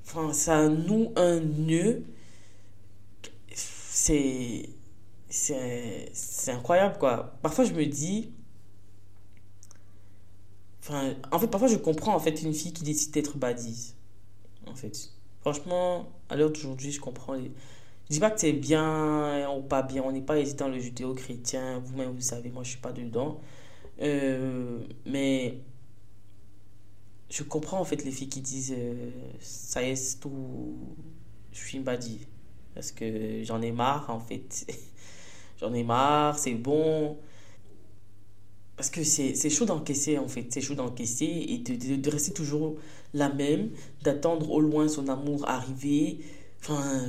enfin, 0.07 0.33
ça 0.33 0.69
noue 0.69 1.13
un 1.17 1.41
nœud. 1.41 2.03
C'est 3.91 4.71
incroyable 6.49 6.97
quoi. 6.99 7.35
Parfois 7.43 7.65
je 7.65 7.75
me 7.75 7.85
dis 7.85 8.33
en 10.91 11.39
fait 11.39 11.49
parfois 11.49 11.69
je 11.69 11.77
comprends 11.77 12.15
en 12.15 12.19
fait 12.19 12.43
une 12.43 12.55
fille 12.55 12.73
qui 12.73 12.85
décide 12.85 13.13
d'être 13.13 13.37
badise 13.37 13.95
en 14.67 14.75
fait. 14.75 15.13
Franchement, 15.41 16.09
à 16.29 16.37
l'heure 16.37 16.51
d'aujourd'hui, 16.51 16.93
je 16.93 17.01
comprends. 17.01 17.35
Les... 17.35 17.51
Je 18.09 18.15
dis 18.15 18.21
pas 18.21 18.31
que 18.31 18.41
c'est 18.41 18.53
bien 18.53 19.51
ou 19.51 19.63
pas 19.63 19.83
bien. 19.83 20.03
On 20.03 20.13
n'est 20.13 20.23
pas 20.23 20.43
dans 20.43 20.69
le 20.69 20.79
judéo-chrétien. 20.79 21.79
Vous-même, 21.81 22.11
vous 22.11 22.21
savez, 22.21 22.51
moi, 22.51 22.63
je 22.65 22.71
suis 22.71 22.79
pas 22.81 22.93
dedans. 22.93 23.41
Euh, 24.01 24.81
mais 25.07 25.59
je 27.31 27.43
comprends 27.43 27.81
en 27.81 27.85
fait 27.85 28.05
les 28.05 28.13
filles 28.13 28.29
qui 28.29 28.41
disent 28.41 28.75
euh, 28.77 29.11
ça 29.41 29.83
y 29.83 29.91
est, 29.91 30.21
tout. 30.21 30.77
Je 31.53 31.59
suis 31.59 31.79
une 31.79 31.85
badie. 31.85 32.27
Parce 32.75 32.93
que 32.93 33.43
j'en 33.45 33.63
ai 33.63 33.73
marre, 33.73 34.11
en 34.11 34.21
fait. 34.21 34.67
j'en 35.61 35.73
ai 35.73 35.83
marre, 35.83 36.39
c'est 36.39 36.55
bon. 36.55 37.19
Parce 38.79 38.91
que 38.91 39.03
c'est 39.03 39.51
chaud 39.51 39.65
d'encaisser, 39.65 40.19
en 40.19 40.29
fait. 40.29 40.47
C'est 40.51 40.61
chaud 40.61 40.77
d'encaisser 40.77 41.25
et 41.27 41.59
de, 41.59 41.97
de, 41.97 42.11
rester 42.11 42.33
toujours 42.33 42.77
la 43.13 43.29
même, 43.29 43.71
d'attendre 44.05 44.53
au 44.53 44.61
loin 44.61 44.87
son 44.87 45.09
amour 45.09 45.49
arriver. 45.49 46.21
Enfin, 46.61 47.09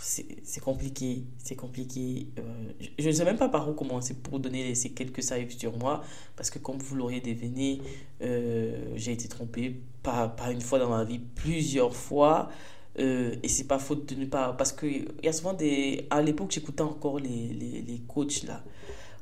c'est 0.00 0.60
compliqué. 0.60 1.22
C'est 1.38 1.54
compliqué. 1.54 2.26
Euh, 2.40 2.72
je 2.98 3.06
ne 3.06 3.12
sais 3.12 3.24
même 3.24 3.36
pas 3.36 3.48
par 3.48 3.70
où 3.70 3.72
commencer 3.72 4.14
pour 4.14 4.40
donner 4.40 4.64
les 4.64 4.74
séquelles 4.74 5.12
que 5.12 5.22
ça 5.22 5.36
a 5.36 5.38
eu 5.38 5.48
sur 5.48 5.78
moi. 5.78 6.02
Parce 6.34 6.50
que, 6.50 6.58
comme 6.58 6.78
vous 6.78 6.96
l'auriez 6.96 7.20
deviné, 7.20 7.80
euh, 8.20 8.92
j'ai 8.96 9.12
été 9.12 9.28
trompée. 9.28 9.80
Pas, 10.02 10.26
pas 10.26 10.50
une 10.50 10.60
fois 10.60 10.80
dans 10.80 10.90
ma 10.90 11.04
vie, 11.04 11.20
plusieurs 11.20 11.94
fois. 11.94 12.50
Euh, 12.98 13.36
et 13.44 13.48
c'est 13.48 13.68
pas 13.68 13.78
faute 13.78 14.12
de 14.12 14.20
ne 14.20 14.26
pas. 14.26 14.54
Parce 14.54 14.72
qu'il 14.72 15.06
y 15.22 15.28
a 15.28 15.32
souvent 15.32 15.54
des. 15.54 16.08
À 16.10 16.20
l'époque, 16.20 16.50
j'écoutais 16.50 16.82
encore 16.82 17.20
les, 17.20 17.46
les, 17.52 17.80
les 17.80 18.00
coachs 18.08 18.42
là 18.42 18.64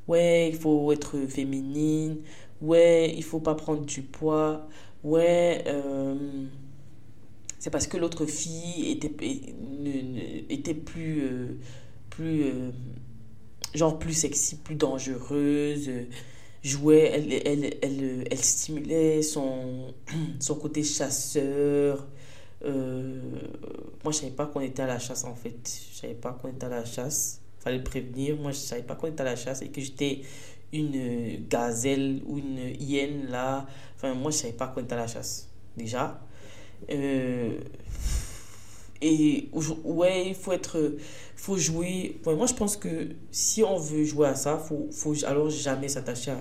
ouais, 0.09 0.49
il 0.51 0.57
faut 0.57 0.91
être 0.93 1.19
féminine, 1.27 2.19
ouais, 2.63 3.15
il 3.17 3.23
faut 3.23 3.41
pas 3.41 3.55
prendre 3.55 3.85
du 3.85 4.03
poids, 4.03 4.67
ouais, 5.05 5.65
euh, 5.67 6.47
c'est 7.59 7.71
parce 7.71 7.87
que 7.87 7.97
l'autre 7.97 8.27
fille 8.27 8.91
était, 8.91 9.13
était 10.49 10.75
plus, 10.75 11.23
euh, 11.23 11.59
plus 12.11 12.45
euh, 12.45 12.71
genre 13.75 13.99
plus 13.99 14.15
sexy, 14.15 14.57
plus 14.57 14.75
dangereuse, 14.77 15.91
jouait, 16.63 17.11
elle, 17.15 17.33
elle, 17.45 17.77
elle, 17.83 18.25
elle, 18.31 18.39
stimulait 18.39 19.23
son, 19.23 19.95
son 20.41 20.55
côté 20.57 20.83
chasseur. 20.83 22.07
moi, 22.63 24.13
je 24.13 24.13
savais 24.13 24.33
pas 24.33 24.47
qu'on 24.47 24.61
était 24.61 24.83
à 24.83 24.87
la 24.87 24.99
chasse 24.99 25.25
en 25.25 25.35
fait. 25.35 25.81
Je 25.93 25.99
savais 25.99 26.15
pas 26.15 26.33
qu'on 26.33 26.49
était 26.49 26.67
à 26.67 26.71
la 26.71 26.85
chasse 26.85 27.41
prévenir. 27.83 28.37
Moi, 28.37 28.53
je 28.53 28.59
savais 28.59 28.83
pas 28.83 28.95
qu'on 28.95 29.09
était 29.09 29.21
à 29.21 29.25
la 29.25 29.37
chasse 29.37 29.63
et 29.63 29.69
que 29.69 29.81
j'étais 29.81 30.23
une 30.73 31.47
gazelle 31.49 32.21
ou 32.27 32.39
une 32.39 32.75
hyène 32.81 33.31
là. 33.31 33.67
Enfin, 33.97 34.15
moi, 34.15 34.31
je 34.31 34.37
savais 34.37 34.53
pas 34.53 34.69
qu'on 34.69 34.83
était 34.83 34.95
à 34.95 34.99
la 34.99 35.07
chasse, 35.07 35.49
déjà. 35.77 36.21
Euh, 36.91 37.59
et 39.01 39.49
ouais, 39.85 40.29
il 40.29 40.35
faut 40.35 40.53
être. 40.53 40.97
faut 41.37 41.57
jouer. 41.57 42.21
moi, 42.25 42.47
je 42.47 42.55
pense 42.55 42.77
que 42.77 43.11
si 43.31 43.63
on 43.63 43.79
veut 43.79 44.05
jouer 44.05 44.29
à 44.29 44.35
ça, 44.35 44.59
faut, 44.59 44.89
faut 44.91 45.15
alors 45.25 45.51
jamais 45.51 45.89
s'attacher 45.89 46.33
à, 46.33 46.41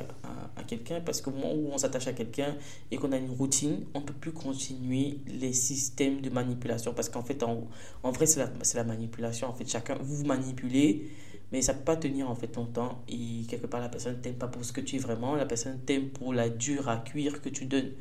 à, 0.56 0.64
quelqu'un 0.64 1.00
parce 1.02 1.22
que 1.22 1.30
moment 1.30 1.54
où 1.54 1.70
on 1.72 1.78
s'attache 1.78 2.08
à 2.08 2.14
quelqu'un 2.14 2.56
et 2.90 2.98
qu'on 2.98 3.12
a 3.12 3.18
une 3.18 3.30
routine, 3.30 3.86
on 3.94 4.02
peut 4.02 4.14
plus 4.14 4.32
continuer 4.32 5.20
les 5.28 5.54
systèmes 5.54 6.22
de 6.22 6.30
manipulation 6.32 6.94
parce 6.94 7.10
qu'en 7.10 7.22
fait, 7.22 7.44
en, 7.44 7.68
en 8.02 8.12
vrai, 8.12 8.26
c'est 8.26 8.40
la, 8.40 8.50
la 8.76 8.84
manipulation. 8.84 9.48
En 9.48 9.54
fait, 9.54 9.68
chacun, 9.70 9.96
vous 10.02 10.18
vous 10.18 10.26
manipulez 10.26 11.10
mais 11.52 11.62
ça 11.62 11.74
peut 11.74 11.84
pas 11.84 11.96
tenir 11.96 12.30
en 12.30 12.36
fait 12.36 12.54
longtemps 12.58 13.02
et 13.08 13.46
quelque 13.48 13.68
part 13.68 13.80
la 13.80 13.88
personne 13.88 14.20
t'aime 14.20 14.36
pas 14.36 14.48
pour 14.48 14.66
ce 14.66 14.74
que 14.74 14.82
tu 14.82 14.98
es 14.98 15.00
vraiment 15.00 15.36
la 15.36 15.46
personne 15.46 15.80
t'aime 15.86 16.10
pour 16.10 16.34
la 16.34 16.50
dure 16.50 16.90
à 16.90 16.98
cuire 16.98 17.42
que 17.42 17.48
tu 17.48 17.64
donnes 17.64 17.92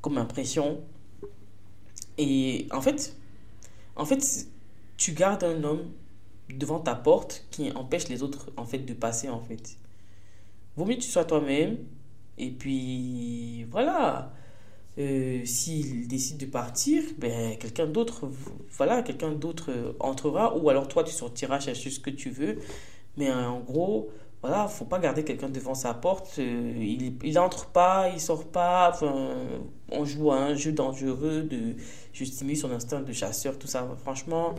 comme 0.00 0.16
impression 0.16 0.80
et 2.18 2.68
en 2.70 2.80
fait 2.80 3.16
en 3.98 4.04
fait 4.04 4.46
tu 4.96 5.12
gardes 5.12 5.44
un 5.44 5.62
homme 5.64 5.90
devant 6.48 6.80
ta 6.80 6.94
porte 6.94 7.46
qui 7.50 7.70
empêche 7.72 8.08
les 8.08 8.22
autres 8.22 8.50
en 8.56 8.64
fait 8.64 8.78
de 8.78 8.94
passer 8.94 9.28
en 9.28 9.40
fait 9.40 9.76
vaut 10.76 10.84
mieux 10.84 10.96
que 10.96 11.02
tu 11.02 11.10
sois 11.10 11.24
toi-même 11.24 11.78
et 12.38 12.50
puis 12.50 13.64
voilà 13.64 14.32
euh, 14.98 15.44
s'il 15.44 16.08
décide 16.08 16.38
de 16.38 16.46
partir, 16.46 17.04
ben, 17.18 17.56
quelqu'un 17.56 17.86
d'autre, 17.86 18.28
voilà, 18.72 19.02
quelqu'un 19.02 19.30
d'autre 19.30 19.94
entrera, 20.00 20.56
ou 20.56 20.70
alors 20.70 20.88
toi, 20.88 21.04
tu 21.04 21.12
sortiras 21.12 21.60
chercher 21.60 21.90
ce 21.90 22.00
que 22.00 22.10
tu 22.10 22.30
veux. 22.30 22.58
Mais 23.16 23.30
en 23.30 23.60
gros, 23.60 24.10
voilà, 24.40 24.68
faut 24.68 24.84
pas 24.84 25.00
garder 25.00 25.24
quelqu'un 25.24 25.48
devant 25.48 25.74
sa 25.74 25.94
porte. 25.94 26.38
Euh, 26.38 26.72
il, 26.76 27.16
il 27.24 27.38
entre 27.38 27.66
pas, 27.66 28.08
il 28.08 28.20
sort 28.20 28.44
pas. 28.44 28.90
Enfin, 28.92 29.34
on 29.90 30.04
joue 30.04 30.30
à 30.30 30.36
un 30.36 30.54
jeu 30.54 30.72
dangereux 30.72 31.42
de 31.42 31.74
justifier 32.12 32.54
son 32.54 32.70
instinct 32.70 33.00
de 33.00 33.12
chasseur, 33.12 33.58
tout 33.58 33.66
ça. 33.66 33.88
Franchement, 34.02 34.54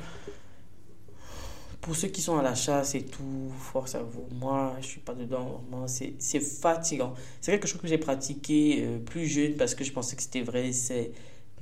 pour 1.82 1.96
ceux 1.96 2.10
qui 2.10 2.22
sont 2.22 2.38
à 2.38 2.42
la 2.42 2.56
chasse 2.56 2.94
et 2.96 3.06
tout, 3.06 3.52
force 3.58 3.96
à 3.96 4.04
vous. 4.04 4.28
Moi, 4.40 4.76
je 4.82 4.86
suis 4.86 5.00
pas 5.00 5.14
dedans. 5.14 5.62
C'est 5.88 6.42
fatigant. 6.42 7.14
C'est 7.40 7.52
quelque 7.54 7.68
chose 7.68 7.80
que 7.82 7.88
j'ai 7.88 7.98
pratiqué 7.98 8.84
euh, 8.84 9.00
plus 9.00 9.28
jeune 9.28 9.54
parce 9.56 9.76
que 9.76 9.86
je 9.86 9.94
pensais 9.94 10.18
que 10.18 10.22
c'était 10.22 10.42
vrai. 10.42 10.74
C'est 10.74 11.12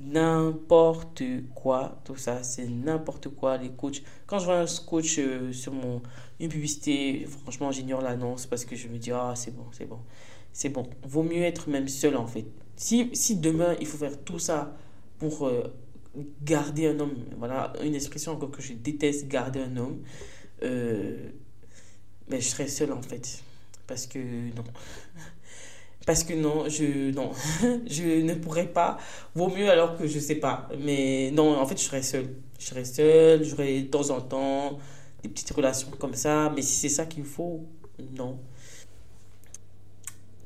n'importe 0.00 1.22
quoi, 1.54 2.00
tout 2.04 2.16
ça. 2.16 2.42
C'est 2.42 2.66
n'importe 2.68 3.28
quoi, 3.28 3.56
les 3.56 3.70
coachs. 3.70 4.02
Quand 4.26 4.38
je 4.38 4.44
vois 4.44 4.60
un 4.60 4.66
coach 4.86 5.18
euh, 5.18 5.52
sur 5.52 5.72
mon, 5.72 6.02
une 6.40 6.48
publicité, 6.48 7.26
franchement, 7.42 7.70
j'ignore 7.72 8.00
l'annonce 8.02 8.46
parce 8.46 8.64
que 8.64 8.76
je 8.76 8.88
me 8.88 8.98
dis, 8.98 9.12
ah, 9.12 9.34
c'est 9.36 9.54
bon, 9.54 9.66
c'est 9.72 9.86
bon. 9.86 10.00
C'est 10.52 10.70
bon. 10.70 10.88
Vaut 11.04 11.22
mieux 11.22 11.42
être 11.42 11.68
même 11.68 11.88
seul, 11.88 12.16
en 12.16 12.26
fait. 12.26 12.46
Si, 12.76 13.10
si 13.12 13.36
demain, 13.36 13.76
il 13.80 13.86
faut 13.86 13.98
faire 13.98 14.22
tout 14.24 14.38
ça 14.38 14.76
pour... 15.18 15.46
Euh, 15.46 15.64
garder 16.42 16.88
un 16.88 17.00
homme, 17.00 17.16
voilà, 17.36 17.72
une 17.82 17.94
expression 17.94 18.32
encore 18.32 18.50
que 18.50 18.62
je 18.62 18.72
déteste, 18.72 19.28
garder 19.28 19.60
un 19.60 19.76
homme, 19.76 20.02
euh, 20.62 21.30
mais 22.28 22.40
je 22.40 22.48
serais 22.48 22.68
seule 22.68 22.92
en 22.92 23.02
fait. 23.02 23.42
Parce 23.86 24.06
que 24.06 24.18
non. 24.18 24.64
Parce 26.08 26.24
que 26.24 26.32
non, 26.32 26.70
je, 26.70 27.10
non, 27.10 27.32
je 27.86 28.22
ne 28.22 28.32
pourrais 28.32 28.68
pas. 28.68 28.96
Vaut 29.34 29.50
mieux 29.50 29.68
alors 29.68 29.94
que 29.94 30.06
je 30.06 30.18
sais 30.18 30.36
pas. 30.36 30.66
Mais 30.80 31.30
non, 31.32 31.60
en 31.60 31.66
fait, 31.66 31.76
je 31.76 31.82
serais 31.84 32.00
seule. 32.00 32.34
Je 32.58 32.64
serais 32.64 32.86
seule, 32.86 33.44
j'aurais 33.44 33.82
de 33.82 33.88
temps 33.88 34.08
en 34.08 34.22
temps 34.22 34.78
des 35.22 35.28
petites 35.28 35.50
relations 35.50 35.90
comme 35.98 36.14
ça. 36.14 36.50
Mais 36.56 36.62
si 36.62 36.76
c'est 36.76 36.88
ça 36.88 37.04
qu'il 37.04 37.24
faut, 37.24 37.66
non. 38.16 38.38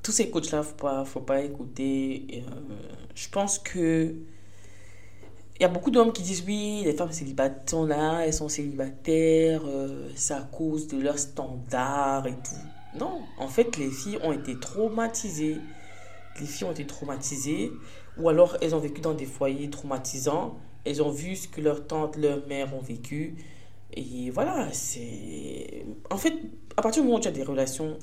Tous 0.03 0.11
ces 0.11 0.31
coachs-là, 0.31 0.65
faut 0.65 0.75
pas, 0.75 1.05
faut 1.05 1.21
pas 1.21 1.43
écouter. 1.43 2.27
Euh, 2.33 2.41
je 3.15 3.29
pense 3.29 3.61
que 3.61 4.17
il 5.61 5.63
y 5.63 5.65
a 5.65 5.69
beaucoup 5.69 5.93
d'hommes 5.93 6.13
qui 6.13 6.25
disent 6.25 6.43
oui, 6.45 6.83
les 6.85 6.93
femmes 6.93 7.13
célibataires 7.13 7.63
sont 7.71 7.87
là, 7.87 8.27
elles 8.27 8.35
sont 8.35 8.49
célibataires, 8.49 9.63
euh, 9.65 10.09
c'est 10.17 10.35
à 10.35 10.41
cause 10.41 10.89
de 10.89 11.01
leurs 11.01 11.21
standards 11.21 12.27
et 12.27 12.33
tout. 12.33 12.72
Non, 12.99 13.23
en 13.39 13.49
fait, 13.49 13.77
les 13.79 13.91
filles 13.91 14.19
ont 14.23 14.33
été 14.33 14.59
traumatisées. 14.59 15.57
Les 16.41 16.47
filles 16.47 16.67
ont 16.67 16.73
été 16.73 16.87
traumatisées, 16.87 17.71
ou 18.17 18.29
alors 18.29 18.57
elles 18.63 18.75
ont 18.75 18.79
vécu 18.79 19.01
dans 19.01 19.15
des 19.15 19.27
foyers 19.27 19.69
traumatisants. 19.71 20.59
Elles 20.85 21.03
ont 21.03 21.11
vu 21.11 21.37
ce 21.37 21.47
que 21.47 21.61
leur 21.61 21.87
tante, 21.87 22.17
leur 22.17 22.47
mère 22.47 22.75
ont 22.75 22.81
vécu. 22.81 23.37
Et 23.93 24.31
voilà, 24.31 24.73
c'est. 24.73 25.85
En 26.11 26.17
fait, 26.17 26.35
à 26.77 26.83
partir 26.83 27.03
du 27.03 27.09
moment 27.09 27.19
où 27.19 27.23
tu 27.23 27.29
as 27.29 27.33
des 27.33 27.43
relations 27.43 27.99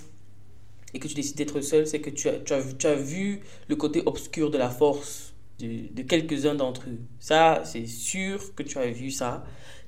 et 0.94 1.00
que 1.00 1.08
tu 1.08 1.16
décides 1.16 1.38
d'être 1.38 1.62
seule, 1.62 1.88
c'est 1.88 2.02
que 2.02 2.10
tu 2.10 2.88
as 2.88 2.96
vu 2.96 3.42
le 3.68 3.76
côté 3.76 4.04
obscur 4.06 4.50
de 4.52 4.58
la 4.58 4.70
force 4.70 5.34
de, 5.60 5.94
de 5.94 6.02
quelques-uns 6.04 6.56
d'entre 6.56 6.88
eux. 6.90 7.00
Ça, 7.20 7.62
c'est 7.66 7.86
sûr 7.86 8.56
que 8.56 8.64
tu 8.64 8.78
as 8.78 8.90
vu 8.92 9.12
ça. 9.12 9.44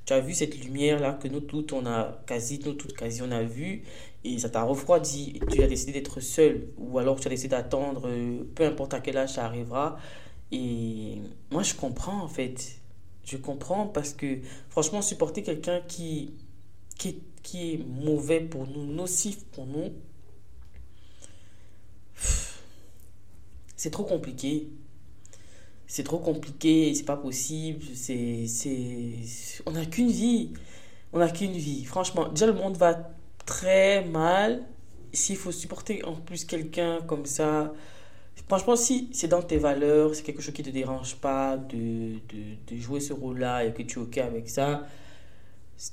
Tu 0.06 0.14
as 0.14 0.20
vu 0.20 0.34
cette 0.34 0.58
lumière-là 0.58 1.14
que 1.14 1.28
nous 1.28 1.42
toutes, 1.42 1.74
on 1.74 1.86
a 1.86 2.22
quasi, 2.26 2.60
nous 2.66 2.74
toutes 2.74 2.94
quasi, 2.94 3.22
on 3.22 3.32
a 3.32 3.44
vu. 3.44 3.84
Et 4.24 4.40
ça 4.40 4.50
t'a 4.50 4.64
refroidi. 4.64 5.40
Tu 5.52 5.62
as 5.64 5.68
décidé 5.68 5.94
d'être 5.94 6.20
seul. 6.20 6.68
Ou 6.78 7.00
alors 7.00 7.20
tu 7.20 7.28
as 7.28 7.30
décidé 7.30 7.50
d'attendre, 7.50 8.08
euh, 8.08 8.44
peu 8.56 8.66
importe 8.66 8.94
à 8.94 9.00
quel 9.00 9.18
âge 9.18 9.34
ça 9.34 9.46
arrivera. 9.46 9.98
Et 10.52 11.18
moi, 11.52 11.64
je 11.64 11.74
comprends 11.76 12.22
en 12.22 12.28
fait. 12.28 12.82
Je 13.24 13.38
comprends 13.38 13.88
parce 13.88 14.14
que 14.14 14.40
franchement, 14.70 15.02
supporter 15.02 15.44
quelqu'un 15.44 15.82
qui, 15.88 16.34
qui, 16.98 17.22
qui 17.44 17.74
est 17.74 17.78
mauvais 17.78 18.42
pour 18.42 18.68
nous, 18.68 18.86
nocif 18.86 19.46
pour 19.52 19.66
nous, 19.68 19.92
c'est 23.76 23.92
trop 23.92 24.04
compliqué. 24.04 24.70
C'est 25.94 26.04
trop 26.04 26.20
compliqué, 26.20 26.94
c'est 26.96 27.04
pas 27.04 27.18
possible. 27.18 27.84
C'est. 27.96 28.46
On 29.66 29.72
n'a 29.72 29.86
qu'une 29.86 30.10
vie. 30.10 30.54
On 31.12 31.20
n'a 31.20 31.30
qu'une 31.30 31.52
vie. 31.52 31.84
Franchement, 31.84 32.30
déjà 32.30 32.46
le 32.46 32.54
monde 32.54 32.78
va 32.78 33.12
très 33.46 34.06
mal. 34.06 34.64
S'il 35.12 35.36
faut 35.36 35.52
supporter 35.52 36.02
en 36.06 36.16
plus 36.16 36.46
quelqu'un 36.46 37.02
comme 37.02 37.26
ça, 37.26 37.74
franchement, 38.48 38.78
si 38.78 39.10
c'est 39.12 39.28
dans 39.28 39.42
tes 39.42 39.58
valeurs, 39.58 40.16
c'est 40.16 40.24
quelque 40.24 40.42
chose 40.42 40.54
qui 40.54 40.62
ne 40.62 40.68
te 40.68 40.74
dérange 40.74 41.18
pas 41.18 41.58
de, 41.58 42.14
de, 42.30 42.56
de 42.68 42.78
jouer 42.78 43.02
ce 43.02 43.12
rôle-là 43.12 43.66
et 43.66 43.74
que 43.74 43.82
tu 43.82 44.00
es 44.00 44.02
OK 44.02 44.18
avec 44.20 44.50
ça, 44.50 44.88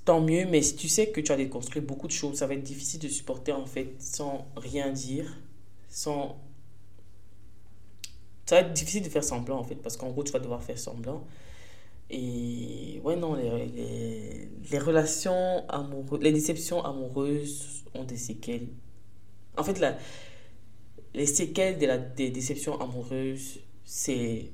tant 0.05 0.20
mieux. 0.20 0.46
Mais 0.46 0.62
si 0.62 0.76
tu 0.76 0.86
sais 0.86 1.09
que 1.09 1.20
tu 1.20 1.32
as 1.32 1.36
déconstruit 1.36 1.82
beaucoup 1.82 2.07
de 2.07 2.12
choses, 2.12 2.36
ça 2.36 2.46
va 2.46 2.55
être 2.55 2.62
difficile 2.62 3.01
de 3.01 3.09
supporter 3.09 3.51
en 3.51 3.66
fait 3.66 3.96
sans 3.99 4.46
rien 4.57 4.92
dire, 4.92 5.36
sans 5.88 6.38
ça 8.49 8.55
va 8.62 8.66
être 8.66 8.72
difficile 8.72 9.03
de 9.03 9.11
faire 9.11 9.24
semblant 9.24 9.59
en 9.59 9.62
fait, 9.62 9.74
parce 9.74 9.99
qu'en 9.99 10.09
gros, 10.09 10.24
tu 10.24 10.32
vas 10.32 10.38
devoir 10.38 10.62
faire 10.62 10.78
semblant. 10.78 11.22
Et 12.09 12.99
ouais, 13.05 13.14
non, 13.14 13.34
les, 13.34 14.49
les, 14.70 14.78
relations 14.78 15.68
amoureuses, 15.68 16.22
les 16.22 16.32
déceptions 16.32 16.82
amoureuses 16.82 17.84
ont 17.92 18.05
des 18.05 18.16
séquelles. 18.16 18.68
En 19.59 19.64
fait, 19.64 19.78
la, 19.78 19.99
les 21.12 21.26
séquelles 21.26 21.78
de 21.78 21.84
la, 21.84 21.99
des 21.99 22.30
déceptions 22.30 22.80
amoureuses, 22.80 23.61
c'est. 23.84 24.51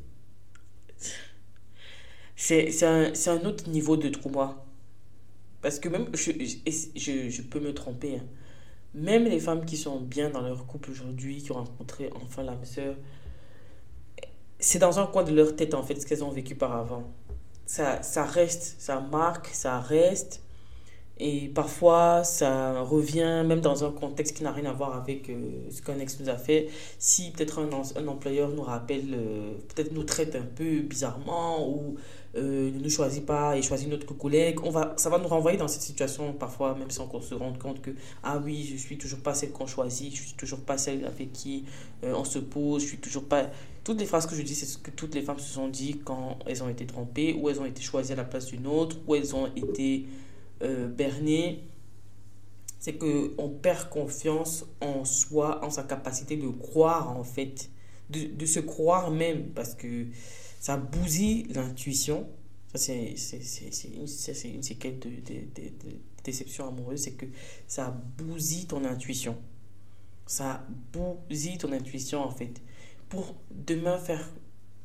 C'est 2.34 2.82
un, 2.82 3.12
un, 3.28 3.45
autre 3.45 3.70
niveau 3.70 3.97
de 3.97 4.09
trauma. 4.09 4.66
Parce 5.62 5.78
que 5.78 5.88
même, 5.88 6.09
je, 6.14 6.32
je, 6.97 7.28
je 7.30 7.42
peux 7.42 7.61
me 7.61 7.72
tromper, 7.72 8.16
hein. 8.16 8.26
même 8.92 9.22
les 9.24 9.38
femmes 9.38 9.64
qui 9.64 9.76
sont 9.76 10.01
bien 10.01 10.30
dans 10.30 10.40
leur 10.40 10.66
couple 10.66 10.90
aujourd'hui, 10.90 11.40
qui 11.45 11.53
ont 11.53 11.62
rencontré 11.62 12.11
enfin 12.16 12.42
l'âme 12.42 12.64
sœur, 12.64 12.97
c'est 14.64 14.78
dans 14.78 14.98
un 14.98 15.06
coin 15.06 15.24
de 15.24 15.34
leur 15.34 15.54
tête, 15.54 15.74
en 15.74 15.82
fait, 15.82 16.00
ce 16.00 16.06
qu'elles 16.06 16.24
ont 16.24 16.30
vécu 16.30 16.54
par 16.54 16.74
avant. 16.74 17.04
Ça, 17.66 18.02
ça 18.02 18.24
reste, 18.24 18.76
ça 18.78 18.98
marque, 19.00 19.48
ça 19.48 19.78
reste. 19.78 20.40
Et 21.18 21.48
parfois, 21.54 22.24
ça 22.24 22.80
revient 22.80 23.44
même 23.46 23.60
dans 23.60 23.84
un 23.84 23.92
contexte 23.92 24.36
qui 24.36 24.42
n'a 24.42 24.50
rien 24.50 24.64
à 24.64 24.72
voir 24.72 24.96
avec 24.96 25.28
euh, 25.28 25.68
ce 25.70 25.80
qu'un 25.80 25.98
ex 26.00 26.18
nous 26.18 26.28
a 26.28 26.36
fait. 26.36 26.68
Si 26.98 27.30
peut-être 27.30 27.60
un, 27.60 27.68
un, 28.02 28.08
employeur 28.08 28.48
nous 28.48 28.62
rappelle, 28.62 29.14
euh, 29.14 29.52
peut-être 29.68 29.92
nous 29.92 30.02
traite 30.02 30.34
un 30.34 30.42
peu 30.42 30.80
bizarrement 30.80 31.68
ou 31.68 31.96
euh, 32.34 32.70
ne 32.72 32.80
nous 32.80 32.90
choisit 32.90 33.24
pas 33.24 33.56
et 33.56 33.62
choisit 33.62 33.88
notre 33.88 34.12
collègue, 34.14 34.58
on 34.64 34.70
va, 34.70 34.94
ça 34.96 35.08
va 35.08 35.18
nous 35.18 35.28
renvoyer 35.28 35.56
dans 35.56 35.68
cette 35.68 35.82
situation 35.82 36.32
parfois, 36.32 36.74
même 36.74 36.90
sans 36.90 37.06
qu'on 37.06 37.20
se 37.20 37.34
rende 37.34 37.58
compte 37.58 37.80
que, 37.80 37.90
ah 38.24 38.40
oui, 38.44 38.68
je 38.68 38.76
suis 38.76 38.98
toujours 38.98 39.20
pas 39.20 39.34
celle 39.34 39.52
qu'on 39.52 39.68
choisit, 39.68 40.12
je 40.16 40.22
suis 40.22 40.34
toujours 40.34 40.60
pas 40.60 40.78
celle 40.78 41.04
avec 41.04 41.32
qui 41.32 41.64
on 42.02 42.24
se 42.24 42.40
pose, 42.40 42.82
je 42.82 42.88
suis 42.88 42.98
toujours 42.98 43.24
pas 43.24 43.50
toutes 43.85 44.01
les 44.01 44.07
phrases 44.07 44.26
que 44.26 44.35
je 44.35 44.43
dis, 44.43 44.55
c'est 44.55 44.66
ce 44.66 44.78
que 44.78 44.91
toutes 44.91 45.14
les 45.14 45.20
femmes 45.20 45.39
se 45.39 45.53
sont 45.53 45.68
dit 45.68 46.01
quand 46.03 46.39
elles 46.47 46.62
ont 46.62 46.70
été 46.70 46.87
trompées, 46.87 47.35
ou 47.35 47.51
elles 47.51 47.61
ont 47.61 47.66
été 47.66 47.82
choisies 47.82 48.14
à 48.14 48.16
la 48.16 48.24
place 48.24 48.47
d'une 48.47 48.66
autre, 48.66 48.97
ou 49.07 49.14
elles 49.14 49.37
ont 49.37 49.47
été 49.55 50.07
euh, 50.62 50.89
bernées. 50.89 51.64
C'est 52.80 52.95
qu'on 52.95 53.49
perd 53.51 53.91
confiance 53.91 54.64
en 54.80 55.05
soi, 55.05 55.62
en 55.64 55.70
sa 55.70 55.85
capacité 55.85 56.37
de 56.37 56.49
croire 56.49 57.16
en 57.16 57.24
fait, 57.24 57.70
de, 58.11 58.47
se 58.47 58.61
croire 58.61 59.11
même, 59.11 59.51
parce 59.51 59.74
que 59.74 60.07
ça 60.61 60.76
bousille 60.78 61.47
l'intuition. 61.55 62.26
Ça, 62.74 62.78
c'est 62.78 63.14
une, 63.95 64.07
une 64.55 64.62
séquelle 64.62 64.99
de, 64.99 65.09
de, 65.09 65.35
de, 65.55 65.91
de 65.91 65.97
déception 66.24 66.68
amoureuse, 66.68 67.01
c'est 67.03 67.12
que 67.12 67.26
ça 67.68 67.95
bousille 68.18 68.66
ton 68.66 68.85
intuition. 68.85 69.37
Ça 70.26 70.66
bousille 70.93 71.59
ton 71.59 71.72
intuition 71.72 72.20
en 72.20 72.30
fait 72.30 72.61
pour 73.14 73.36
demain 73.50 73.98
faire 73.98 74.28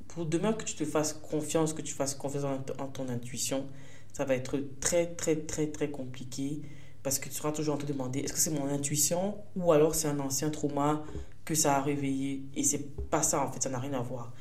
pour 0.09 0.25
demain 0.25 0.53
que 0.53 0.63
tu 0.63 0.75
te 0.75 0.85
fasses 0.85 1.13
confiance, 1.13 1.73
que 1.73 1.83
tu 1.83 1.93
fasses 1.93 2.15
confiance 2.15 2.43
en, 2.79 2.87
ton 2.87 3.09
intuition, 3.09 3.67
ça 4.11 4.25
va 4.25 4.35
être 4.35 4.57
très 4.79 5.07
très 5.07 5.35
très 5.35 5.67
très 5.67 5.89
compliqué 5.89 6.61
parce 7.03 7.19
que 7.19 7.29
tu 7.29 7.35
seras 7.35 7.51
toujours 7.51 7.75
en 7.75 7.77
te 7.77 7.85
demander 7.85 8.19
est-ce 8.19 8.33
que 8.33 8.39
c'est 8.39 8.51
mon 8.51 8.67
intuition 8.67 9.37
ou 9.55 9.71
alors 9.71 9.95
c'est 9.95 10.07
un 10.07 10.19
ancien 10.19 10.49
trauma 10.49 11.03
que 11.45 11.55
ça 11.55 11.77
a 11.77 11.81
réveillé 11.81 12.43
et 12.55 12.63
c'est 12.63 12.95
pas 13.09 13.23
ça 13.23 13.45
en 13.45 13.51
fait, 13.51 13.63
ça 13.63 13.69
n'a 13.69 13.79
rien 13.79 13.93
à 13.93 14.01
voir. 14.01 14.33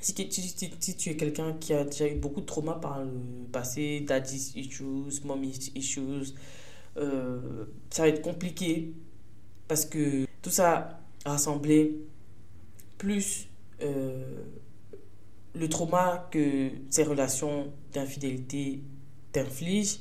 Si 0.00 0.12
tu, 0.14 0.30
si 0.30 0.96
tu 0.96 1.10
es 1.10 1.16
quelqu'un 1.16 1.54
qui 1.54 1.72
a 1.72 1.84
déjà 1.84 2.06
eu 2.06 2.14
beaucoup 2.16 2.42
de 2.42 2.46
traumas 2.46 2.74
par 2.74 3.02
le 3.02 3.10
passé, 3.50 4.00
daddy's 4.00 4.54
issues, 4.54 5.24
mommy's 5.24 5.70
issues, 5.74 6.34
euh, 6.98 7.64
ça 7.90 8.02
va 8.02 8.08
être 8.08 8.20
compliqué 8.20 8.92
parce 9.66 9.86
que 9.86 10.26
tout 10.42 10.50
ça 10.50 11.00
rassemblé 11.24 11.96
plus 13.04 13.48
euh, 13.82 14.44
le 15.54 15.68
trauma 15.68 16.26
que 16.30 16.70
ces 16.88 17.04
relations 17.04 17.70
d'infidélité 17.92 18.80
t'infligent, 19.30 20.00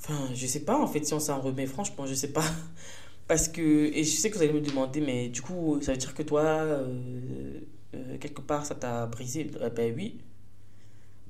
enfin, 0.00 0.30
je 0.34 0.46
sais 0.46 0.64
pas 0.64 0.78
en 0.78 0.86
fait 0.86 1.04
si 1.04 1.12
on 1.12 1.20
s'en 1.20 1.40
remet, 1.40 1.66
franchement, 1.66 2.06
je 2.06 2.14
sais 2.14 2.32
pas. 2.32 2.44
Parce 3.28 3.46
que, 3.48 3.60
et 3.94 4.04
je 4.04 4.10
sais 4.10 4.30
que 4.30 4.36
vous 4.36 4.42
allez 4.42 4.54
me 4.54 4.62
demander, 4.62 5.02
mais 5.02 5.28
du 5.28 5.42
coup, 5.42 5.78
ça 5.82 5.92
veut 5.92 5.98
dire 5.98 6.14
que 6.14 6.22
toi, 6.22 6.40
euh, 6.44 7.60
euh, 7.94 8.16
quelque 8.18 8.40
part, 8.40 8.64
ça 8.64 8.74
t'a 8.74 9.04
brisé. 9.04 9.44
ben 9.76 9.94
oui. 9.94 10.18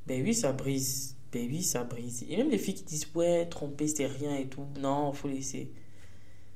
Ben 0.06 0.22
oui, 0.22 0.32
ça 0.32 0.52
brise. 0.52 1.16
Ben 1.32 1.48
oui, 1.50 1.62
ça 1.64 1.82
brise. 1.82 2.24
Et 2.30 2.36
même 2.36 2.50
les 2.50 2.58
filles 2.58 2.74
qui 2.74 2.84
disent, 2.84 3.08
ouais, 3.16 3.46
tromper, 3.46 3.88
c'est 3.88 4.06
rien 4.06 4.36
et 4.36 4.46
tout. 4.46 4.64
Non, 4.78 5.12
faut 5.12 5.26
laisser. 5.28 5.72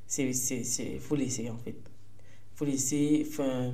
C'est, 0.07 0.32
c'est, 0.32 0.99
faut 1.01 1.16
laisser 1.16 1.51
en 1.51 1.59
fait 1.59 1.74
laisser. 2.65 3.27
Enfin, 3.29 3.73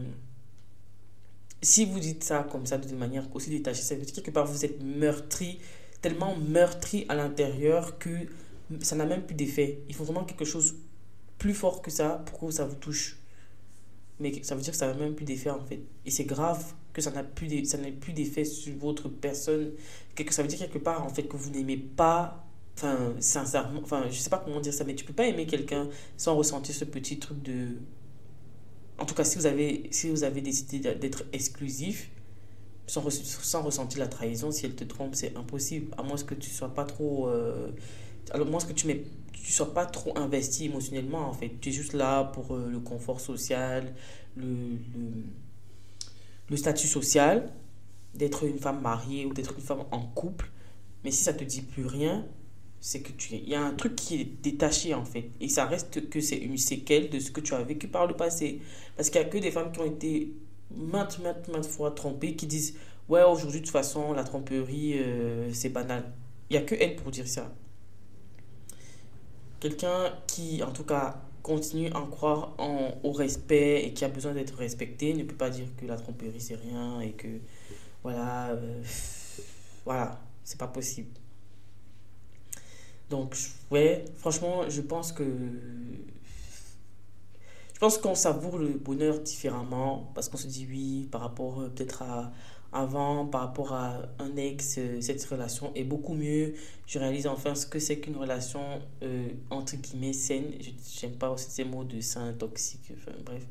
si 1.62 1.84
vous 1.84 1.98
dites 1.98 2.24
ça 2.24 2.46
comme 2.50 2.66
ça 2.66 2.78
de 2.78 2.94
manière 2.94 3.24
aussi 3.34 3.50
détachée, 3.50 3.82
ça 3.82 3.94
veut 3.94 4.02
dire 4.02 4.14
que 4.14 4.20
quelque 4.20 4.30
part 4.30 4.46
vous 4.46 4.64
êtes 4.64 4.82
meurtri, 4.82 5.58
tellement 6.00 6.36
meurtri 6.36 7.04
à 7.08 7.14
l'intérieur 7.14 7.98
que 7.98 8.10
ça 8.80 8.96
n'a 8.96 9.06
même 9.06 9.22
plus 9.22 9.34
d'effet. 9.34 9.80
Il 9.88 9.94
faut 9.94 10.04
vraiment 10.04 10.24
quelque 10.24 10.44
chose 10.44 10.76
plus 11.38 11.54
fort 11.54 11.82
que 11.82 11.90
ça 11.90 12.22
pour 12.26 12.38
que 12.38 12.50
ça 12.50 12.64
vous 12.64 12.76
touche. 12.76 13.18
Mais 14.20 14.42
ça 14.42 14.54
veut 14.54 14.62
dire 14.62 14.72
que 14.72 14.78
ça 14.78 14.88
n'a 14.88 14.94
même 14.94 15.14
plus 15.14 15.24
d'effet 15.24 15.50
en 15.50 15.64
fait. 15.64 15.80
Et 16.04 16.10
c'est 16.10 16.24
grave 16.24 16.74
que 16.92 17.00
ça 17.00 17.10
n'a 17.10 17.22
plus 17.22 17.46
d'effet 17.46 18.44
sur 18.44 18.76
votre 18.76 19.08
personne. 19.08 19.72
Que 20.14 20.32
ça 20.32 20.42
veut 20.42 20.48
dire 20.48 20.58
quelque 20.58 20.78
part 20.78 21.04
en 21.04 21.08
fait 21.08 21.24
que 21.24 21.36
vous 21.36 21.50
n'aimez 21.50 21.76
pas 21.76 22.44
enfin 22.76 23.12
sincèrement 23.18 23.80
enfin 23.82 24.04
je 24.08 24.18
sais 24.18 24.30
pas 24.30 24.38
comment 24.38 24.60
dire 24.60 24.72
ça 24.72 24.84
mais 24.84 24.94
tu 24.94 25.04
peux 25.04 25.12
pas 25.12 25.26
aimer 25.26 25.46
quelqu'un 25.46 25.88
sans 26.16 26.36
ressentir 26.36 26.72
ce 26.72 26.84
petit 26.84 27.18
truc 27.18 27.42
de 27.42 27.70
en 28.98 29.04
tout 29.04 29.14
cas, 29.14 29.24
si 29.24 29.38
vous 29.38 29.46
avez, 29.46 29.88
si 29.90 30.10
vous 30.10 30.24
avez 30.24 30.40
décidé 30.40 30.78
d'être 30.94 31.24
exclusif, 31.32 32.10
sans, 32.86 33.62
ressentir 33.62 34.00
la 34.00 34.08
trahison, 34.08 34.50
si 34.50 34.66
elle 34.66 34.74
te 34.74 34.84
trompe, 34.84 35.14
c'est 35.14 35.36
impossible. 35.36 35.94
À 35.96 36.02
moins 36.02 36.16
que 36.16 36.34
tu 36.34 36.50
sois 36.50 36.74
pas 36.74 36.84
trop. 36.84 37.28
Euh, 37.28 37.70
que 38.30 38.72
tu 38.72 38.86
ne 38.88 38.94
sois 39.44 39.72
pas 39.72 39.86
trop 39.86 40.16
investi 40.18 40.66
émotionnellement, 40.66 41.28
en 41.28 41.32
fait. 41.32 41.52
Tu 41.60 41.68
es 41.68 41.72
juste 41.72 41.92
là 41.92 42.24
pour 42.24 42.54
euh, 42.54 42.68
le 42.70 42.80
confort 42.80 43.20
social, 43.20 43.94
le, 44.36 44.44
le, 44.44 45.10
le 46.50 46.56
statut 46.56 46.86
social, 46.86 47.52
d'être 48.14 48.44
une 48.44 48.58
femme 48.58 48.80
mariée 48.80 49.26
ou 49.26 49.32
d'être 49.32 49.54
une 49.54 49.64
femme 49.64 49.84
en 49.90 50.00
couple. 50.00 50.50
Mais 51.04 51.10
si 51.10 51.22
ça 51.22 51.32
te 51.32 51.44
dit 51.44 51.62
plus 51.62 51.86
rien, 51.86 52.26
c'est 52.80 53.00
que 53.00 53.12
tu 53.12 53.34
il 53.34 53.48
y 53.48 53.54
a 53.54 53.62
un 53.62 53.74
truc 53.74 53.96
qui 53.96 54.20
est 54.20 54.24
détaché 54.42 54.94
en 54.94 55.04
fait. 55.04 55.30
Et 55.40 55.48
ça 55.48 55.66
reste 55.66 56.08
que 56.08 56.20
c'est 56.20 56.36
une 56.36 56.58
séquelle 56.58 57.10
de 57.10 57.18
ce 57.18 57.30
que 57.30 57.40
tu 57.40 57.54
as 57.54 57.62
vécu 57.62 57.88
par 57.88 58.06
le 58.06 58.14
passé. 58.14 58.60
Parce 58.96 59.10
qu'il 59.10 59.20
y 59.20 59.24
a 59.24 59.28
que 59.28 59.38
des 59.38 59.50
femmes 59.50 59.72
qui 59.72 59.80
ont 59.80 59.84
été 59.84 60.32
maintes 60.70 61.18
maintes 61.20 61.48
maintes 61.48 61.66
fois 61.66 61.90
trompées 61.92 62.36
qui 62.36 62.46
disent 62.46 62.76
ouais 63.08 63.22
aujourd'hui 63.22 63.60
de 63.60 63.64
toute 63.64 63.72
façon 63.72 64.12
la 64.12 64.22
tromperie 64.22 64.98
euh, 64.98 65.50
c'est 65.52 65.70
banal 65.70 66.04
il 66.50 66.54
y 66.54 66.56
a 66.58 66.62
que 66.62 66.74
elle 66.74 66.96
pour 66.96 67.10
dire 67.10 67.26
ça. 67.26 67.52
Quelqu'un 69.60 70.14
qui 70.26 70.62
en 70.62 70.70
tout 70.72 70.84
cas 70.84 71.20
continue 71.42 71.88
à 71.88 72.06
croire 72.10 72.54
en, 72.58 72.92
au 73.02 73.12
respect 73.12 73.84
et 73.86 73.92
qui 73.92 74.04
a 74.04 74.08
besoin 74.08 74.32
d'être 74.32 74.56
respecté 74.56 75.14
ne 75.14 75.24
peut 75.24 75.34
pas 75.34 75.50
dire 75.50 75.66
que 75.80 75.86
la 75.86 75.96
tromperie 75.96 76.40
c'est 76.40 76.56
rien 76.56 77.00
et 77.00 77.12
que 77.12 77.28
voilà 78.02 78.50
euh, 78.50 78.82
voilà 79.84 80.20
c'est 80.44 80.58
pas 80.58 80.68
possible 80.68 81.08
donc, 83.10 83.36
ouais, 83.70 84.04
franchement, 84.16 84.68
je 84.68 84.80
pense 84.80 85.12
que. 85.12 85.24
je 87.74 87.78
pense 87.78 87.98
qu'on 87.98 88.14
savoure 88.14 88.58
le 88.58 88.68
bonheur 88.68 89.20
différemment 89.20 90.10
parce 90.14 90.28
qu'on 90.28 90.36
se 90.36 90.46
dit 90.46 90.66
oui 90.68 91.08
par 91.10 91.22
rapport 91.22 91.60
euh, 91.60 91.68
peut-être 91.68 92.02
à 92.02 92.32
avant, 92.72 93.26
par 93.26 93.40
rapport 93.42 93.72
à 93.72 94.02
un 94.18 94.36
ex, 94.36 94.76
euh, 94.78 95.00
cette 95.00 95.24
relation 95.24 95.72
est 95.74 95.84
beaucoup 95.84 96.14
mieux. 96.14 96.54
Je 96.86 96.98
réalise 96.98 97.26
enfin 97.26 97.54
ce 97.54 97.66
que 97.66 97.78
c'est 97.78 97.98
qu'une 97.98 98.16
relation 98.16 98.60
euh, 99.02 99.28
entre 99.50 99.76
guillemets 99.76 100.12
saine. 100.12 100.52
Je 100.60 101.06
n'aime 101.06 101.16
pas 101.16 101.30
aussi 101.30 101.50
ces 101.50 101.64
mots 101.64 101.84
de 101.84 102.00
sain, 102.00 102.32
toxique, 102.34 102.92
enfin 102.94 103.16
bref. 103.24 103.42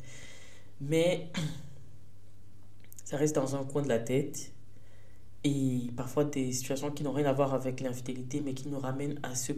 Mais 0.81 1.31
ça 3.05 3.17
reste 3.17 3.35
dans 3.35 3.55
un 3.55 3.63
coin 3.63 3.81
de 3.81 3.89
la 3.89 3.99
tête. 3.99 4.51
Et 5.47 5.91
parfois 5.95 6.25
des 6.25 6.51
situations 6.51 6.91
qui 6.91 7.03
n'ont 7.03 7.13
rien 7.13 7.25
à 7.25 7.31
voir 7.31 7.53
avec 7.53 7.79
l'infidélité, 7.79 8.41
mais 8.43 8.53
qui 8.53 8.67
nous 8.67 8.79
ramènent 8.79 9.17
à 9.23 9.33
ce 9.33 9.53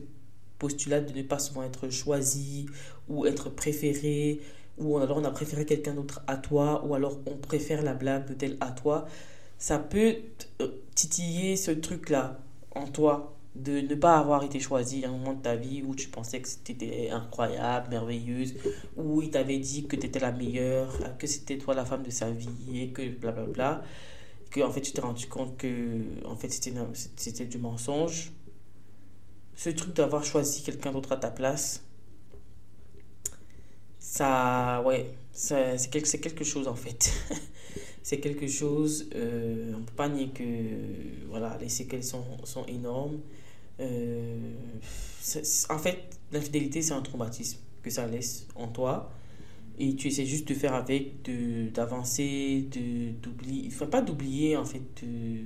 postulat 0.59 1.01
de 1.01 1.17
ne 1.17 1.23
pas 1.23 1.39
souvent 1.39 1.63
être 1.63 1.89
choisi 1.89 2.67
ou 3.07 3.25
être 3.25 3.49
préféré, 3.49 4.39
ou 4.77 4.99
alors 4.99 5.17
on 5.17 5.23
a 5.23 5.31
préféré 5.31 5.65
quelqu'un 5.65 5.95
d'autre 5.95 6.21
à 6.27 6.37
toi, 6.37 6.85
ou 6.85 6.93
alors 6.93 7.17
on 7.25 7.37
préfère 7.37 7.81
la 7.81 7.95
blague 7.95 8.27
de 8.27 8.35
tel 8.35 8.57
à 8.61 8.71
toi. 8.71 9.07
Ça 9.57 9.79
peut 9.79 10.17
euh, 10.61 10.67
titiller 10.93 11.55
ce 11.55 11.71
truc-là 11.71 12.39
en 12.75 12.85
toi 12.85 13.35
de 13.55 13.81
ne 13.81 13.95
pas 13.95 14.19
avoir 14.19 14.43
été 14.43 14.59
choisi 14.59 15.03
à 15.03 15.09
un 15.09 15.11
moment 15.11 15.33
de 15.33 15.41
ta 15.41 15.55
vie 15.55 15.81
où 15.81 15.95
tu 15.95 16.07
pensais 16.09 16.39
que 16.39 16.47
c'était 16.47 17.09
incroyable, 17.09 17.89
merveilleuse, 17.89 18.53
où 18.95 19.23
il 19.23 19.31
t'avait 19.31 19.57
dit 19.57 19.87
que 19.87 19.95
tu 19.95 20.05
étais 20.05 20.19
la 20.19 20.31
meilleure, 20.31 21.17
que 21.17 21.25
c'était 21.25 21.57
toi 21.57 21.73
la 21.73 21.83
femme 21.83 22.03
de 22.03 22.11
sa 22.11 22.29
vie 22.29 22.79
et 22.79 22.89
que 22.89 23.09
blablabla, 23.09 23.81
que 24.49 24.61
en 24.61 24.71
fait 24.71 24.81
tu 24.81 24.91
t'es 24.91 25.01
rendu 25.01 25.27
compte 25.27 25.57
que 25.57 26.01
en 26.25 26.35
fait 26.35 26.49
c'était 26.49 27.45
du 27.45 27.57
mensonge. 27.57 28.31
Ce 29.55 29.69
truc 29.69 29.93
d'avoir 29.95 30.23
choisi 30.23 30.63
quelqu'un 30.63 30.91
d'autre 30.93 31.11
à 31.11 31.17
ta 31.17 31.29
place, 31.29 31.83
ça 33.99 34.81
ouais, 34.85 35.13
c'est 35.33 35.89
quelque, 35.91 36.17
quelque 36.17 36.43
chose 36.43 36.67
en 36.67 36.75
fait. 36.75 37.11
c'est 38.03 38.19
quelque 38.19 38.47
chose, 38.47 39.09
euh, 39.15 39.73
on 39.77 39.83
peut 39.83 39.93
pas 39.95 40.09
nier 40.09 40.29
que 40.29 40.43
voilà, 41.27 41.57
les 41.59 41.69
séquelles 41.69 42.03
sont, 42.03 42.25
sont 42.43 42.65
énormes. 42.65 43.19
Euh, 43.79 44.53
en 45.69 45.77
fait, 45.77 46.17
l'infidélité, 46.31 46.81
c'est 46.81 46.93
un 46.93 47.01
traumatisme 47.01 47.59
que 47.83 47.89
ça 47.89 48.07
laisse 48.07 48.47
en 48.55 48.67
toi. 48.67 49.11
Et 49.79 49.95
tu 49.95 50.07
essaies 50.09 50.25
juste 50.25 50.47
de 50.49 50.53
faire 50.53 50.73
avec, 50.73 51.23
d'avancer, 51.73 52.67
de, 52.71 53.11
d'oublier. 53.21 53.63
Il 53.63 53.69
ne 53.69 53.73
faut 53.73 53.87
pas 53.87 54.01
d'oublier, 54.01 54.57
en 54.57 54.65
fait, 54.65 54.81
de, 55.03 55.43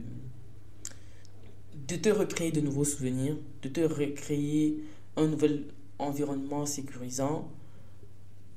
de 1.87 1.95
te 1.95 2.09
recréer 2.09 2.51
de 2.51 2.61
nouveaux 2.61 2.85
souvenirs, 2.85 3.37
de 3.61 3.69
te 3.69 3.81
recréer 3.81 4.83
un 5.17 5.27
nouvel 5.27 5.65
environnement 5.99 6.65
sécurisant. 6.65 7.51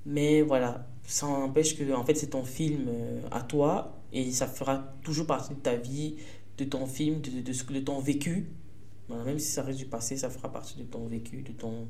Mais 0.07 0.43
voilà, 0.43 0.87
ça 1.07 1.27
n'empêche 1.27 1.77
que 1.77 1.93
en 1.93 2.05
fait, 2.05 2.15
c'est 2.15 2.29
ton 2.29 2.45
film 2.45 2.87
euh, 2.89 3.21
à 3.31 3.43
toi 3.43 3.97
et 4.13 4.31
ça 4.31 4.47
fera 4.47 4.95
toujours 5.03 5.27
partie 5.27 5.55
de 5.55 5.61
ta 5.61 5.77
vie, 5.77 6.17
de 6.59 6.65
ton 6.65 6.87
film, 6.87 7.21
de, 7.21 7.31
de, 7.41 7.73
de 7.73 7.81
ton 7.81 7.99
vécu. 7.99 8.47
même 9.09 9.39
si 9.39 9.51
ça 9.51 9.63
reste 9.63 9.79
du 9.79 9.87
passé, 9.87 10.17
ça 10.17 10.31
fera 10.31 10.51
partie 10.51 10.79
de 10.79 10.85
ton 10.85 11.07
vécu, 11.07 11.43
de 11.43 11.53
ton, 11.53 11.89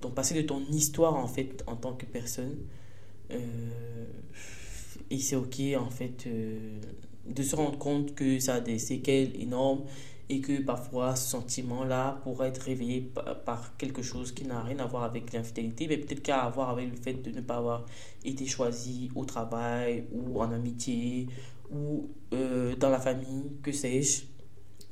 ton 0.00 0.10
passé, 0.10 0.34
de 0.34 0.42
ton 0.42 0.60
histoire 0.70 1.14
en 1.14 1.26
fait 1.28 1.62
en 1.66 1.76
tant 1.76 1.94
que 1.94 2.06
personne. 2.06 2.56
Euh, 3.32 4.06
et 5.10 5.18
c'est 5.18 5.36
ok 5.36 5.60
en 5.78 5.90
fait 5.90 6.26
euh, 6.26 6.80
de 7.26 7.42
se 7.42 7.54
rendre 7.54 7.78
compte 7.78 8.14
que 8.14 8.38
ça 8.38 8.54
a 8.54 8.60
des 8.60 8.78
séquelles 8.78 9.38
énormes 9.40 9.82
et 10.28 10.40
que 10.40 10.62
parfois 10.62 11.14
ce 11.14 11.28
sentiment-là 11.30 12.20
pourrait 12.22 12.48
être 12.48 12.62
réveillé 12.62 13.12
par 13.44 13.76
quelque 13.76 14.02
chose 14.02 14.32
qui 14.32 14.44
n'a 14.44 14.62
rien 14.62 14.78
à 14.78 14.86
voir 14.86 15.02
avec 15.02 15.32
l'infidélité, 15.32 15.86
mais 15.88 15.98
peut-être 15.98 16.22
qu'à 16.22 16.48
voir 16.48 16.70
avec 16.70 16.90
le 16.90 16.96
fait 16.96 17.14
de 17.14 17.30
ne 17.30 17.42
pas 17.42 17.56
avoir 17.56 17.84
été 18.24 18.46
choisi 18.46 19.10
au 19.14 19.24
travail 19.26 20.04
ou 20.12 20.40
en 20.40 20.50
amitié 20.50 21.28
ou 21.70 22.08
euh, 22.32 22.74
dans 22.76 22.88
la 22.88 23.00
famille, 23.00 23.52
que 23.62 23.72
sais-je. 23.72 24.22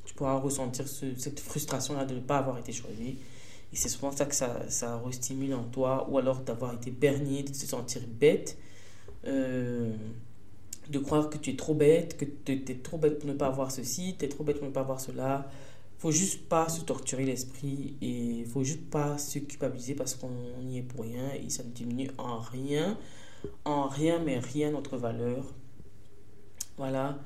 Tu 0.05 0.15
pourras 0.15 0.39
ressentir 0.39 0.87
cette 0.89 1.41
frustration-là 1.41 2.05
de 2.05 2.17
ne 2.17 2.21
pas 2.21 2.39
avoir 2.39 2.59
été 2.59 2.73
choisi. 2.73 3.17
Et 3.73 3.77
c'est 3.77 3.89
souvent 3.89 4.13
ça 4.13 4.27
que 4.27 4.35
ça, 4.35 4.69
ça 4.69 4.99
restimule 4.99 5.55
en 5.55 5.65
toi, 5.65 6.09
ou 6.11 6.19
alors 6.19 6.41
d'avoir 6.41 6.75
été 6.75 6.91
bernier, 6.91 7.43
de 7.43 7.51
te 7.51 7.55
sentir 7.55 8.03
bête. 8.07 8.59
Euh, 9.27 9.93
de 10.91 10.99
croire 10.99 11.31
que 11.31 11.39
tu 11.39 11.51
es 11.51 11.57
trop 11.57 11.75
bête, 11.75 12.17
que 12.17 12.25
tu 12.25 12.53
es 12.53 12.75
trop 12.77 12.99
bête 12.99 13.19
pour 13.19 13.29
ne 13.29 13.35
pas 13.35 13.47
avoir 13.47 13.71
ceci, 13.71 14.17
tu 14.19 14.25
es 14.25 14.29
trop 14.29 14.45
bête 14.45 14.59
pour 14.59 14.67
ne 14.67 14.73
pas 14.73 14.81
avoir 14.81 15.01
cela. 15.01 15.49
faut 15.99 16.11
juste 16.11 16.49
pas 16.49 16.69
se 16.69 16.81
torturer 16.83 17.25
l'esprit 17.25 17.97
et 18.03 18.45
faut 18.47 18.65
juste 18.65 18.91
pas 18.91 19.19
se 19.19 19.39
culpabiliser 19.39 19.95
parce 19.95 20.15
qu'on 20.15 20.31
n'y 20.63 20.79
est 20.79 20.83
pour 20.83 21.05
rien 21.05 21.31
et 21.33 21.49
ça 21.51 21.63
ne 21.63 21.71
diminue 21.71 22.11
en 22.19 22.41
rien, 22.41 22.99
en 23.65 23.87
rien 23.89 24.19
mais 24.19 24.39
rien 24.39 24.73
notre 24.73 24.97
valeur. 24.97 25.45
Voilà. 26.77 27.19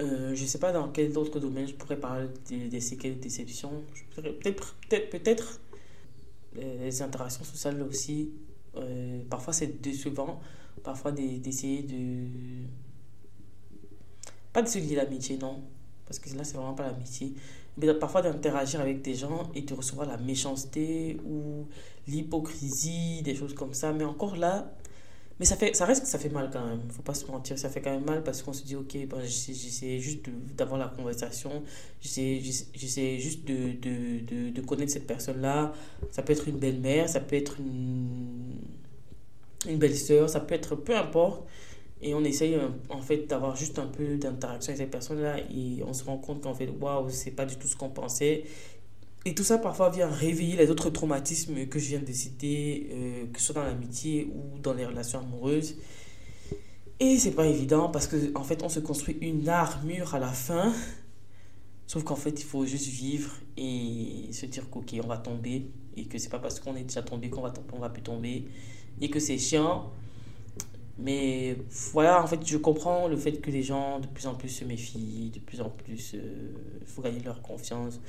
Euh, 0.00 0.34
je 0.34 0.42
ne 0.42 0.46
sais 0.46 0.58
pas 0.58 0.72
dans 0.72 0.88
quel 0.88 1.16
autre 1.16 1.40
domaine 1.40 1.66
je 1.66 1.74
pourrais 1.74 1.96
parler 1.98 2.28
des, 2.50 2.80
séquelles 2.80 3.16
de 3.16 3.22
déception. 3.22 3.70
Peut-être, 4.14 4.74
peut-être, 4.88 5.10
peut-être 5.10 5.60
les 6.56 7.02
interactions 7.02 7.44
sociales 7.44 7.82
aussi. 7.82 8.32
Euh, 8.76 9.22
parfois 9.30 9.52
c'est 9.52 9.80
décevant, 9.80 10.40
parfois 10.82 11.12
d'essayer 11.12 11.82
de 11.82 12.26
pas 14.56 14.62
de 14.62 14.68
se 14.68 14.78
lier 14.78 14.94
l'amitié, 14.94 15.36
non. 15.36 15.60
Parce 16.06 16.18
que 16.18 16.34
là, 16.34 16.42
c'est 16.42 16.56
vraiment 16.56 16.72
pas 16.72 16.84
l'amitié. 16.84 17.34
Mais 17.76 17.92
parfois 17.92 18.22
d'interagir 18.22 18.80
avec 18.80 19.02
des 19.02 19.14
gens 19.14 19.50
et 19.54 19.60
de 19.60 19.74
recevoir 19.74 20.08
la 20.08 20.16
méchanceté 20.16 21.18
ou 21.26 21.66
l'hypocrisie, 22.08 23.20
des 23.22 23.34
choses 23.34 23.52
comme 23.52 23.74
ça. 23.74 23.92
Mais 23.92 24.04
encore 24.04 24.36
là, 24.36 24.72
mais 25.38 25.44
ça, 25.44 25.56
fait, 25.56 25.76
ça 25.76 25.84
reste 25.84 26.02
que 26.02 26.08
ça 26.08 26.18
fait 26.18 26.30
mal 26.30 26.48
quand 26.50 26.64
même. 26.64 26.80
Faut 26.90 27.02
pas 27.02 27.12
se 27.12 27.26
mentir. 27.26 27.58
Ça 27.58 27.68
fait 27.68 27.82
quand 27.82 27.90
même 27.90 28.04
mal 28.04 28.22
parce 28.22 28.42
qu'on 28.42 28.54
se 28.54 28.64
dit, 28.64 28.74
ok, 28.74 28.96
ben, 29.06 29.20
j'essaie 29.22 29.98
juste 29.98 30.30
d'avoir 30.56 30.78
la 30.78 30.88
conversation. 30.88 31.62
J'essaie 32.00 32.40
juste 33.18 33.44
de, 33.46 33.72
de, 33.72 34.20
de, 34.24 34.50
de, 34.50 34.60
connaître 34.62 34.92
cette 34.92 35.06
personne-là. 35.06 35.74
Ça 36.10 36.22
peut 36.22 36.32
être 36.32 36.48
une 36.48 36.58
belle-mère, 36.58 37.08
ça 37.08 37.20
peut 37.20 37.36
être 37.36 37.56
une, 37.58 38.56
une 39.68 39.78
belle-sœur, 39.78 40.30
ça 40.30 40.40
peut 40.40 40.54
être 40.54 40.74
peu 40.74 40.96
importe. 40.96 41.46
Et 42.00 42.14
on 42.14 42.24
essaye 42.24 42.54
euh, 42.54 42.68
en 42.90 43.00
fait 43.00 43.26
d'avoir 43.26 43.56
juste 43.56 43.78
un 43.78 43.86
peu 43.86 44.16
d'interaction 44.16 44.70
avec 44.70 44.86
ces 44.86 44.90
personnes-là 44.90 45.38
et 45.38 45.82
on 45.86 45.92
se 45.94 46.04
rend 46.04 46.18
compte 46.18 46.42
qu'en 46.42 46.54
fait, 46.54 46.68
waouh, 46.80 47.08
c'est 47.08 47.30
pas 47.30 47.46
du 47.46 47.56
tout 47.56 47.66
ce 47.66 47.76
qu'on 47.76 47.88
pensait. 47.88 48.44
Et 49.26 49.34
tout 49.34 49.42
ça 49.42 49.58
parfois 49.58 49.90
vient 49.90 50.08
réveiller 50.08 50.54
les 50.54 50.70
autres 50.70 50.88
traumatismes 50.88 51.66
que 51.66 51.80
je 51.80 51.88
viens 51.88 52.00
de 52.00 52.12
citer, 52.12 52.88
euh, 52.92 53.26
que 53.32 53.40
ce 53.40 53.46
soit 53.46 53.56
dans 53.56 53.64
l'amitié 53.64 54.30
ou 54.32 54.60
dans 54.60 54.72
les 54.72 54.86
relations 54.86 55.18
amoureuses. 55.18 55.74
Et 57.00 57.18
c'est 57.18 57.32
pas 57.32 57.46
évident 57.46 57.88
parce 57.88 58.06
que 58.06 58.16
en 58.38 58.44
fait, 58.44 58.62
on 58.62 58.68
se 58.68 58.78
construit 58.78 59.18
une 59.20 59.48
armure 59.48 60.14
à 60.14 60.20
la 60.20 60.28
fin. 60.28 60.72
Sauf 61.88 62.04
qu'en 62.04 62.14
fait, 62.14 62.40
il 62.40 62.44
faut 62.44 62.64
juste 62.66 62.86
vivre 62.86 63.32
et 63.56 64.28
se 64.30 64.46
dire 64.46 64.70
qu'ok, 64.70 64.94
on 65.02 65.08
va 65.08 65.18
tomber 65.18 65.72
et 65.96 66.04
que 66.04 66.18
c'est 66.18 66.28
pas 66.28 66.38
parce 66.38 66.60
qu'on 66.60 66.76
est 66.76 66.84
déjà 66.84 67.02
tombé 67.02 67.28
qu'on 67.28 67.42
va, 67.42 67.52
va 67.80 67.88
plus 67.88 68.02
tomber 68.02 68.46
et 69.00 69.10
que 69.10 69.18
c'est 69.18 69.38
chiant 69.38 69.90
mais 70.98 71.58
voilà, 71.92 72.22
en 72.22 72.26
fait, 72.26 72.46
je 72.46 72.56
comprends 72.56 73.06
le 73.06 73.16
fait 73.16 73.32
que 73.32 73.50
les 73.50 73.62
gens 73.62 74.00
de 74.00 74.06
plus 74.06 74.26
en 74.26 74.34
plus 74.34 74.48
se 74.48 74.64
méfient, 74.64 75.30
de 75.34 75.40
plus 75.40 75.60
en 75.60 75.68
plus, 75.68 76.12
il 76.14 76.20
euh, 76.20 76.84
faut 76.86 77.02
gagner 77.02 77.20
leur 77.20 77.42
confiance. 77.42 78.00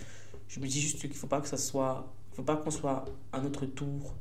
Je 0.48 0.60
me 0.60 0.68
dis 0.68 0.82
juste 0.82 1.00
qu'il 1.00 1.10
ne 1.10 1.16
faut 1.16 1.28
pas 1.28 1.42
que 1.42 1.48
ça 1.48 1.58
soit, 1.58 2.14
faut 2.34 2.44
pas 2.44 2.58
qu'on 2.58 2.72
soit 2.72 3.06
à 3.32 3.42
notre 3.42 3.66
tour 3.66 4.16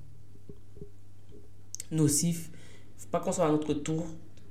nocif, 1.90 2.50
faut 2.96 3.08
pas 3.08 3.20
qu'on 3.20 3.32
soit 3.32 3.46
à 3.46 3.52
notre 3.52 3.74
tour, 3.74 4.06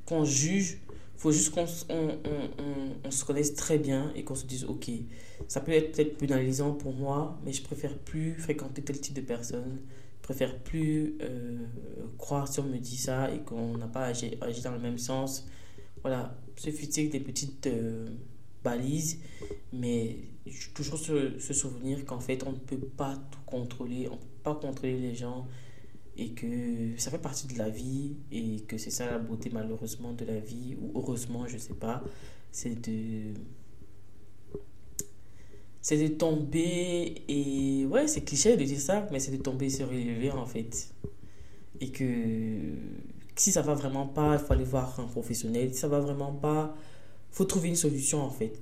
qu'on 0.06 0.24
juge, 0.24 0.80
faut 1.18 1.32
juste 1.32 1.54
qu'on 1.54 1.66
on, 1.90 2.10
on, 2.26 2.90
on, 3.04 3.12
se 3.12 3.26
connaisse 3.26 3.56
très 3.56 3.78
bien 3.78 4.12
et 4.16 4.24
qu'on 4.24 4.36
se 4.36 4.46
dise, 4.46 4.66
ok, 4.66 4.90
ça 5.48 5.60
peut 5.60 5.72
être 5.72 5.94
peut-être 5.94 6.18
pénalisant 6.18 6.74
pour 6.74 6.94
moi, 6.94 7.38
mais 7.44 7.52
je 7.52 7.62
préfère 7.62 7.98
plus 7.98 8.36
fréquenter 8.36 8.82
tel 8.82 9.00
type 9.00 9.14
de 9.14 9.22
personne 9.22 9.80
préfère 10.26 10.58
plus 10.58 11.18
euh, 11.22 11.60
croire 12.18 12.48
si 12.48 12.60
on 12.60 12.64
me 12.64 12.80
dit 12.80 12.98
ça 12.98 13.32
et 13.32 13.42
qu'on 13.42 13.78
n'a 13.78 13.86
pas 13.86 14.06
agi, 14.06 14.32
dans 14.64 14.72
le 14.72 14.80
même 14.80 14.98
sens. 14.98 15.46
Voilà, 16.02 16.36
suffit 16.56 16.88
des 17.10 17.20
petites 17.20 17.68
euh, 17.68 18.08
balises, 18.66 19.20
mais 19.72 20.18
toujours 20.74 21.00
se, 21.00 21.40
se 21.40 21.54
souvenir 21.54 22.06
qu'en 22.06 22.20
fait, 22.20 22.44
on 22.46 22.52
ne 22.52 22.58
peut 22.58 22.78
pas 22.78 23.16
tout 23.32 23.40
contrôler, 23.46 24.08
on 24.10 24.16
ne 24.16 24.20
peut 24.20 24.44
pas 24.44 24.56
contrôler 24.56 25.00
les 25.00 25.16
gens 25.16 25.48
et 26.18 26.30
que 26.30 26.98
ça 26.98 27.12
fait 27.12 27.20
partie 27.20 27.48
de 27.48 27.58
la 27.58 27.70
vie 27.70 28.16
et 28.32 28.62
que 28.62 28.78
c'est 28.78 28.92
ça 28.92 29.06
la 29.06 29.20
beauté 29.20 29.50
malheureusement 29.52 30.14
de 30.14 30.26
la 30.26 30.40
vie 30.40 30.76
ou 30.82 30.92
heureusement, 30.98 31.48
je 31.48 31.58
sais 31.58 31.74
pas, 31.74 32.04
c'est 32.52 32.76
de 32.90 33.34
c'est 35.82 35.98
de 35.98 36.08
tomber 36.16 37.24
et 37.28 37.86
ouais 37.86 38.08
c'est 38.08 38.22
cliché 38.22 38.58
de 38.58 38.64
dire 38.64 38.80
ça 38.80 39.08
mais 39.12 39.20
c'est 39.20 39.32
de 39.38 39.42
tomber 39.44 39.68
et 39.68 39.70
se 39.70 39.84
relever 39.84 40.32
en 40.32 40.46
fait. 40.46 40.94
Et 41.82 41.92
que 41.92 42.06
si 43.36 43.52
ça 43.52 43.62
va 43.62 43.74
vraiment 43.74 44.08
pas 44.08 44.36
il 44.36 44.40
faut 44.40 44.54
aller 44.54 44.64
voir 44.64 45.00
un 45.00 45.08
professionnel. 45.08 45.74
Si 45.74 45.80
ça 45.82 45.88
va 45.88 46.00
vraiment 46.00 46.34
pas 46.34 46.76
faut 47.36 47.44
trouver 47.44 47.68
une 47.68 47.76
solution 47.76 48.22
en 48.22 48.30
fait 48.30 48.54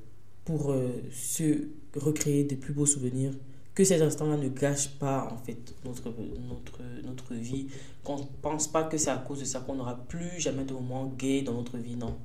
pour 0.45 0.71
euh, 0.71 0.89
se 1.11 1.67
recréer 1.95 2.43
de 2.43 2.55
plus 2.55 2.73
beaux 2.73 2.87
souvenirs 2.87 3.31
que 3.75 3.83
ces 3.83 4.01
instants-là 4.01 4.35
ne 4.35 4.49
gâchent 4.49 4.97
pas 4.97 5.29
en 5.31 5.37
fait 5.37 5.75
notre, 5.85 6.11
notre, 6.49 6.79
notre 7.05 7.35
vie, 7.35 7.67
qu'on 8.03 8.17
ne 8.17 8.23
pense 8.41 8.67
pas 8.67 8.83
que 8.83 8.97
c'est 8.97 9.11
à 9.11 9.17
cause 9.17 9.41
de 9.41 9.45
ça 9.45 9.59
qu'on 9.59 9.75
n'aura 9.75 9.95
plus 9.95 10.39
jamais 10.39 10.65
de 10.65 10.73
moments 10.73 11.05
gays 11.17 11.43
dans 11.43 11.53
notre 11.53 11.77
vie, 11.77 11.95
non. 11.95 12.17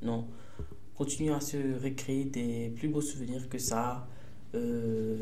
Non. 0.00 0.26
Continuez 0.96 1.32
à 1.32 1.40
se 1.40 1.56
recréer 1.82 2.24
des 2.26 2.72
plus 2.76 2.88
beaux 2.88 3.00
souvenirs 3.00 3.48
que 3.48 3.58
ça. 3.58 4.08
Euh, 4.54 5.18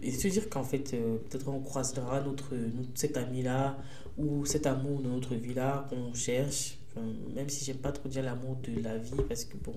et 0.00 0.10
se 0.10 0.28
dire 0.28 0.48
qu'en 0.48 0.64
fait, 0.64 0.94
euh, 0.94 1.18
peut-être 1.28 1.48
on 1.48 1.60
croisera 1.60 2.20
notre, 2.20 2.54
notre 2.54 2.90
cet 2.94 3.16
ami-là 3.16 3.76
ou 4.16 4.46
cet 4.46 4.66
amour 4.66 5.00
de 5.02 5.08
notre 5.08 5.34
vie-là 5.34 5.86
qu'on 5.90 6.14
cherche. 6.14 6.78
Même 7.34 7.48
si 7.48 7.64
j'aime 7.64 7.78
pas 7.78 7.92
trop 7.92 8.08
dire 8.08 8.22
l'amour 8.22 8.56
de 8.62 8.80
la 8.82 8.98
vie 8.98 9.22
parce 9.28 9.44
que 9.44 9.56
bon, 9.56 9.74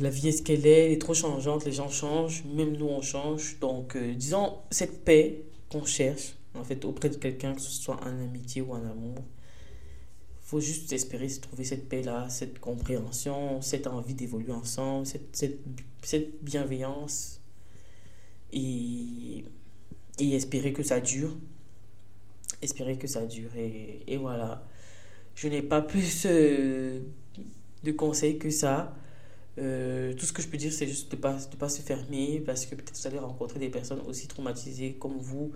la 0.00 0.10
vie 0.10 0.28
est 0.28 0.32
ce 0.32 0.42
qu'elle 0.42 0.66
est, 0.66 0.86
elle 0.86 0.92
est 0.92 1.00
trop 1.00 1.14
changeante, 1.14 1.64
les 1.64 1.72
gens 1.72 1.90
changent, 1.90 2.44
même 2.44 2.76
nous 2.76 2.86
on 2.86 3.02
change. 3.02 3.58
Donc, 3.60 3.96
euh, 3.96 4.14
disons, 4.14 4.58
cette 4.70 5.04
paix 5.04 5.42
qu'on 5.70 5.84
cherche, 5.84 6.34
en 6.54 6.64
fait, 6.64 6.84
auprès 6.84 7.10
de 7.10 7.16
quelqu'un, 7.16 7.54
que 7.54 7.60
ce 7.60 7.70
soit 7.70 8.00
en 8.02 8.20
amitié 8.20 8.62
ou 8.62 8.72
en 8.72 8.84
amour, 8.84 9.16
faut 10.40 10.60
juste 10.60 10.92
espérer 10.92 11.28
trouver 11.40 11.64
cette 11.64 11.88
paix-là, 11.88 12.28
cette 12.28 12.58
compréhension, 12.58 13.62
cette 13.62 13.86
envie 13.86 14.14
d'évoluer 14.14 14.52
ensemble, 14.52 15.06
cette, 15.06 15.36
cette, 16.02 16.44
bienveillance 16.44 17.40
et, 18.52 19.44
et 20.18 20.34
espérer 20.34 20.72
que 20.72 20.82
ça 20.82 21.00
dure. 21.00 21.34
Espérer 22.60 22.98
que 22.98 23.06
ça 23.06 23.24
dure. 23.26 23.50
Et 23.56 24.16
voilà. 24.18 24.62
Je 25.34 25.48
n'ai 25.48 25.62
pas 25.62 25.82
plus 25.82 26.26
euh, 26.26 27.00
de 27.82 27.92
conseils 27.92 28.38
que 28.38 28.50
ça. 28.50 28.94
Euh, 29.58 30.14
tout 30.14 30.24
ce 30.24 30.32
que 30.32 30.40
je 30.40 30.48
peux 30.48 30.56
dire, 30.56 30.72
c'est 30.72 30.86
juste 30.86 31.10
de 31.10 31.16
ne 31.16 31.20
pas, 31.20 31.34
de 31.34 31.56
pas 31.56 31.68
se 31.68 31.82
fermer 31.82 32.42
parce 32.44 32.64
que 32.66 32.74
peut-être 32.74 32.98
vous 32.98 33.06
allez 33.06 33.18
rencontrer 33.18 33.58
des 33.58 33.68
personnes 33.68 34.00
aussi 34.06 34.28
traumatisées 34.28 34.94
comme 34.94 35.18
vous. 35.18 35.52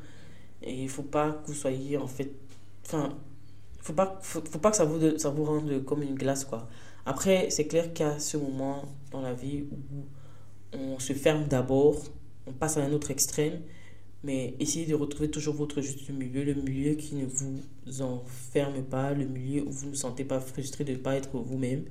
Et 0.62 0.74
il 0.74 0.84
ne 0.84 0.88
faut 0.88 1.02
pas 1.02 1.32
que 1.32 1.48
vous 1.48 1.54
soyez 1.54 1.96
en 1.96 2.06
fait. 2.06 2.30
Enfin, 2.84 3.16
il 3.76 3.82
faut 3.82 3.92
pas, 3.92 4.18
faut, 4.22 4.40
pas 4.40 4.70
que 4.70 4.76
ça 4.76 4.84
vous, 4.84 5.18
ça 5.18 5.30
vous 5.30 5.44
rende 5.44 5.84
comme 5.84 6.02
une 6.02 6.14
glace, 6.14 6.44
quoi. 6.44 6.68
Après, 7.04 7.50
c'est 7.50 7.66
clair 7.66 7.92
qu'il 7.92 8.04
y 8.04 8.08
a 8.08 8.18
ce 8.18 8.36
moment 8.36 8.84
dans 9.12 9.20
la 9.20 9.32
vie 9.32 9.64
où 9.70 10.76
on 10.76 10.98
se 10.98 11.12
ferme 11.12 11.46
d'abord, 11.46 12.02
on 12.46 12.52
passe 12.52 12.76
à 12.76 12.82
un 12.82 12.92
autre 12.92 13.12
extrême, 13.12 13.60
mais 14.26 14.54
essayez 14.60 14.84
de 14.84 14.94
retrouver 14.94 15.30
toujours 15.30 15.54
votre 15.54 15.80
juste 15.80 16.10
milieu, 16.10 16.44
le 16.44 16.54
milieu 16.54 16.94
qui 16.94 17.14
ne 17.14 17.24
vous 17.24 17.62
enferme 18.02 18.82
pas, 18.82 19.14
le 19.14 19.24
milieu 19.24 19.62
où 19.62 19.70
vous 19.70 19.86
ne 19.86 19.90
vous 19.92 19.96
sentez 19.96 20.24
pas 20.24 20.40
frustré 20.40 20.84
de 20.84 20.92
ne 20.92 20.98
pas 20.98 21.16
être 21.16 21.30
vous-même 21.38 21.84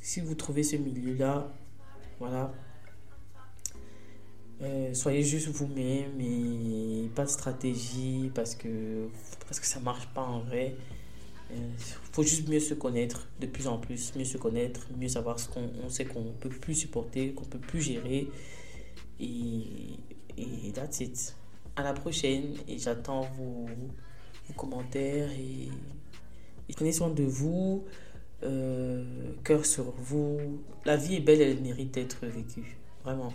si 0.00 0.20
vous 0.20 0.34
trouvez 0.34 0.62
ce 0.62 0.76
milieu-là, 0.76 1.52
voilà, 2.18 2.52
euh, 4.62 4.92
soyez 4.94 5.22
juste 5.22 5.48
vous-même 5.48 6.20
et 6.20 7.08
pas 7.14 7.24
de 7.24 7.30
stratégie 7.30 8.30
parce 8.34 8.54
que, 8.54 9.08
parce 9.46 9.60
que 9.60 9.66
ça 9.66 9.80
marche 9.80 10.06
pas 10.08 10.22
en 10.22 10.40
vrai. 10.40 10.74
Il 11.52 11.56
euh, 11.56 11.68
faut 12.12 12.22
juste 12.22 12.48
mieux 12.48 12.60
se 12.60 12.74
connaître 12.74 13.26
de 13.40 13.46
plus 13.46 13.66
en 13.66 13.78
plus, 13.78 14.14
mieux 14.14 14.24
se 14.24 14.38
connaître, 14.38 14.86
mieux 14.96 15.08
savoir 15.08 15.40
ce 15.40 15.48
qu'on 15.48 15.88
sait 15.88 16.04
qu'on 16.04 16.32
peut 16.38 16.48
plus 16.48 16.74
supporter, 16.74 17.32
qu'on 17.32 17.44
peut 17.44 17.58
plus 17.58 17.80
gérer. 17.80 18.28
Et, 19.18 19.64
et 20.38 20.72
that's 20.72 21.00
it. 21.00 21.34
À 21.80 21.82
la 21.82 21.94
prochaine 21.94 22.56
et 22.68 22.76
j'attends 22.76 23.22
vos, 23.38 23.66
commentaires 24.54 25.30
et, 25.30 25.70
et 26.68 26.72
prenez 26.74 26.92
soin 26.92 27.08
de 27.08 27.22
vous. 27.22 27.84
Euh, 28.42 29.32
cœur 29.44 29.64
sur 29.64 29.84
vous. 29.96 30.60
La 30.84 30.96
vie 30.96 31.16
est 31.16 31.20
belle, 31.20 31.40
elle 31.40 31.62
mérite 31.62 31.94
d'être 31.94 32.26
vécue. 32.26 32.76
Vraiment. 33.02 33.32